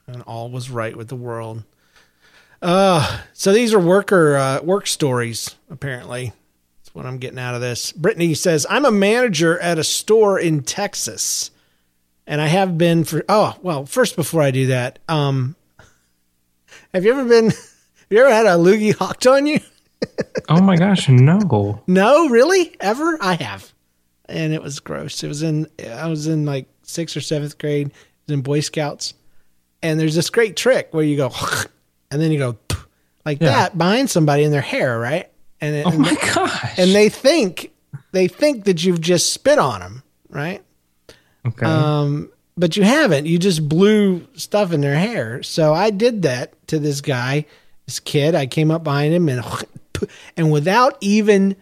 and 0.08 0.21
all 0.23 0.49
was 0.49 0.69
right 0.69 0.95
with 0.95 1.08
the 1.08 1.15
world. 1.15 1.63
Uh, 2.62 3.21
so 3.34 3.54
these 3.54 3.73
are 3.73 3.80
worker 3.80 4.36
uh, 4.36 4.62
work 4.62 4.86
stories. 4.86 5.56
Apparently, 5.69 6.34
that's 6.82 6.93
what 6.93 7.06
I'm 7.06 7.19
getting 7.19 7.39
out 7.39 7.56
of 7.56 7.62
this. 7.62 7.93
Brittany 7.93 8.34
says 8.34 8.65
I'm 8.69 8.86
a 8.86 8.91
manager 8.91 9.58
at 9.60 9.80
a 9.80 9.84
store 9.84 10.38
in 10.38 10.63
Texas, 10.63 11.52
and 12.30 12.39
I 12.39 12.48
have 12.48 12.78
been 12.78 13.04
for. 13.04 13.26
Oh 13.28 13.58
well, 13.62 13.86
first 13.86 14.15
before 14.15 14.42
I 14.42 14.52
do 14.52 14.68
that, 14.68 15.00
um, 15.10 15.58
have 16.94 17.04
you 17.04 17.12
ever 17.12 17.26
been? 17.26 17.52
Have 18.10 18.18
you 18.18 18.24
ever 18.26 18.34
had 18.34 18.46
a 18.48 18.58
loogie 18.58 18.96
hawked 18.96 19.28
on 19.28 19.46
you? 19.46 19.60
Oh 20.48 20.62
my 20.62 20.78
gosh, 20.78 21.08
no! 21.10 21.84
No, 21.86 22.30
really? 22.30 22.76
Ever? 22.80 23.20
I 23.22 23.34
have. 23.36 23.72
And 24.28 24.52
it 24.54 24.63
was 24.63 24.80
gross. 24.80 25.24
It 25.24 25.28
was 25.28 25.44
in 25.44 25.68
I 25.92 26.08
was 26.08 26.26
in 26.26 26.46
like 26.46 26.68
sixth 26.84 27.15
or 27.18 27.22
seventh 27.22 27.58
grade. 27.60 27.88
It 27.89 27.94
was 28.28 28.34
in 28.34 28.42
Boy 28.42 28.62
Scouts. 28.62 29.13
And 29.84 30.00
there's 30.00 30.15
this 30.15 30.30
great 30.32 30.56
trick 30.56 30.88
where 30.92 31.04
you 31.04 31.18
go 31.18 31.32
and 32.12 32.20
then 32.22 32.32
you 32.32 32.39
go 32.39 32.58
like 33.26 33.39
Yeah. 33.42 33.50
that 33.50 33.78
behind 33.78 34.10
somebody 34.10 34.44
in 34.44 34.52
their 34.52 34.62
hair, 34.62 34.98
right? 34.98 35.30
And 35.62 35.76
it, 35.76 35.86
Oh 35.86 35.89
and, 35.92 36.00
my 36.00 36.15
gosh! 36.34 36.80
and 36.80 36.96
they 36.96 37.10
think 37.10 37.72
they 38.12 38.28
think 38.28 38.63
that 38.63 38.84
you've 38.84 39.02
just 39.02 39.32
spit 39.34 39.60
on 39.60 39.82
them, 39.82 40.04
right? 40.30 40.63
Okay. 41.45 41.65
Um, 41.65 42.30
but 42.58 42.75
you 42.75 42.84
haven't. 42.84 43.25
You 43.25 43.39
just 43.39 43.67
blew 43.67 44.28
stuff 44.36 44.73
in 44.73 44.82
their 44.82 44.97
hair. 44.97 45.41
So 45.43 45.73
I 45.73 45.91
did 45.91 46.23
that 46.23 46.67
to 46.67 46.80
this 46.80 47.02
guy, 47.02 47.45
this 47.86 47.99
kid. 47.99 48.36
I 48.36 48.47
came 48.47 48.69
up 48.69 48.84
behind 48.84 49.13
him 49.13 49.30
and 49.30 49.43
and 50.38 50.52
without 50.52 50.97
even 51.02 51.56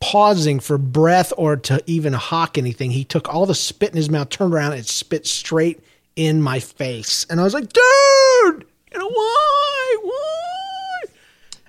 pausing 0.00 0.58
for 0.58 0.76
breath 0.76 1.32
or 1.36 1.56
to 1.56 1.80
even 1.86 2.12
hawk 2.12 2.58
anything, 2.58 2.90
he 2.90 3.04
took 3.04 3.32
all 3.32 3.46
the 3.46 3.54
spit 3.54 3.90
in 3.90 3.96
his 3.96 4.10
mouth, 4.10 4.28
turned 4.28 4.52
around, 4.52 4.72
and 4.72 4.84
spit 4.84 5.26
straight 5.26 5.80
in 6.16 6.42
my 6.42 6.58
face. 6.58 7.24
And 7.30 7.40
I 7.40 7.44
was 7.44 7.54
like, 7.54 7.72
dude, 7.72 8.66
you 8.92 8.98
know 8.98 9.08
why? 9.08 9.96
Why? 10.02 11.12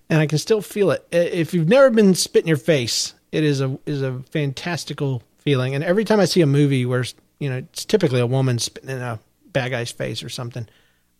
And 0.10 0.20
I 0.20 0.26
can 0.26 0.40
still 0.40 0.62
feel 0.62 0.90
it. 0.90 1.08
If 1.12 1.54
you've 1.54 1.70
never 1.70 1.92
been 1.92 2.16
spit 2.16 2.44
in 2.44 2.48
your 2.48 2.58
face, 2.58 3.14
it 3.32 3.44
is 3.44 3.62
a 3.62 3.78
is 3.86 4.02
a 4.02 4.20
fantastical 4.32 5.22
feeling. 5.44 5.76
And 5.76 5.84
every 5.84 6.06
time 6.06 6.20
I 6.20 6.26
see 6.26 6.42
a 6.42 6.46
movie 6.48 6.86
where 6.86 7.06
you 7.40 7.50
know 7.50 7.58
it's 7.58 7.86
typically 7.86 8.20
a 8.20 8.28
woman 8.28 8.60
spitting 8.60 8.90
in 8.90 9.02
a 9.02 9.20
bad 9.52 9.72
guy's 9.72 9.92
face 9.92 10.24
or 10.24 10.30
something, 10.30 10.68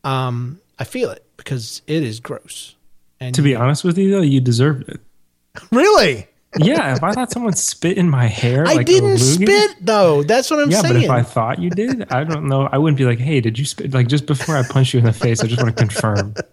um, 0.04 0.60
I 0.80 0.84
feel 0.84 1.10
it 1.12 1.26
because 1.38 1.82
it 1.88 2.04
is 2.04 2.20
gross. 2.20 2.76
And 3.20 3.34
to 3.36 3.42
be 3.42 3.56
honest 3.56 3.84
with 3.84 3.98
you, 3.98 4.12
though, 4.12 4.22
you 4.22 4.42
deserved 4.42 4.90
it. 4.90 5.00
really, 5.72 6.28
Yeah, 6.58 6.96
if 6.96 7.04
I 7.04 7.12
thought 7.14 7.32
someone 7.32 7.54
spit 7.54 7.98
in 7.98 8.10
my 8.10 8.26
hair, 8.28 8.66
I 8.68 8.74
like 8.74 8.86
didn't 8.88 9.20
spit 9.20 9.78
though. 9.82 10.24
That's 10.24 10.50
what 10.52 10.60
I'm 10.60 10.72
Yeah, 10.72 10.82
saying. 10.82 10.94
but 10.96 11.04
if 11.04 11.10
I 11.10 11.22
thought 11.22 11.60
you 11.60 11.70
did, 11.70 12.12
I 12.12 12.24
don't 12.24 12.48
know. 12.48 12.68
I 12.72 12.78
wouldn't 12.80 12.98
be 12.98 13.06
like, 13.06 13.20
"Hey, 13.20 13.40
did 13.40 13.58
you 13.58 13.66
spit?" 13.66 13.94
Like 13.94 14.08
just 14.08 14.26
before 14.26 14.56
I 14.58 14.64
punch 14.64 14.94
you 14.94 15.00
in 15.00 15.06
the 15.06 15.14
face, 15.14 15.42
I 15.42 15.48
just 15.48 15.62
want 15.62 15.76
to 15.76 15.82
confirm. 15.82 16.34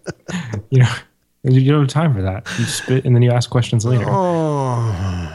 You 0.69 0.79
know, 0.79 0.89
you 1.43 1.69
don't 1.71 1.81
have 1.81 1.89
time 1.89 2.13
for 2.13 2.21
that. 2.21 2.47
You 2.57 2.63
spit 2.63 3.03
and 3.03 3.13
then 3.13 3.21
you 3.21 3.31
ask 3.31 3.49
questions 3.49 3.83
later. 3.83 4.05
Oh. 4.07 5.30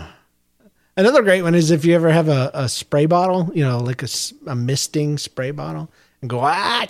Another 0.97 1.23
great 1.23 1.43
one 1.43 1.55
is 1.55 1.71
if 1.71 1.85
you 1.85 1.95
ever 1.95 2.11
have 2.11 2.29
a, 2.29 2.51
a 2.55 2.69
spray 2.69 3.05
bottle, 3.07 3.51
you 3.55 3.63
know, 3.63 3.79
like 3.79 4.03
a 4.03 4.55
misting 4.55 5.19
spray 5.19 5.51
bottle, 5.51 5.91
and 6.23 6.31
go 6.31 6.41
ah 6.41 6.87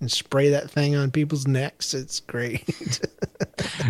and 0.00 0.10
spray 0.10 0.50
that 0.50 0.70
thing 0.70 0.96
on 0.96 1.10
people's 1.10 1.46
necks. 1.46 1.94
It's 1.94 2.20
great. 2.20 2.64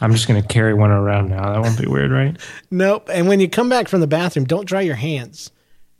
I'm 0.00 0.12
just 0.12 0.26
gonna 0.26 0.42
carry 0.42 0.74
one 0.74 0.90
around 0.90 1.30
now. 1.30 1.52
That 1.52 1.62
won't 1.62 1.78
be 1.78 1.86
weird, 1.86 2.10
right? 2.10 2.36
nope. 2.70 3.08
And 3.10 3.28
when 3.28 3.40
you 3.40 3.48
come 3.48 3.68
back 3.68 3.88
from 3.88 4.00
the 4.00 4.06
bathroom, 4.06 4.44
don't 4.44 4.66
dry 4.66 4.80
your 4.82 4.96
hands. 4.96 5.50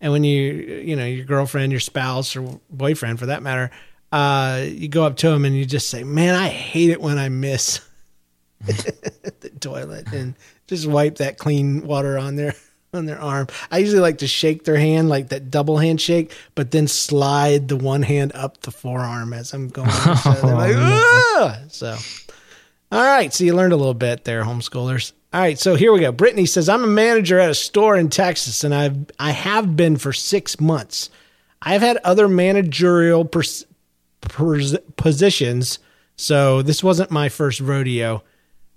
And 0.00 0.12
when 0.12 0.24
you, 0.24 0.52
you 0.52 0.96
know, 0.96 1.04
your 1.06 1.24
girlfriend, 1.24 1.72
your 1.72 1.80
spouse, 1.80 2.34
or 2.34 2.60
boyfriend, 2.68 3.20
for 3.20 3.26
that 3.26 3.42
matter, 3.42 3.70
uh, 4.10 4.64
you 4.66 4.88
go 4.88 5.04
up 5.04 5.16
to 5.18 5.30
them 5.30 5.44
and 5.44 5.56
you 5.56 5.64
just 5.64 5.88
say, 5.88 6.02
"Man, 6.02 6.34
I 6.34 6.48
hate 6.48 6.90
it 6.90 7.00
when 7.00 7.18
I 7.18 7.28
miss 7.28 7.80
the 8.60 9.50
toilet," 9.60 10.12
and 10.12 10.34
just 10.66 10.86
wipe 10.86 11.16
that 11.16 11.38
clean 11.38 11.86
water 11.86 12.18
on 12.18 12.34
their 12.34 12.54
on 12.94 13.06
their 13.06 13.20
arm. 13.20 13.46
I 13.70 13.78
usually 13.78 14.00
like 14.00 14.18
to 14.18 14.26
shake 14.26 14.64
their 14.64 14.76
hand 14.76 15.08
like 15.08 15.28
that 15.28 15.50
double 15.50 15.78
handshake, 15.78 16.30
but 16.54 16.72
then 16.72 16.86
slide 16.86 17.68
the 17.68 17.76
one 17.76 18.02
hand 18.02 18.32
up 18.34 18.60
the 18.60 18.70
forearm 18.70 19.32
as 19.32 19.54
I'm 19.54 19.68
going. 19.68 19.88
So 19.90 20.30
like, 20.42 20.74
"Ah!" 20.76 21.58
So, 21.68 21.96
all 22.90 23.02
right. 23.02 23.32
So 23.32 23.44
you 23.44 23.54
learned 23.54 23.72
a 23.72 23.76
little 23.76 23.94
bit 23.94 24.24
there, 24.24 24.44
homeschoolers. 24.44 25.12
All 25.32 25.40
right. 25.40 25.58
So 25.58 25.74
here 25.74 25.90
we 25.90 26.00
go. 26.00 26.12
Brittany 26.12 26.44
says, 26.44 26.68
I'm 26.68 26.84
a 26.84 26.88
manager 26.88 27.38
at 27.38 27.48
a 27.50 27.54
store 27.54 27.96
in 27.96 28.10
Texas, 28.10 28.62
and 28.62 28.74
I've 28.74 28.98
I 29.18 29.30
have 29.30 29.74
been 29.74 29.96
for 29.96 30.12
six 30.12 30.60
months. 30.60 31.08
I've 31.62 31.80
had 31.80 31.96
other 31.98 32.28
managerial 32.28 33.24
pers- 33.24 33.64
pers- 34.20 34.76
positions, 34.96 35.78
so 36.16 36.60
this 36.60 36.84
wasn't 36.84 37.10
my 37.10 37.30
first 37.30 37.58
rodeo. 37.60 38.22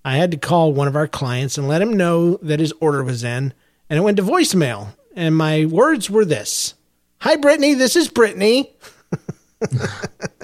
I 0.06 0.16
had 0.18 0.32
to 0.32 0.38
call 0.38 0.72
one 0.72 0.88
of 0.88 0.96
our 0.96 1.08
clients 1.08 1.58
and 1.58 1.68
let 1.68 1.82
him 1.82 1.98
know 1.98 2.36
that 2.38 2.60
his 2.60 2.72
order 2.80 3.04
was 3.04 3.24
in, 3.24 3.54
and 3.90 3.98
it 3.98 4.02
went 4.02 4.18
to 4.18 4.24
voicemail. 4.24 4.96
And 5.16 5.36
my 5.36 5.66
words 5.66 6.10
were 6.10 6.26
this 6.26 6.74
Hi, 7.20 7.36
Brittany. 7.36 7.74
This 7.74 7.96
is 7.96 8.08
Brittany. 8.08 8.76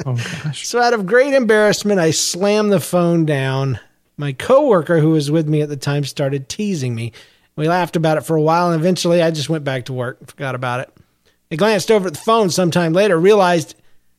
Oh 0.06 0.16
gosh. 0.16 0.68
So, 0.68 0.82
out 0.82 0.94
of 0.94 1.06
great 1.06 1.34
embarrassment, 1.34 2.00
I 2.00 2.10
slammed 2.10 2.72
the 2.72 2.80
phone 2.80 3.26
down. 3.26 3.80
My 4.18 4.34
coworker, 4.34 5.00
who 5.00 5.12
was 5.12 5.30
with 5.30 5.48
me 5.48 5.62
at 5.62 5.70
the 5.70 5.78
time, 5.78 6.06
started 6.06 6.50
teasing 6.50 6.96
me. 6.96 7.12
We 7.56 7.68
laughed 7.68 7.96
about 7.96 8.18
it 8.18 8.22
for 8.22 8.36
a 8.36 8.42
while, 8.42 8.72
and 8.72 8.80
eventually 8.80 9.22
I 9.22 9.30
just 9.30 9.50
went 9.50 9.64
back 9.64 9.86
to 9.86 9.94
work 9.94 10.18
and 10.20 10.30
forgot 10.30 10.56
about 10.56 10.80
it. 10.80 10.94
I 11.52 11.56
glanced 11.56 11.92
over 11.92 12.08
at 12.08 12.14
the 12.14 12.20
phone 12.20 12.50
sometime 12.50 12.94
later, 12.94 13.20
realized 13.20 13.76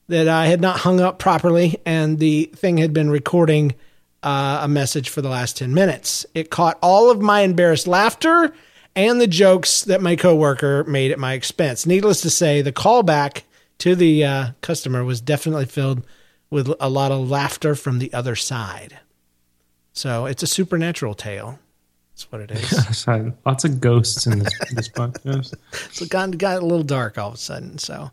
that 0.08 0.28
I 0.28 0.46
had 0.46 0.60
not 0.60 0.80
hung 0.80 1.00
up 1.00 1.18
properly, 1.18 1.80
and 1.86 2.18
the 2.18 2.50
thing 2.54 2.76
had 2.76 2.92
been 2.92 3.10
recording 3.10 3.74
uh, 4.22 4.60
a 4.62 4.68
message 4.68 5.08
for 5.08 5.22
the 5.22 5.30
last 5.30 5.56
10 5.56 5.74
minutes. 5.74 6.26
It 6.34 6.50
caught 6.50 6.78
all 6.82 7.10
of 7.10 7.20
my 7.20 7.40
embarrassed 7.40 7.86
laughter 7.86 8.54
and 8.94 9.20
the 9.20 9.26
jokes 9.26 9.82
that 9.82 10.02
my 10.02 10.16
coworker 10.16 10.84
made 10.84 11.10
at 11.10 11.18
my 11.18 11.32
expense. 11.34 11.86
Needless 11.86 12.20
to 12.22 12.30
say, 12.30 12.62
the 12.62 12.72
callback 12.72 13.42
to 13.78 13.94
the 13.94 14.24
uh, 14.24 14.46
customer 14.60 15.04
was 15.04 15.20
definitely 15.20 15.66
filled 15.66 16.02
with 16.50 16.72
a 16.78 16.88
lot 16.88 17.12
of 17.12 17.30
laughter 17.30 17.74
from 17.74 17.98
the 17.98 18.12
other 18.12 18.36
side. 18.36 18.98
So 19.92 20.26
it's 20.26 20.42
a 20.42 20.46
supernatural 20.46 21.14
tale. 21.14 21.58
That's 22.12 22.30
what 22.30 22.42
it 22.42 22.50
is. 22.50 23.06
Lots 23.46 23.64
of 23.64 23.80
ghosts 23.80 24.26
in 24.26 24.40
this 24.40 24.52
this 24.72 24.88
podcast. 24.88 25.54
so 25.92 26.04
it 26.04 26.10
got, 26.10 26.36
got 26.38 26.62
a 26.62 26.66
little 26.66 26.84
dark 26.84 27.18
all 27.18 27.28
of 27.28 27.34
a 27.34 27.38
sudden. 27.38 27.78
So 27.78 28.10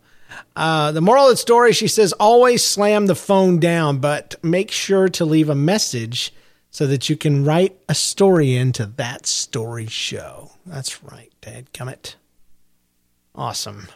uh, 0.55 0.91
the 0.91 1.01
moral 1.01 1.25
of 1.25 1.31
the 1.31 1.37
story, 1.37 1.73
she 1.73 1.87
says, 1.87 2.13
always 2.13 2.63
slam 2.63 3.07
the 3.07 3.15
phone 3.15 3.59
down, 3.59 3.99
but 3.99 4.35
make 4.43 4.71
sure 4.71 5.09
to 5.09 5.25
leave 5.25 5.49
a 5.49 5.55
message 5.55 6.33
so 6.71 6.85
that 6.87 7.09
you 7.09 7.17
can 7.17 7.43
write 7.43 7.77
a 7.89 7.95
story 7.95 8.55
into 8.55 8.85
that 8.85 9.25
story 9.25 9.87
show. 9.87 10.51
That's 10.69 11.03
right, 11.03 11.31
Dad 11.41 11.71
Gummit. 11.73 12.15
Awesome. 13.35 13.87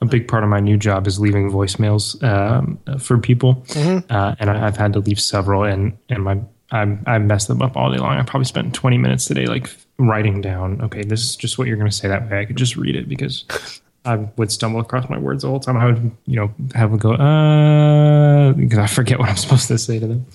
a 0.00 0.06
big 0.06 0.28
part 0.28 0.42
of 0.44 0.50
my 0.50 0.60
new 0.60 0.76
job 0.76 1.06
is 1.06 1.18
leaving 1.18 1.50
voicemails 1.50 2.22
um, 2.22 2.78
for 2.98 3.18
people, 3.18 3.64
uh, 4.10 4.34
and 4.38 4.50
I, 4.50 4.66
I've 4.66 4.76
had 4.76 4.92
to 4.94 4.98
leave 5.00 5.20
several, 5.20 5.64
and 5.64 5.96
and 6.08 6.22
my 6.22 6.40
I 6.70 6.98
I 7.06 7.18
messed 7.18 7.48
them 7.48 7.62
up 7.62 7.76
all 7.76 7.90
day 7.90 7.98
long. 7.98 8.16
I 8.18 8.22
probably 8.22 8.44
spent 8.44 8.74
twenty 8.74 8.98
minutes 8.98 9.24
today 9.24 9.46
like 9.46 9.70
writing 9.98 10.40
down. 10.40 10.80
Okay, 10.82 11.02
this 11.02 11.22
is 11.22 11.36
just 11.36 11.58
what 11.58 11.68
you're 11.68 11.76
going 11.76 11.90
to 11.90 11.96
say 11.96 12.08
that 12.08 12.30
way. 12.30 12.40
I 12.40 12.44
could 12.44 12.56
just 12.56 12.76
read 12.76 12.96
it 12.96 13.08
because 13.08 13.44
I 14.04 14.16
would 14.36 14.52
stumble 14.52 14.80
across 14.80 15.08
my 15.08 15.18
words 15.18 15.42
the 15.42 15.48
whole 15.48 15.60
time. 15.60 15.76
I 15.76 15.86
would 15.86 16.10
you 16.26 16.36
know 16.36 16.52
have 16.74 16.92
a 16.92 16.98
go 16.98 17.12
uh 17.14 18.52
because 18.52 18.78
I 18.78 18.86
forget 18.86 19.18
what 19.18 19.28
I'm 19.28 19.36
supposed 19.44 19.68
to 19.68 19.78
say 19.78 19.98
to 19.98 20.06
them. 20.06 20.26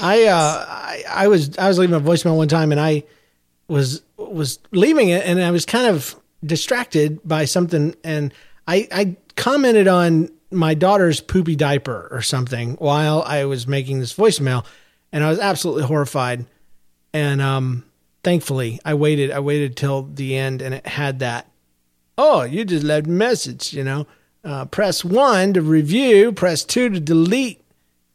I 0.00 0.24
uh 0.24 0.64
I, 0.68 1.04
I 1.08 1.28
was 1.28 1.56
I 1.56 1.68
was 1.68 1.78
leaving 1.78 1.94
a 1.94 2.00
voicemail 2.00 2.36
one 2.36 2.48
time 2.48 2.72
and 2.72 2.80
I 2.80 3.04
was 3.68 4.02
was 4.16 4.58
leaving 4.72 5.08
it 5.08 5.24
and 5.24 5.40
I 5.40 5.50
was 5.50 5.64
kind 5.64 5.86
of 5.86 6.14
distracted 6.44 7.20
by 7.24 7.44
something 7.46 7.94
and 8.04 8.32
I 8.68 8.88
I 8.92 9.16
commented 9.36 9.88
on 9.88 10.30
my 10.50 10.74
daughter's 10.74 11.20
poopy 11.20 11.56
diaper 11.56 12.08
or 12.10 12.22
something 12.22 12.74
while 12.74 13.22
I 13.22 13.44
was 13.46 13.66
making 13.66 13.98
this 14.00 14.14
voicemail 14.14 14.64
and 15.12 15.24
I 15.24 15.30
was 15.30 15.38
absolutely 15.38 15.84
horrified 15.84 16.46
and 17.12 17.40
um 17.40 17.84
thankfully 18.22 18.80
I 18.84 18.94
waited 18.94 19.30
I 19.30 19.40
waited 19.40 19.76
till 19.76 20.02
the 20.02 20.36
end 20.36 20.62
and 20.62 20.74
it 20.74 20.86
had 20.86 21.20
that 21.20 21.50
oh 22.18 22.42
you 22.42 22.64
just 22.64 22.84
left 22.84 23.06
a 23.06 23.10
message 23.10 23.72
you 23.72 23.84
know 23.84 24.06
uh, 24.44 24.66
press 24.66 25.02
one 25.02 25.54
to 25.54 25.62
review 25.62 26.30
press 26.32 26.64
two 26.64 26.90
to 26.90 27.00
delete 27.00 27.62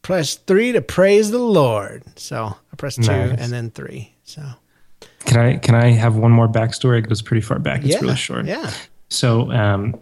press 0.02 0.36
three 0.36 0.72
to 0.72 0.80
praise 0.80 1.30
the 1.30 1.38
Lord. 1.38 2.02
So 2.16 2.56
I 2.72 2.76
pressed 2.76 3.02
two 3.02 3.12
Nice. 3.12 3.38
and 3.38 3.52
then 3.52 3.70
three. 3.70 4.14
So 4.24 4.42
Can 5.26 5.38
I 5.38 5.56
can 5.56 5.74
I 5.74 5.90
have 5.90 6.16
one 6.16 6.32
more 6.32 6.48
backstory? 6.48 6.98
It 6.98 7.08
goes 7.08 7.22
pretty 7.22 7.40
far 7.42 7.58
back. 7.58 7.80
It's 7.80 7.88
yeah, 7.88 8.00
really 8.00 8.16
short. 8.16 8.46
Yeah. 8.46 8.70
So 9.08 9.50
um, 9.52 9.98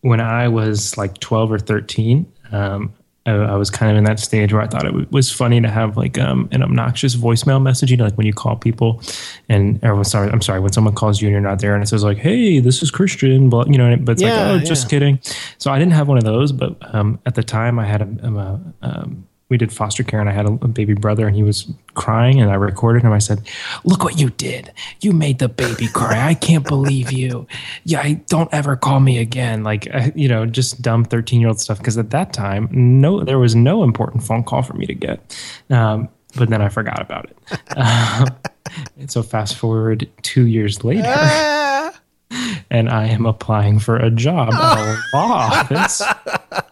when 0.00 0.20
I 0.20 0.48
was 0.48 0.96
like 0.96 1.18
12 1.18 1.52
or 1.52 1.58
13, 1.58 2.30
um, 2.50 2.92
I, 3.26 3.32
I 3.32 3.56
was 3.56 3.68
kind 3.70 3.90
of 3.92 3.98
in 3.98 4.04
that 4.04 4.18
stage 4.18 4.52
where 4.52 4.62
I 4.62 4.66
thought 4.66 4.84
it 4.84 4.88
w- 4.92 5.06
was 5.10 5.30
funny 5.30 5.60
to 5.60 5.68
have 5.68 5.96
like 5.96 6.18
um, 6.18 6.48
an 6.50 6.62
obnoxious 6.62 7.14
voicemail 7.14 7.62
message. 7.62 7.90
You 7.90 7.98
know, 7.98 8.04
like 8.04 8.16
when 8.16 8.26
you 8.26 8.32
call 8.32 8.56
people 8.56 9.02
and 9.48 9.78
or 9.84 10.02
sorry, 10.04 10.30
I'm 10.30 10.40
sorry, 10.42 10.60
when 10.60 10.72
someone 10.72 10.94
calls 10.94 11.20
you 11.20 11.28
and 11.28 11.32
you're 11.32 11.40
not 11.40 11.60
there 11.60 11.74
and 11.74 11.82
it 11.82 11.86
says 11.88 12.02
like, 12.04 12.18
"Hey, 12.18 12.60
this 12.60 12.82
is 12.82 12.90
Christian," 12.90 13.50
but 13.50 13.68
you 13.68 13.76
know, 13.76 13.96
but 14.00 14.12
it's 14.12 14.22
Yeah, 14.22 14.52
like, 14.52 14.62
"Oh, 14.62 14.64
just 14.64 14.88
kidding." 14.88 15.20
So 15.58 15.70
I 15.70 15.78
didn't 15.78 15.92
have 15.92 16.08
one 16.08 16.18
of 16.18 16.24
those, 16.24 16.52
but 16.52 16.76
um, 16.94 17.20
at 17.26 17.34
the 17.34 17.42
time 17.42 17.78
I 17.78 17.84
had 17.84 18.02
a, 18.02 18.26
a 18.26 18.60
um, 18.82 19.26
we 19.48 19.56
did 19.56 19.72
foster 19.72 20.02
care 20.02 20.20
and 20.20 20.28
I 20.28 20.32
had 20.32 20.46
a, 20.46 20.52
a 20.52 20.68
baby 20.68 20.94
brother 20.94 21.26
and 21.26 21.34
he 21.34 21.42
was 21.42 21.70
crying 21.94 22.40
and 22.40 22.50
I 22.50 22.54
recorded 22.54 23.02
him. 23.02 23.12
I 23.12 23.18
said, 23.18 23.46
Look 23.84 24.04
what 24.04 24.18
you 24.18 24.30
did. 24.30 24.72
You 25.00 25.12
made 25.12 25.38
the 25.38 25.48
baby 25.48 25.88
cry. 25.88 26.26
I 26.28 26.34
can't 26.34 26.66
believe 26.66 27.12
you. 27.12 27.46
Yeah, 27.84 28.00
I, 28.00 28.14
don't 28.28 28.52
ever 28.52 28.76
call 28.76 29.00
me 29.00 29.18
again. 29.18 29.64
Like, 29.64 29.88
uh, 29.92 30.10
you 30.14 30.28
know, 30.28 30.44
just 30.46 30.82
dumb 30.82 31.04
13 31.04 31.40
year 31.40 31.48
old 31.48 31.60
stuff. 31.60 31.78
Because 31.78 31.96
at 31.96 32.10
that 32.10 32.32
time, 32.32 32.68
no, 32.70 33.24
there 33.24 33.38
was 33.38 33.54
no 33.54 33.84
important 33.84 34.22
phone 34.22 34.44
call 34.44 34.62
for 34.62 34.74
me 34.74 34.86
to 34.86 34.94
get. 34.94 35.36
Um, 35.70 36.08
but 36.36 36.50
then 36.50 36.60
I 36.60 36.68
forgot 36.68 37.00
about 37.00 37.30
it. 37.30 37.38
Uh, 37.76 38.26
and 38.98 39.10
so 39.10 39.22
fast 39.22 39.56
forward 39.56 40.08
two 40.22 40.46
years 40.46 40.84
later 40.84 41.04
Ah, 41.06 41.98
and 42.70 42.88
I 42.88 43.06
am 43.06 43.26
applying 43.26 43.78
for 43.78 43.96
a 43.96 44.10
job 44.10 44.52
at 44.52 44.78
a 44.78 45.16
law 45.16 45.32
office 45.32 46.02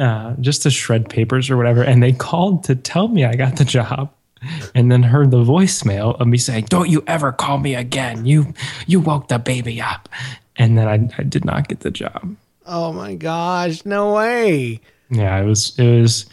uh, 0.00 0.34
just 0.40 0.62
to 0.62 0.70
shred 0.70 1.08
papers 1.08 1.50
or 1.50 1.56
whatever. 1.56 1.82
And 1.84 2.02
they 2.02 2.12
called 2.12 2.64
to 2.64 2.74
tell 2.74 3.06
me 3.08 3.24
I 3.24 3.34
got 3.36 3.56
the 3.56 3.64
job. 3.64 4.12
And 4.74 4.90
then 4.90 5.02
heard 5.02 5.30
the 5.30 5.44
voicemail 5.44 6.18
of 6.18 6.26
me 6.26 6.38
saying, 6.38 6.64
"Don't 6.70 6.88
you 6.88 7.04
ever 7.06 7.30
call 7.30 7.58
me 7.58 7.74
again? 7.74 8.24
You 8.24 8.54
you 8.86 8.98
woke 8.98 9.28
the 9.28 9.38
baby 9.38 9.82
up." 9.82 10.08
And 10.56 10.78
then 10.78 10.88
I, 10.88 11.20
I 11.20 11.24
did 11.24 11.44
not 11.44 11.68
get 11.68 11.80
the 11.80 11.90
job. 11.90 12.36
oh 12.64 12.90
my 12.94 13.14
gosh, 13.16 13.84
no 13.84 14.14
way. 14.14 14.80
Yeah, 15.10 15.38
it 15.38 15.44
was 15.44 15.78
it 15.78 16.00
was 16.00 16.24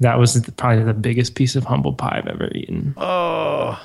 that 0.00 0.18
was 0.18 0.40
probably 0.56 0.84
the 0.84 0.94
biggest 0.94 1.34
piece 1.34 1.54
of 1.54 1.64
humble 1.64 1.92
pie 1.92 2.22
I've 2.24 2.26
ever 2.26 2.50
eaten. 2.54 2.94
Oh. 2.96 3.78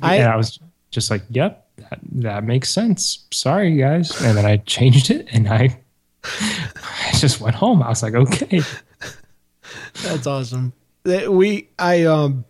I, 0.00 0.16
and 0.16 0.28
I 0.32 0.36
was 0.36 0.58
just 0.90 1.10
like, 1.10 1.22
"Yep, 1.28 1.66
that, 1.76 1.98
that 2.12 2.44
makes 2.44 2.70
sense. 2.70 3.26
Sorry, 3.32 3.76
guys." 3.76 4.18
And 4.22 4.36
then 4.38 4.46
I 4.46 4.56
changed 4.58 5.10
it, 5.10 5.28
and 5.30 5.46
I, 5.46 5.78
I 6.24 7.12
just 7.14 7.40
went 7.40 7.56
home. 7.56 7.82
I 7.82 7.88
was 7.88 8.02
like, 8.02 8.14
"Okay." 8.14 8.62
that's 10.02 10.26
awesome. 10.26 10.72
We 11.04 11.68
I 11.78 12.04
um 12.04 12.44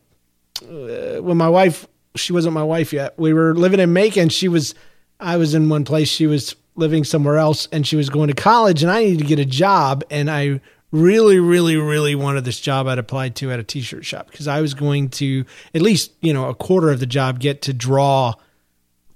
uh, 0.62 1.23
when 1.23 1.37
my 1.37 1.49
wife 1.49 1.87
she 2.16 2.33
wasn't 2.33 2.55
my 2.55 2.62
wife 2.62 2.93
yet. 2.93 3.18
We 3.18 3.33
were 3.33 3.55
living 3.55 3.81
in 3.81 3.93
Macon. 3.93 4.29
She 4.29 4.49
was 4.49 4.75
I 5.18 5.37
was 5.37 5.55
in 5.55 5.68
one 5.68 5.85
place, 5.85 6.09
she 6.09 6.27
was 6.27 6.57
living 6.77 7.05
somewhere 7.05 7.37
else 7.37 7.68
and 7.73 7.87
she 7.87 7.97
was 7.97 8.09
going 8.09 8.29
to 8.29 8.35
college 8.35 8.83
and 8.83 8.91
I 8.91 9.05
needed 9.05 9.18
to 9.18 9.25
get 9.25 9.39
a 9.39 9.45
job 9.45 10.03
and 10.11 10.31
I 10.31 10.61
really 10.93 11.39
really 11.39 11.77
really 11.77 12.14
wanted 12.14 12.45
this 12.45 12.59
job 12.59 12.87
I'd 12.87 12.99
applied 12.99 13.37
to 13.37 13.53
at 13.53 13.61
a 13.61 13.62
t-shirt 13.62 14.05
shop 14.05 14.31
because 14.31 14.49
I 14.49 14.61
was 14.61 14.75
going 14.75 15.11
to 15.11 15.45
at 15.75 15.83
least, 15.83 16.12
you 16.21 16.33
know, 16.33 16.49
a 16.49 16.55
quarter 16.55 16.91
of 16.91 17.01
the 17.01 17.07
job 17.07 17.39
get 17.39 17.62
to 17.62 17.73
draw 17.73 18.35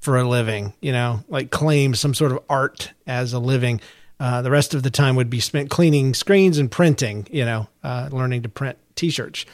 for 0.01 0.19
a 0.19 0.29
living, 0.29 0.75
you 0.83 0.93
know, 0.93 1.25
like 1.29 1.51
claim 1.51 1.95
some 1.95 2.13
sort 2.13 2.31
of 2.31 2.41
art 2.49 2.93
as 3.07 3.33
a 3.33 3.39
living. 3.39 3.81
Uh, 4.21 4.43
the 4.43 4.51
rest 4.51 4.75
of 4.75 4.83
the 4.83 4.91
time 4.91 5.17
would 5.17 5.29
be 5.29 5.41
spent 5.41 5.71
cleaning 5.71 6.15
screens 6.15 6.59
and 6.59 6.71
printing, 6.71 7.27
you 7.31 7.45
know, 7.45 7.69
uh, 7.83 8.09
learning 8.12 8.43
to 8.43 8.49
print 8.49 8.79
t-shirts. 8.95 9.45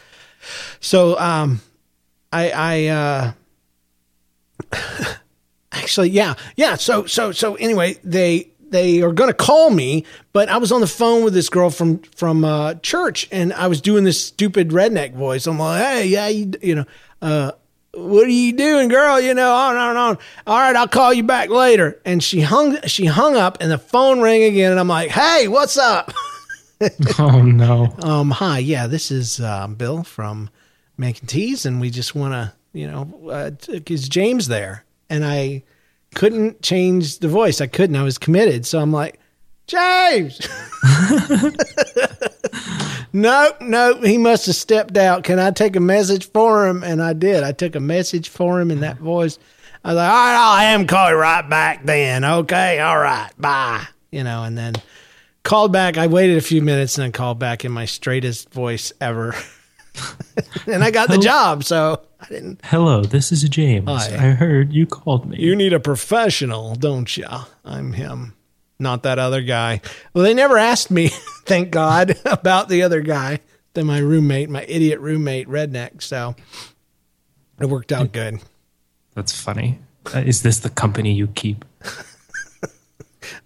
So, 0.80 1.18
um, 1.18 1.60
I, 2.32 2.50
I, 2.50 2.86
uh, 2.86 3.32
actually, 5.72 6.10
yeah, 6.10 6.34
yeah. 6.56 6.76
So, 6.76 7.06
so, 7.06 7.32
so 7.32 7.54
anyway, 7.56 7.98
they, 8.04 8.50
they 8.68 9.00
are 9.02 9.12
going 9.12 9.30
to 9.30 9.34
call 9.34 9.70
me, 9.70 10.04
but 10.32 10.48
I 10.48 10.58
was 10.58 10.70
on 10.72 10.80
the 10.80 10.86
phone 10.86 11.24
with 11.24 11.34
this 11.34 11.48
girl 11.48 11.70
from, 11.70 11.98
from, 12.14 12.44
uh, 12.44 12.74
church 12.74 13.28
and 13.32 13.52
I 13.54 13.66
was 13.66 13.80
doing 13.80 14.04
this 14.04 14.22
stupid 14.24 14.68
redneck 14.68 15.14
voice. 15.14 15.46
I'm 15.46 15.58
like, 15.58 15.82
Hey, 15.82 16.06
yeah, 16.06 16.28
you, 16.28 16.52
you 16.62 16.74
know, 16.76 16.84
uh, 17.22 17.52
what 17.92 18.24
are 18.24 18.28
you 18.28 18.52
doing, 18.52 18.88
girl? 18.88 19.20
You 19.20 19.34
know, 19.34 19.52
on 19.52 19.76
and 19.76 19.98
on. 19.98 20.18
All 20.46 20.58
right, 20.58 20.76
I'll 20.76 20.88
call 20.88 21.12
you 21.12 21.22
back 21.24 21.48
later. 21.50 22.00
And 22.04 22.22
she 22.22 22.40
hung, 22.40 22.80
she 22.82 23.06
hung 23.06 23.36
up, 23.36 23.58
and 23.60 23.70
the 23.70 23.78
phone 23.78 24.20
rang 24.20 24.42
again. 24.44 24.70
And 24.72 24.80
I'm 24.80 24.88
like, 24.88 25.10
"Hey, 25.10 25.48
what's 25.48 25.76
up?" 25.76 26.12
Oh 27.18 27.42
no! 27.42 27.94
Um, 28.02 28.30
hi, 28.30 28.58
yeah, 28.58 28.86
this 28.86 29.10
is 29.10 29.38
uh, 29.38 29.66
Bill 29.66 30.02
from 30.02 30.48
Making 30.96 31.26
Teas, 31.26 31.66
and 31.66 31.78
we 31.78 31.90
just 31.90 32.14
want 32.14 32.32
to, 32.32 32.54
you 32.72 32.86
know, 32.86 33.28
uh, 33.30 33.50
t- 33.50 33.82
is 33.92 34.08
James 34.08 34.48
there? 34.48 34.86
And 35.10 35.22
I 35.22 35.62
couldn't 36.14 36.62
change 36.62 37.18
the 37.18 37.28
voice. 37.28 37.60
I 37.60 37.66
couldn't. 37.66 37.96
I 37.96 38.02
was 38.02 38.16
committed. 38.16 38.64
So 38.64 38.80
I'm 38.80 38.92
like, 38.92 39.19
James. 39.70 40.40
no, 43.12 43.52
no, 43.60 44.00
he 44.00 44.18
must 44.18 44.46
have 44.46 44.56
stepped 44.56 44.96
out. 44.96 45.24
Can 45.24 45.38
I 45.38 45.52
take 45.52 45.76
a 45.76 45.80
message 45.80 46.30
for 46.30 46.66
him? 46.66 46.82
And 46.82 47.00
I 47.00 47.12
did. 47.12 47.44
I 47.44 47.52
took 47.52 47.76
a 47.76 47.80
message 47.80 48.28
for 48.28 48.60
him 48.60 48.70
in 48.70 48.80
that 48.80 48.98
voice. 48.98 49.38
I 49.84 49.88
was 49.88 49.96
like, 49.96 50.10
all 50.10 50.16
right, 50.16 50.36
I'll 50.36 50.58
have 50.58 50.80
him 50.80 50.86
call 50.86 51.10
you 51.10 51.16
right 51.16 51.48
back 51.48 51.86
then. 51.86 52.24
Okay, 52.24 52.80
all 52.80 52.98
right, 52.98 53.30
bye. 53.38 53.86
You 54.10 54.24
know, 54.24 54.42
and 54.42 54.58
then 54.58 54.74
called 55.42 55.72
back. 55.72 55.96
I 55.96 56.08
waited 56.08 56.36
a 56.36 56.42
few 56.42 56.62
minutes 56.62 56.98
and 56.98 57.04
then 57.04 57.12
called 57.12 57.38
back 57.38 57.64
in 57.64 57.72
my 57.72 57.84
straightest 57.84 58.52
voice 58.52 58.92
ever. 59.00 59.34
and 60.66 60.82
I 60.82 60.90
got 60.90 61.08
the 61.08 61.18
job. 61.18 61.64
So 61.64 62.02
I 62.20 62.26
didn't. 62.26 62.60
Hello, 62.64 63.04
this 63.04 63.32
is 63.32 63.42
James. 63.44 63.88
Hi. 63.88 64.14
I 64.14 64.30
heard 64.32 64.72
you 64.72 64.86
called 64.86 65.28
me. 65.28 65.38
You 65.38 65.56
need 65.56 65.72
a 65.72 65.80
professional, 65.80 66.74
don't 66.74 67.16
you? 67.16 67.26
I'm 67.64 67.92
him, 67.92 68.34
not 68.80 69.02
that 69.04 69.18
other 69.18 69.42
guy. 69.42 69.80
Well, 70.14 70.24
they 70.24 70.34
never 70.34 70.56
asked 70.58 70.90
me, 70.90 71.08
thank 71.44 71.70
God, 71.70 72.16
about 72.24 72.68
the 72.68 72.82
other 72.82 73.00
guy, 73.00 73.40
than 73.74 73.86
my 73.86 73.98
roommate, 73.98 74.50
my 74.50 74.64
idiot 74.64 75.00
roommate, 75.00 75.48
redneck. 75.48 76.02
So 76.02 76.34
it 77.60 77.66
worked 77.66 77.92
out 77.92 78.12
good. 78.12 78.40
That's 79.14 79.38
funny. 79.38 79.78
Uh, 80.14 80.18
is 80.20 80.42
this 80.42 80.58
the 80.58 80.70
company 80.70 81.12
you 81.12 81.28
keep? 81.28 81.64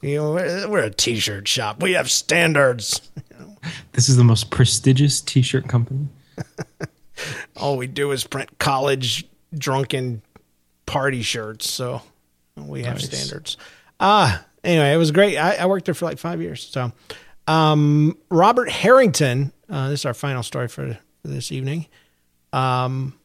You 0.01 0.16
know, 0.16 0.32
we're, 0.32 0.68
we're 0.68 0.82
a 0.85 0.91
t-shirt 0.91 1.49
shop. 1.49 1.82
We 1.82 1.93
have 1.93 2.11
standards. 2.11 3.01
This 3.93 4.09
is 4.09 4.16
the 4.16 4.24
most 4.24 4.51
prestigious 4.51 5.20
T-shirt 5.20 5.66
company. 5.68 6.09
All 7.57 7.76
we 7.76 7.87
do 7.87 8.12
is 8.12 8.24
print 8.24 8.59
college 8.59 9.26
drunken 9.57 10.22
party 10.87 11.22
shirts. 11.22 11.68
So 11.68 12.03
we 12.57 12.85
have 12.85 12.97
Nice. 12.97 13.07
standards. 13.07 13.57
Ah, 13.99 14.45
anyway, 14.65 14.93
it 14.93 14.97
was 14.97 15.11
great. 15.11 15.37
I, 15.37 15.57
I 15.57 15.67
worked 15.67 15.87
there 15.87 15.95
for 15.95 16.07
like 16.07 16.19
five 16.19 16.41
years. 16.41 16.67
So, 16.67 16.93
um, 17.47 18.17
Robert 18.31 18.71
Harrington. 18.71 19.53
Uh, 19.69 19.91
this 19.91 20.01
is 20.01 20.07
our 20.07 20.15
final 20.15 20.43
story 20.43 20.69
for, 20.69 20.99
this 21.25 21.51
evening. 21.51 21.87
Um, 22.53 23.19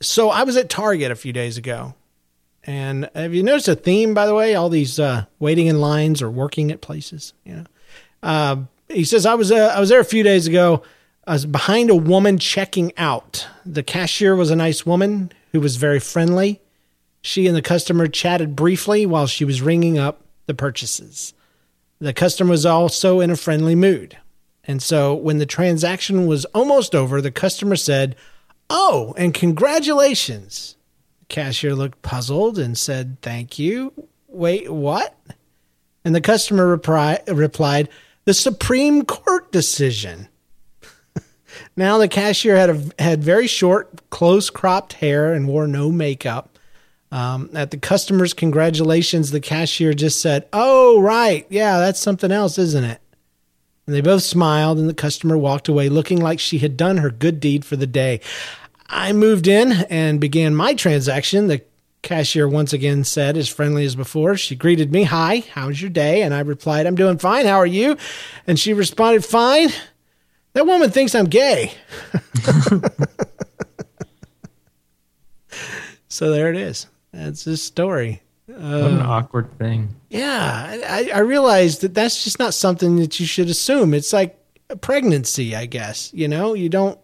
so 0.00 0.30
I 0.30 0.44
was 0.44 0.56
at 0.56 0.70
Target 0.70 1.10
a 1.10 1.16
few 1.16 1.32
days 1.32 1.58
ago, 1.58 1.94
and 2.64 3.10
have 3.14 3.34
you 3.34 3.42
noticed 3.42 3.68
a 3.68 3.74
theme? 3.74 4.14
By 4.14 4.26
the 4.26 4.34
way, 4.34 4.54
all 4.54 4.68
these 4.68 4.98
uh, 4.98 5.26
waiting 5.38 5.66
in 5.66 5.80
lines 5.80 6.22
or 6.22 6.30
working 6.30 6.70
at 6.70 6.80
places. 6.80 7.34
You 7.44 7.56
know, 7.56 7.64
uh, 8.22 8.56
he 8.88 9.04
says 9.04 9.26
I 9.26 9.34
was 9.34 9.52
uh, 9.52 9.74
I 9.76 9.80
was 9.80 9.88
there 9.88 10.00
a 10.00 10.04
few 10.04 10.22
days 10.22 10.46
ago. 10.46 10.82
I 11.26 11.34
was 11.34 11.44
behind 11.44 11.90
a 11.90 11.94
woman 11.94 12.38
checking 12.38 12.96
out. 12.96 13.46
The 13.66 13.82
cashier 13.82 14.34
was 14.34 14.50
a 14.50 14.56
nice 14.56 14.86
woman 14.86 15.32
who 15.52 15.60
was 15.60 15.76
very 15.76 16.00
friendly. 16.00 16.60
She 17.22 17.46
and 17.46 17.54
the 17.54 17.62
customer 17.62 18.06
chatted 18.06 18.56
briefly 18.56 19.04
while 19.04 19.26
she 19.26 19.44
was 19.44 19.60
ringing 19.60 19.98
up 19.98 20.22
the 20.50 20.54
purchases. 20.54 21.32
The 22.00 22.12
customer 22.12 22.50
was 22.50 22.66
also 22.66 23.20
in 23.20 23.30
a 23.30 23.36
friendly 23.36 23.76
mood. 23.76 24.18
And 24.64 24.82
so 24.82 25.14
when 25.14 25.38
the 25.38 25.46
transaction 25.46 26.26
was 26.26 26.44
almost 26.46 26.92
over, 26.92 27.20
the 27.20 27.30
customer 27.30 27.76
said, 27.76 28.16
Oh, 28.68 29.14
and 29.16 29.32
congratulations. 29.32 30.76
The 31.20 31.26
cashier 31.26 31.74
looked 31.74 32.02
puzzled 32.02 32.58
and 32.58 32.76
said, 32.76 33.18
Thank 33.22 33.60
you. 33.60 33.92
Wait, 34.26 34.70
what? 34.72 35.16
And 36.04 36.14
the 36.14 36.20
customer 36.20 36.76
repri- 36.76 37.22
replied, 37.28 37.88
The 38.24 38.34
Supreme 38.34 39.04
Court 39.04 39.52
decision. 39.52 40.28
now 41.76 41.98
the 41.98 42.08
cashier 42.08 42.56
had 42.56 42.70
a, 42.70 43.02
had 43.02 43.22
very 43.22 43.46
short, 43.46 44.10
close 44.10 44.50
cropped 44.50 44.94
hair 44.94 45.32
and 45.32 45.46
wore 45.46 45.68
no 45.68 45.92
makeup. 45.92 46.49
Um, 47.12 47.50
at 47.54 47.72
the 47.72 47.76
customer's 47.76 48.32
congratulations, 48.34 49.30
the 49.30 49.40
cashier 49.40 49.92
just 49.94 50.20
said, 50.22 50.48
Oh, 50.52 51.00
right. 51.00 51.46
Yeah, 51.50 51.78
that's 51.78 52.00
something 52.00 52.30
else, 52.30 52.56
isn't 52.58 52.84
it? 52.84 53.00
And 53.86 53.96
they 53.96 54.00
both 54.00 54.22
smiled, 54.22 54.78
and 54.78 54.88
the 54.88 54.94
customer 54.94 55.36
walked 55.36 55.66
away 55.66 55.88
looking 55.88 56.20
like 56.20 56.38
she 56.38 56.58
had 56.58 56.76
done 56.76 56.98
her 56.98 57.10
good 57.10 57.40
deed 57.40 57.64
for 57.64 57.74
the 57.76 57.86
day. 57.86 58.20
I 58.86 59.12
moved 59.12 59.48
in 59.48 59.72
and 59.90 60.20
began 60.20 60.54
my 60.54 60.74
transaction. 60.74 61.48
The 61.48 61.62
cashier 62.02 62.48
once 62.48 62.72
again 62.72 63.02
said, 63.04 63.36
as 63.36 63.48
friendly 63.48 63.84
as 63.84 63.96
before, 63.96 64.36
she 64.36 64.54
greeted 64.54 64.92
me, 64.92 65.02
Hi, 65.04 65.44
how's 65.52 65.80
your 65.80 65.90
day? 65.90 66.22
And 66.22 66.32
I 66.32 66.40
replied, 66.40 66.86
I'm 66.86 66.94
doing 66.94 67.18
fine. 67.18 67.46
How 67.46 67.58
are 67.58 67.66
you? 67.66 67.96
And 68.46 68.58
she 68.58 68.72
responded, 68.74 69.24
Fine. 69.24 69.70
That 70.52 70.66
woman 70.66 70.90
thinks 70.90 71.14
I'm 71.14 71.26
gay. 71.26 71.72
so 76.08 76.30
there 76.30 76.50
it 76.50 76.56
is. 76.56 76.86
That's 77.12 77.44
his 77.44 77.62
story. 77.62 78.22
what 78.46 78.58
an 78.58 79.00
awkward 79.00 79.56
thing. 79.58 79.94
Yeah, 80.08 80.80
I, 80.88 81.10
I 81.14 81.20
realized 81.20 81.80
that 81.82 81.94
that's 81.94 82.24
just 82.24 82.38
not 82.38 82.54
something 82.54 82.96
that 82.96 83.18
you 83.18 83.26
should 83.26 83.48
assume. 83.48 83.94
It's 83.94 84.12
like 84.12 84.38
a 84.68 84.76
pregnancy, 84.76 85.54
I 85.54 85.66
guess. 85.66 86.12
You 86.14 86.28
know, 86.28 86.54
you 86.54 86.68
don't 86.68 86.98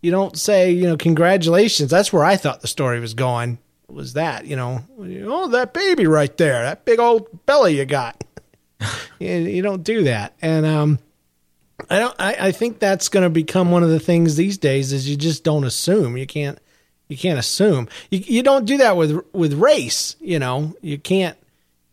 you 0.00 0.10
don't 0.10 0.38
say 0.38 0.70
you 0.70 0.86
know 0.86 0.96
congratulations. 0.96 1.90
That's 1.90 2.12
where 2.12 2.24
I 2.24 2.36
thought 2.36 2.60
the 2.60 2.68
story 2.68 3.00
was 3.00 3.14
going. 3.14 3.58
Was 3.88 4.14
that 4.14 4.46
you 4.46 4.56
know 4.56 4.84
oh 4.98 5.48
that 5.48 5.74
baby 5.74 6.06
right 6.06 6.34
there, 6.36 6.62
that 6.62 6.84
big 6.84 6.98
old 6.98 7.44
belly 7.46 7.78
you 7.78 7.84
got. 7.84 8.22
you, 9.18 9.32
you 9.32 9.62
don't 9.62 9.84
do 9.84 10.04
that, 10.04 10.34
and 10.40 10.66
um, 10.66 10.98
I 11.90 11.98
don't. 11.98 12.14
I, 12.18 12.36
I 12.48 12.52
think 12.52 12.78
that's 12.78 13.08
going 13.08 13.24
to 13.24 13.30
become 13.30 13.70
one 13.70 13.82
of 13.82 13.90
the 13.90 14.00
things 14.00 14.36
these 14.36 14.58
days 14.58 14.92
is 14.92 15.08
you 15.08 15.16
just 15.16 15.44
don't 15.44 15.64
assume. 15.64 16.16
You 16.16 16.26
can't 16.26 16.58
you 17.12 17.18
can't 17.18 17.38
assume. 17.38 17.88
You 18.10 18.18
you 18.20 18.42
don't 18.42 18.64
do 18.64 18.78
that 18.78 18.96
with 18.96 19.22
with 19.32 19.52
race. 19.52 20.16
You 20.18 20.38
know, 20.38 20.74
you 20.80 20.98
can't 20.98 21.36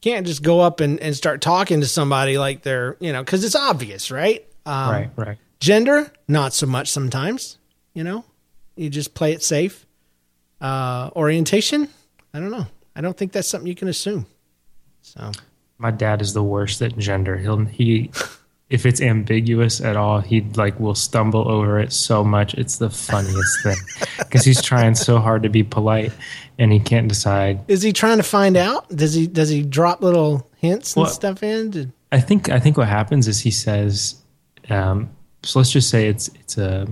can't 0.01 0.25
just 0.25 0.41
go 0.41 0.61
up 0.61 0.79
and, 0.79 0.97
and 1.01 1.13
start 1.15 1.41
talking 1.41 1.81
to 1.81 1.87
somebody 1.87 2.37
like 2.37 2.63
they're 2.63 2.95
you 3.01 3.11
know 3.11 3.21
because 3.21 3.43
it's 3.43 3.55
obvious, 3.55 4.09
right? 4.11 4.45
Um, 4.65 4.91
right, 4.91 5.09
right. 5.17 5.37
Gender, 5.59 6.11
not 6.27 6.53
so 6.53 6.65
much 6.65 6.89
sometimes. 6.89 7.57
You 7.93 8.05
know, 8.05 8.23
you 8.77 8.89
just 8.89 9.13
play 9.13 9.33
it 9.33 9.43
safe. 9.43 9.85
Uh, 10.61 11.09
orientation, 11.15 11.89
I 12.33 12.39
don't 12.39 12.51
know. 12.51 12.67
I 12.95 13.01
don't 13.01 13.17
think 13.17 13.33
that's 13.33 13.47
something 13.47 13.67
you 13.67 13.75
can 13.75 13.89
assume. 13.89 14.25
So 15.01 15.31
My 15.77 15.91
dad 15.91 16.21
is 16.21 16.33
the 16.33 16.43
worst 16.43 16.81
at 16.81 16.97
gender. 16.97 17.35
He'll 17.37 17.65
he 17.65 18.11
if 18.69 18.85
it's 18.85 19.01
ambiguous 19.01 19.81
at 19.81 19.95
all, 19.95 20.19
he 20.21 20.41
like 20.55 20.79
will 20.79 20.95
stumble 20.95 21.49
over 21.49 21.79
it 21.79 21.91
so 21.91 22.23
much. 22.23 22.53
It's 22.53 22.77
the 22.77 22.89
funniest 22.89 23.63
thing 23.63 23.77
because 24.19 24.45
he's 24.45 24.61
trying 24.61 24.95
so 24.95 25.17
hard 25.19 25.43
to 25.43 25.49
be 25.49 25.63
polite 25.63 26.11
and 26.59 26.71
he 26.71 26.79
can't 26.79 27.07
decide. 27.07 27.59
is 27.67 27.81
he 27.81 27.91
trying 27.93 28.17
to 28.17 28.23
find 28.23 28.55
out? 28.57 28.87
Does 28.89 29.13
he 29.13 29.25
does 29.27 29.49
he 29.49 29.63
drop 29.63 30.01
little 30.01 30.47
hints 30.57 30.95
and 30.95 31.03
Well- 31.03 31.11
stuff 31.11 31.41
in? 31.43 31.71
Did- 31.71 31.93
I 32.11 32.19
think 32.19 32.49
I 32.49 32.59
think 32.59 32.75
what 32.77 32.87
happens 32.87 33.27
is 33.27 33.39
he 33.39 33.51
says, 33.51 34.15
um, 34.69 35.09
so 35.43 35.59
let's 35.59 35.71
just 35.71 35.89
say 35.91 36.07
it's 36.07 36.27
it's 36.39 36.57
a 36.57 36.87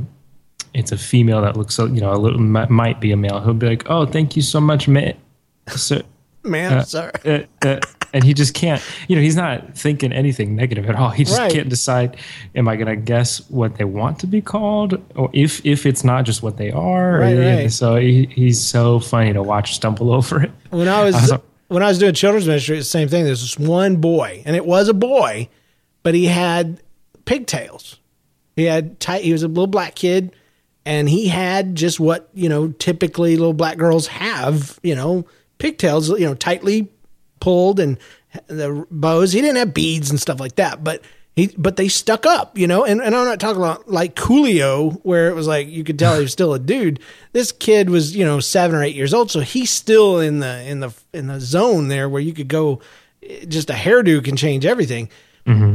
it's 0.75 0.91
a 0.91 0.97
female 0.97 1.41
that 1.41 1.57
looks 1.57 1.79
you 1.79 1.87
know 2.01 2.11
a 2.13 2.17
little 2.21 2.39
mi- 2.39 2.67
might 2.69 2.99
be 3.01 3.11
a 3.11 3.17
male. 3.17 3.41
He'll 3.41 3.53
be 3.55 3.67
like, 3.67 3.83
oh, 3.89 4.05
thank 4.05 4.35
you 4.35 4.43
so 4.43 4.61
much, 4.61 4.87
man. 4.87 5.15
So, 5.75 6.01
Man, 6.43 6.71
Uh, 6.73 6.83
sorry. 6.83 7.11
uh, 7.25 7.39
uh, 7.65 7.79
and 8.13 8.23
he 8.23 8.33
just 8.33 8.53
can't 8.53 8.81
you 9.07 9.15
know 9.15 9.21
he's 9.21 9.35
not 9.35 9.77
thinking 9.77 10.11
anything 10.13 10.55
negative 10.55 10.89
at 10.89 10.95
all 10.95 11.09
he 11.09 11.23
just 11.23 11.37
Right. 11.37 11.51
can't 11.51 11.69
decide 11.69 12.17
am 12.55 12.67
i 12.67 12.75
going 12.75 12.87
to 12.87 12.95
guess 12.95 13.47
what 13.49 13.77
they 13.77 13.83
want 13.83 14.19
to 14.19 14.27
be 14.27 14.41
called 14.41 15.01
or 15.15 15.29
if 15.33 15.65
if 15.65 15.85
it's 15.85 16.03
not 16.03 16.23
just 16.25 16.41
what 16.43 16.57
they 16.57 16.71
are 16.71 17.19
Right, 17.19 17.37
right. 17.37 17.71
so 17.71 17.95
he, 17.97 18.25
he's 18.27 18.61
so 18.61 18.99
funny 18.99 19.33
to 19.33 19.43
watch 19.43 19.75
stumble 19.75 20.11
over 20.17 20.41
it 20.43 20.51
When 20.69 20.87
I 20.87 21.03
was 21.03 21.15
I 21.15 21.35
was- 21.35 21.41
when 21.69 21.83
I 21.83 21.87
was 21.89 21.99
doing 21.99 22.13
children's 22.13 22.47
ministry, 22.47 22.77
it's 22.77 22.87
the 22.87 22.91
same 22.91 23.09
thing. 23.09 23.25
There's 23.25 23.41
this 23.41 23.59
one 23.59 23.97
boy, 23.97 24.41
and 24.45 24.55
it 24.55 24.65
was 24.65 24.87
a 24.87 24.93
boy, 24.93 25.49
but 26.01 26.15
he 26.15 26.23
had 26.27 26.81
pigtails. 27.25 27.99
He 28.55 28.63
had 28.63 29.01
tight. 29.01 29.23
He 29.25 29.33
was 29.33 29.43
a 29.43 29.49
little 29.49 29.67
black 29.67 29.93
kid, 29.93 30.33
and 30.85 31.09
he 31.09 31.27
had 31.27 31.75
just 31.75 31.99
what 31.99 32.29
you 32.33 32.47
know 32.47 32.69
typically 32.69 33.35
little 33.35 33.51
black 33.53 33.77
girls 33.77 34.07
have. 34.07 34.79
You 34.81 34.95
know, 34.95 35.25
pigtails. 35.57 36.07
You 36.09 36.25
know, 36.27 36.35
tightly 36.35 36.89
pulled 37.47 37.79
and 37.79 37.97
the 38.47 38.85
bows. 38.91 39.31
He 39.31 39.39
didn't 39.39 39.55
have 39.55 39.73
beads 39.73 40.09
and 40.09 40.19
stuff 40.19 40.39
like 40.39 40.55
that, 40.55 40.83
but 40.83 41.01
he 41.33 41.47
but 41.57 41.77
they 41.77 41.87
stuck 41.87 42.25
up. 42.25 42.57
You 42.57 42.67
know, 42.67 42.83
and, 42.83 43.01
and 43.01 43.15
I'm 43.15 43.25
not 43.25 43.39
talking 43.39 43.61
about 43.61 43.89
like 43.89 44.15
Coolio, 44.15 44.99
where 45.03 45.29
it 45.29 45.33
was 45.33 45.47
like 45.47 45.69
you 45.69 45.85
could 45.85 45.97
tell 45.97 46.15
he 46.15 46.23
was 46.23 46.33
still 46.33 46.53
a 46.53 46.59
dude. 46.59 46.99
This 47.31 47.53
kid 47.53 47.89
was 47.89 48.15
you 48.15 48.25
know 48.25 48.41
seven 48.41 48.75
or 48.75 48.83
eight 48.83 48.95
years 48.95 49.13
old, 49.13 49.31
so 49.31 49.39
he's 49.39 49.69
still 49.69 50.19
in 50.19 50.39
the 50.39 50.61
in 50.63 50.81
the 50.81 50.93
in 51.13 51.27
the 51.27 51.39
zone 51.39 51.87
there 51.87 52.09
where 52.09 52.21
you 52.21 52.33
could 52.33 52.49
go. 52.49 52.81
Just 53.47 53.69
a 53.69 53.73
hairdo 53.73 54.23
can 54.23 54.35
change 54.35 54.65
everything 54.65 55.09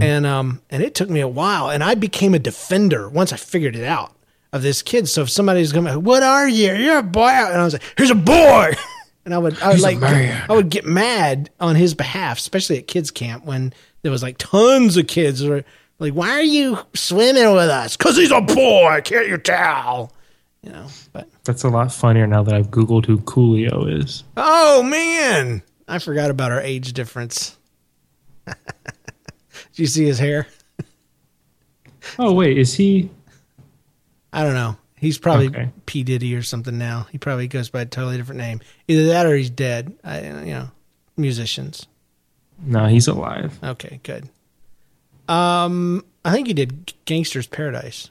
and 0.03 0.27
um 0.27 0.61
and 0.71 0.83
it 0.83 0.95
took 0.95 1.09
me 1.09 1.21
a 1.21 1.29
while 1.29 1.71
and 1.71 1.83
i 1.83 1.95
became 1.95 2.35
a 2.35 2.39
defender 2.39 3.09
once 3.09 3.33
i 3.33 3.37
figured 3.37 3.75
it 3.75 3.85
out 3.85 4.15
of 4.53 4.61
this 4.63 4.83
kid 4.83 5.09
so 5.09 5.23
if 5.23 5.31
somebody's 5.31 5.73
going 5.73 5.87
what 6.05 6.23
are 6.23 6.47
you 6.47 6.75
you're 6.75 6.99
a 6.99 7.03
boy 7.03 7.29
and 7.29 7.59
i 7.59 7.65
was 7.65 7.73
like 7.73 7.83
here's 7.97 8.11
a 8.11 8.15
boy 8.15 8.73
and 9.25 9.35
i 9.35 9.39
would 9.39 9.61
i 9.61 9.69
would 9.69 9.75
He's 9.75 9.83
like 9.83 10.03
i 10.03 10.47
would 10.55 10.71
get 10.71 10.85
mad 10.85 11.51
on 11.61 11.77
his 11.77 11.95
behalf 11.95 12.39
especially 12.39 12.79
at 12.79 12.87
kids 12.87 13.11
camp 13.11 13.45
when 13.45 13.73
there 14.03 14.11
was 14.11 14.23
like 14.23 14.39
tons 14.39 14.97
of 14.97 15.07
kids 15.07 15.41
that 15.41 15.49
were 15.49 15.65
like 15.99 16.13
why 16.13 16.31
are 16.31 16.43
you 16.43 16.79
swimming 16.95 17.53
with 17.55 17.69
us? 17.69 17.97
Because 17.97 18.17
he's 18.17 18.33
a 18.33 18.41
boy 18.41 19.01
can't 19.05 19.29
you 19.29 19.39
tell? 19.39 20.13
You 20.63 20.73
know 20.73 20.87
but 21.13 21.29
that's 21.45 21.63
a 21.65 21.69
lot 21.69 21.93
funnier 21.93 22.27
now 22.27 22.43
that 22.43 22.55
i've 22.55 22.71
googled 22.71 23.07
who 23.07 23.19
coolio 23.19 24.01
is. 24.01 24.25
Oh 24.37 24.83
man! 24.83 25.63
I 25.87 25.99
forgot 25.99 26.31
about 26.31 26.51
our 26.53 26.61
age 26.61 26.93
difference. 26.93 27.57
Did 28.47 28.57
you 29.75 29.87
see 29.87 30.05
his 30.05 30.19
hair? 30.19 30.47
Oh 32.19 32.33
wait 32.33 32.59
is 32.59 32.75
he 32.75 33.11
I 34.33 34.45
don't 34.45 34.55
know. 34.55 34.77
He's 35.03 35.19
probably 35.19 35.49
Okay. 35.49 35.69
P 35.85 36.03
Diddy 36.05 36.35
or 36.35 36.43
something 36.43 36.79
now. 36.79 37.07
He 37.13 37.19
probably 37.19 37.47
goes 37.49 37.69
by 37.69 37.83
a 37.83 37.87
totally 37.87 38.17
different 38.17 38.39
name. 38.39 38.61
Either 38.89 39.07
that 39.09 39.27
or 39.27 39.37
he's 39.37 39.51
dead. 39.51 39.93
I, 40.03 40.21
you 40.23 40.53
know, 40.55 40.71
musicians. 41.19 41.87
no 42.65 42.87
he's 42.87 43.07
alive 43.09 43.59
Okay, 43.63 44.01
good. 44.05 44.29
Um, 45.29 46.05
I 46.25 46.33
think 46.33 46.47
he 46.47 46.55
did 46.55 46.93
Gangsta's 47.07 47.47
Paradise. 47.47 48.11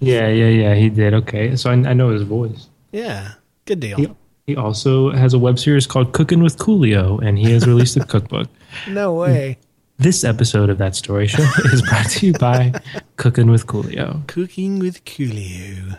yeah 0.00 0.28
yeah 0.28 0.48
yeah 0.48 0.74
he 0.74 0.90
did 0.90 1.14
okay 1.14 1.56
so 1.56 1.70
i, 1.70 1.74
I 1.74 1.94
know 1.94 2.10
his 2.10 2.22
voice 2.22 2.68
Yeah, 2.92 3.32
good 3.64 3.80
deal. 3.80 3.96
he, 3.96 4.08
he 4.46 4.56
also 4.56 5.10
has 5.10 5.32
a 5.32 5.38
web 5.38 5.58
series 5.58 5.86
called 5.86 6.12
cooking 6.12 6.42
with 6.42 6.58
coolio 6.58 7.18
and 7.26 7.38
he 7.38 7.50
has 7.52 7.66
released 7.66 7.96
a 7.96 8.04
cookbook 8.12 8.48
No 8.88 9.14
way. 9.14 9.58
This 9.98 10.24
episode 10.24 10.68
of 10.68 10.76
That 10.76 10.94
Story 10.94 11.26
Show 11.26 11.42
is 11.72 11.80
brought 11.80 12.10
to 12.10 12.26
you 12.26 12.32
by 12.34 12.74
Cooking 13.16 13.50
with 13.50 13.66
Coolio. 13.66 14.26
Cooking 14.26 14.78
with 14.78 15.02
Coolio. 15.06 15.96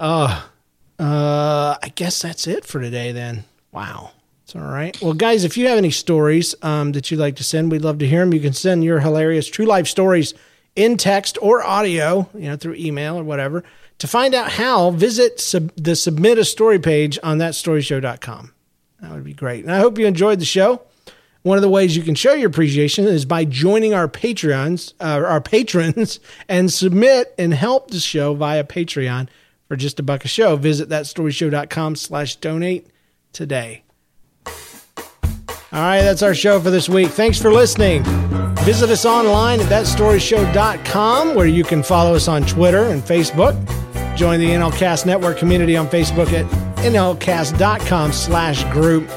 Oh, 0.00 0.50
uh, 0.98 1.76
I 1.82 1.92
guess 1.94 2.22
that's 2.22 2.46
it 2.46 2.64
for 2.64 2.80
today 2.80 3.12
then. 3.12 3.44
Wow, 3.70 4.12
It's 4.44 4.56
all 4.56 4.62
right. 4.62 5.00
Well, 5.00 5.12
guys, 5.12 5.44
if 5.44 5.56
you 5.56 5.68
have 5.68 5.78
any 5.78 5.90
stories 5.90 6.54
um, 6.62 6.92
that 6.92 7.10
you'd 7.10 7.20
like 7.20 7.36
to 7.36 7.44
send, 7.44 7.70
we'd 7.70 7.82
love 7.82 7.98
to 7.98 8.06
hear 8.06 8.20
them. 8.20 8.32
You 8.32 8.40
can 8.40 8.54
send 8.54 8.82
your 8.82 9.00
hilarious 9.00 9.46
true 9.46 9.66
life 9.66 9.86
stories 9.86 10.34
in 10.74 10.96
text 10.96 11.38
or 11.42 11.62
audio, 11.62 12.28
you 12.34 12.48
know, 12.48 12.56
through 12.56 12.74
email 12.74 13.16
or 13.16 13.22
whatever. 13.22 13.62
To 13.98 14.06
find 14.08 14.34
out 14.34 14.52
how, 14.52 14.90
visit 14.90 15.38
sub- 15.38 15.72
the 15.76 15.94
submit 15.94 16.38
a 16.38 16.44
story 16.44 16.78
page 16.78 17.18
on 17.22 17.38
thatstoryshow.com. 17.38 18.54
That 19.00 19.12
would 19.12 19.24
be 19.24 19.34
great. 19.34 19.64
And 19.64 19.72
I 19.72 19.78
hope 19.78 19.98
you 19.98 20.06
enjoyed 20.06 20.40
the 20.40 20.46
show. 20.46 20.82
One 21.42 21.56
of 21.58 21.62
the 21.62 21.70
ways 21.70 21.96
you 21.96 22.02
can 22.02 22.14
show 22.14 22.34
your 22.34 22.48
appreciation 22.48 23.06
is 23.06 23.24
by 23.24 23.44
joining 23.44 23.94
our 23.94 24.08
Patreons, 24.08 24.94
uh, 25.00 25.22
our 25.24 25.40
patrons, 25.40 26.20
and 26.48 26.72
submit 26.72 27.34
and 27.38 27.52
help 27.54 27.90
the 27.90 28.00
show 28.00 28.34
via 28.34 28.64
Patreon 28.64 29.28
for 29.70 29.76
just 29.76 30.00
a 30.00 30.02
buck 30.02 30.24
a 30.24 30.28
show. 30.28 30.56
Visit 30.56 30.88
thatstoryshow.com 30.88 31.94
slash 31.94 32.34
donate 32.36 32.88
today. 33.32 33.84
All 34.44 35.80
right, 35.80 36.02
that's 36.02 36.24
our 36.24 36.34
show 36.34 36.58
for 36.58 36.70
this 36.70 36.88
week. 36.88 37.10
Thanks 37.10 37.40
for 37.40 37.52
listening. 37.52 38.02
Visit 38.64 38.90
us 38.90 39.06
online 39.06 39.60
at 39.60 39.66
thatstoryshow.com 39.66 41.36
where 41.36 41.46
you 41.46 41.62
can 41.62 41.84
follow 41.84 42.16
us 42.16 42.26
on 42.26 42.42
Twitter 42.42 42.86
and 42.86 43.00
Facebook. 43.00 43.54
Join 44.16 44.40
the 44.40 44.48
NLCast 44.48 45.06
Network 45.06 45.38
community 45.38 45.76
on 45.76 45.86
Facebook 45.86 46.32
at 46.32 46.46
nlcast.com 46.84 48.12
slash 48.12 48.64
group. 48.72 49.08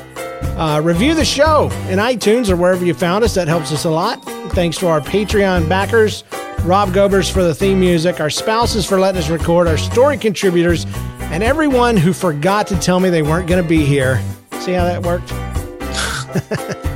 Uh, 0.56 0.80
review 0.84 1.16
the 1.16 1.26
show 1.26 1.72
in 1.90 1.98
iTunes 1.98 2.52
or 2.52 2.56
wherever 2.56 2.86
you 2.86 2.94
found 2.94 3.24
us. 3.24 3.34
That 3.34 3.48
helps 3.48 3.72
us 3.72 3.86
a 3.86 3.90
lot. 3.90 4.24
Thanks 4.52 4.78
to 4.78 4.88
our 4.88 5.02
Patreon 5.02 5.68
backers, 5.68 6.24
Rob 6.64 6.94
Gobers 6.94 7.30
for 7.30 7.44
the 7.44 7.54
theme 7.54 7.80
music, 7.80 8.22
our 8.22 8.30
spouses 8.30 8.86
for 8.86 8.98
letting 8.98 9.20
us 9.20 9.30
record, 9.30 9.68
our 9.68 9.78
story 9.78 10.18
contributors, 10.18 10.86
and 11.20 11.44
everyone 11.44 11.98
who 11.98 12.14
forgot 12.14 12.68
to 12.68 12.80
tell 12.80 13.02
me 13.02 13.10
they 13.10 13.22
weren't 13.22 13.50
going 13.50 13.62
to 13.62 13.68
be 13.68 13.84
here. 13.84 14.22
See 14.60 14.72
how 14.72 14.86
that 14.86 15.04
worked? 15.04 15.32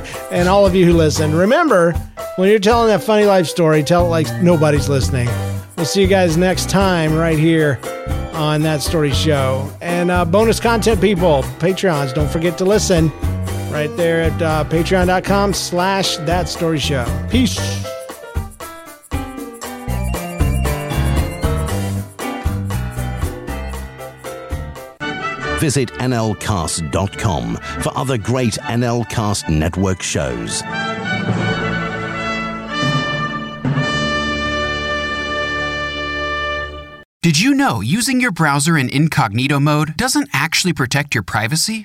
and 0.32 0.48
all 0.48 0.64
of 0.64 0.74
you 0.74 0.86
who 0.86 0.94
listen. 0.94 1.34
Remember, 1.34 1.92
when 2.36 2.48
you're 2.48 2.58
telling 2.58 2.88
that 2.88 3.02
funny 3.02 3.26
life 3.26 3.46
story, 3.46 3.82
tell 3.82 4.06
it 4.06 4.08
like 4.08 4.26
nobody's 4.42 4.88
listening. 4.88 5.28
We'll 5.76 5.84
see 5.84 6.00
you 6.00 6.08
guys 6.08 6.38
next 6.38 6.70
time 6.70 7.14
right 7.14 7.38
here 7.38 7.78
on 8.32 8.62
That 8.62 8.80
Story 8.80 9.12
Show. 9.12 9.70
And 9.82 10.10
uh, 10.10 10.24
bonus 10.24 10.60
content, 10.60 10.98
people, 11.00 11.42
Patreons, 11.58 12.14
don't 12.14 12.30
forget 12.30 12.56
to 12.58 12.64
listen 12.64 13.10
right 13.70 13.94
there 13.98 14.22
at 14.22 14.40
uh, 14.40 14.64
patreon.com 14.64 15.52
slash 15.52 16.16
That 16.18 16.48
Story 16.48 16.78
Show. 16.78 17.04
Peace. 17.30 17.58
Visit 25.58 25.88
nlcast.com 25.90 27.56
for 27.56 27.98
other 27.98 28.16
great 28.16 28.54
NLcast 28.54 29.48
network 29.48 30.02
shows. 30.02 30.62
Did 37.20 37.40
you 37.40 37.52
know 37.52 37.80
using 37.80 38.20
your 38.20 38.30
browser 38.30 38.78
in 38.78 38.88
incognito 38.88 39.58
mode 39.58 39.96
doesn't 39.96 40.30
actually 40.32 40.72
protect 40.72 41.14
your 41.14 41.24
privacy? 41.24 41.84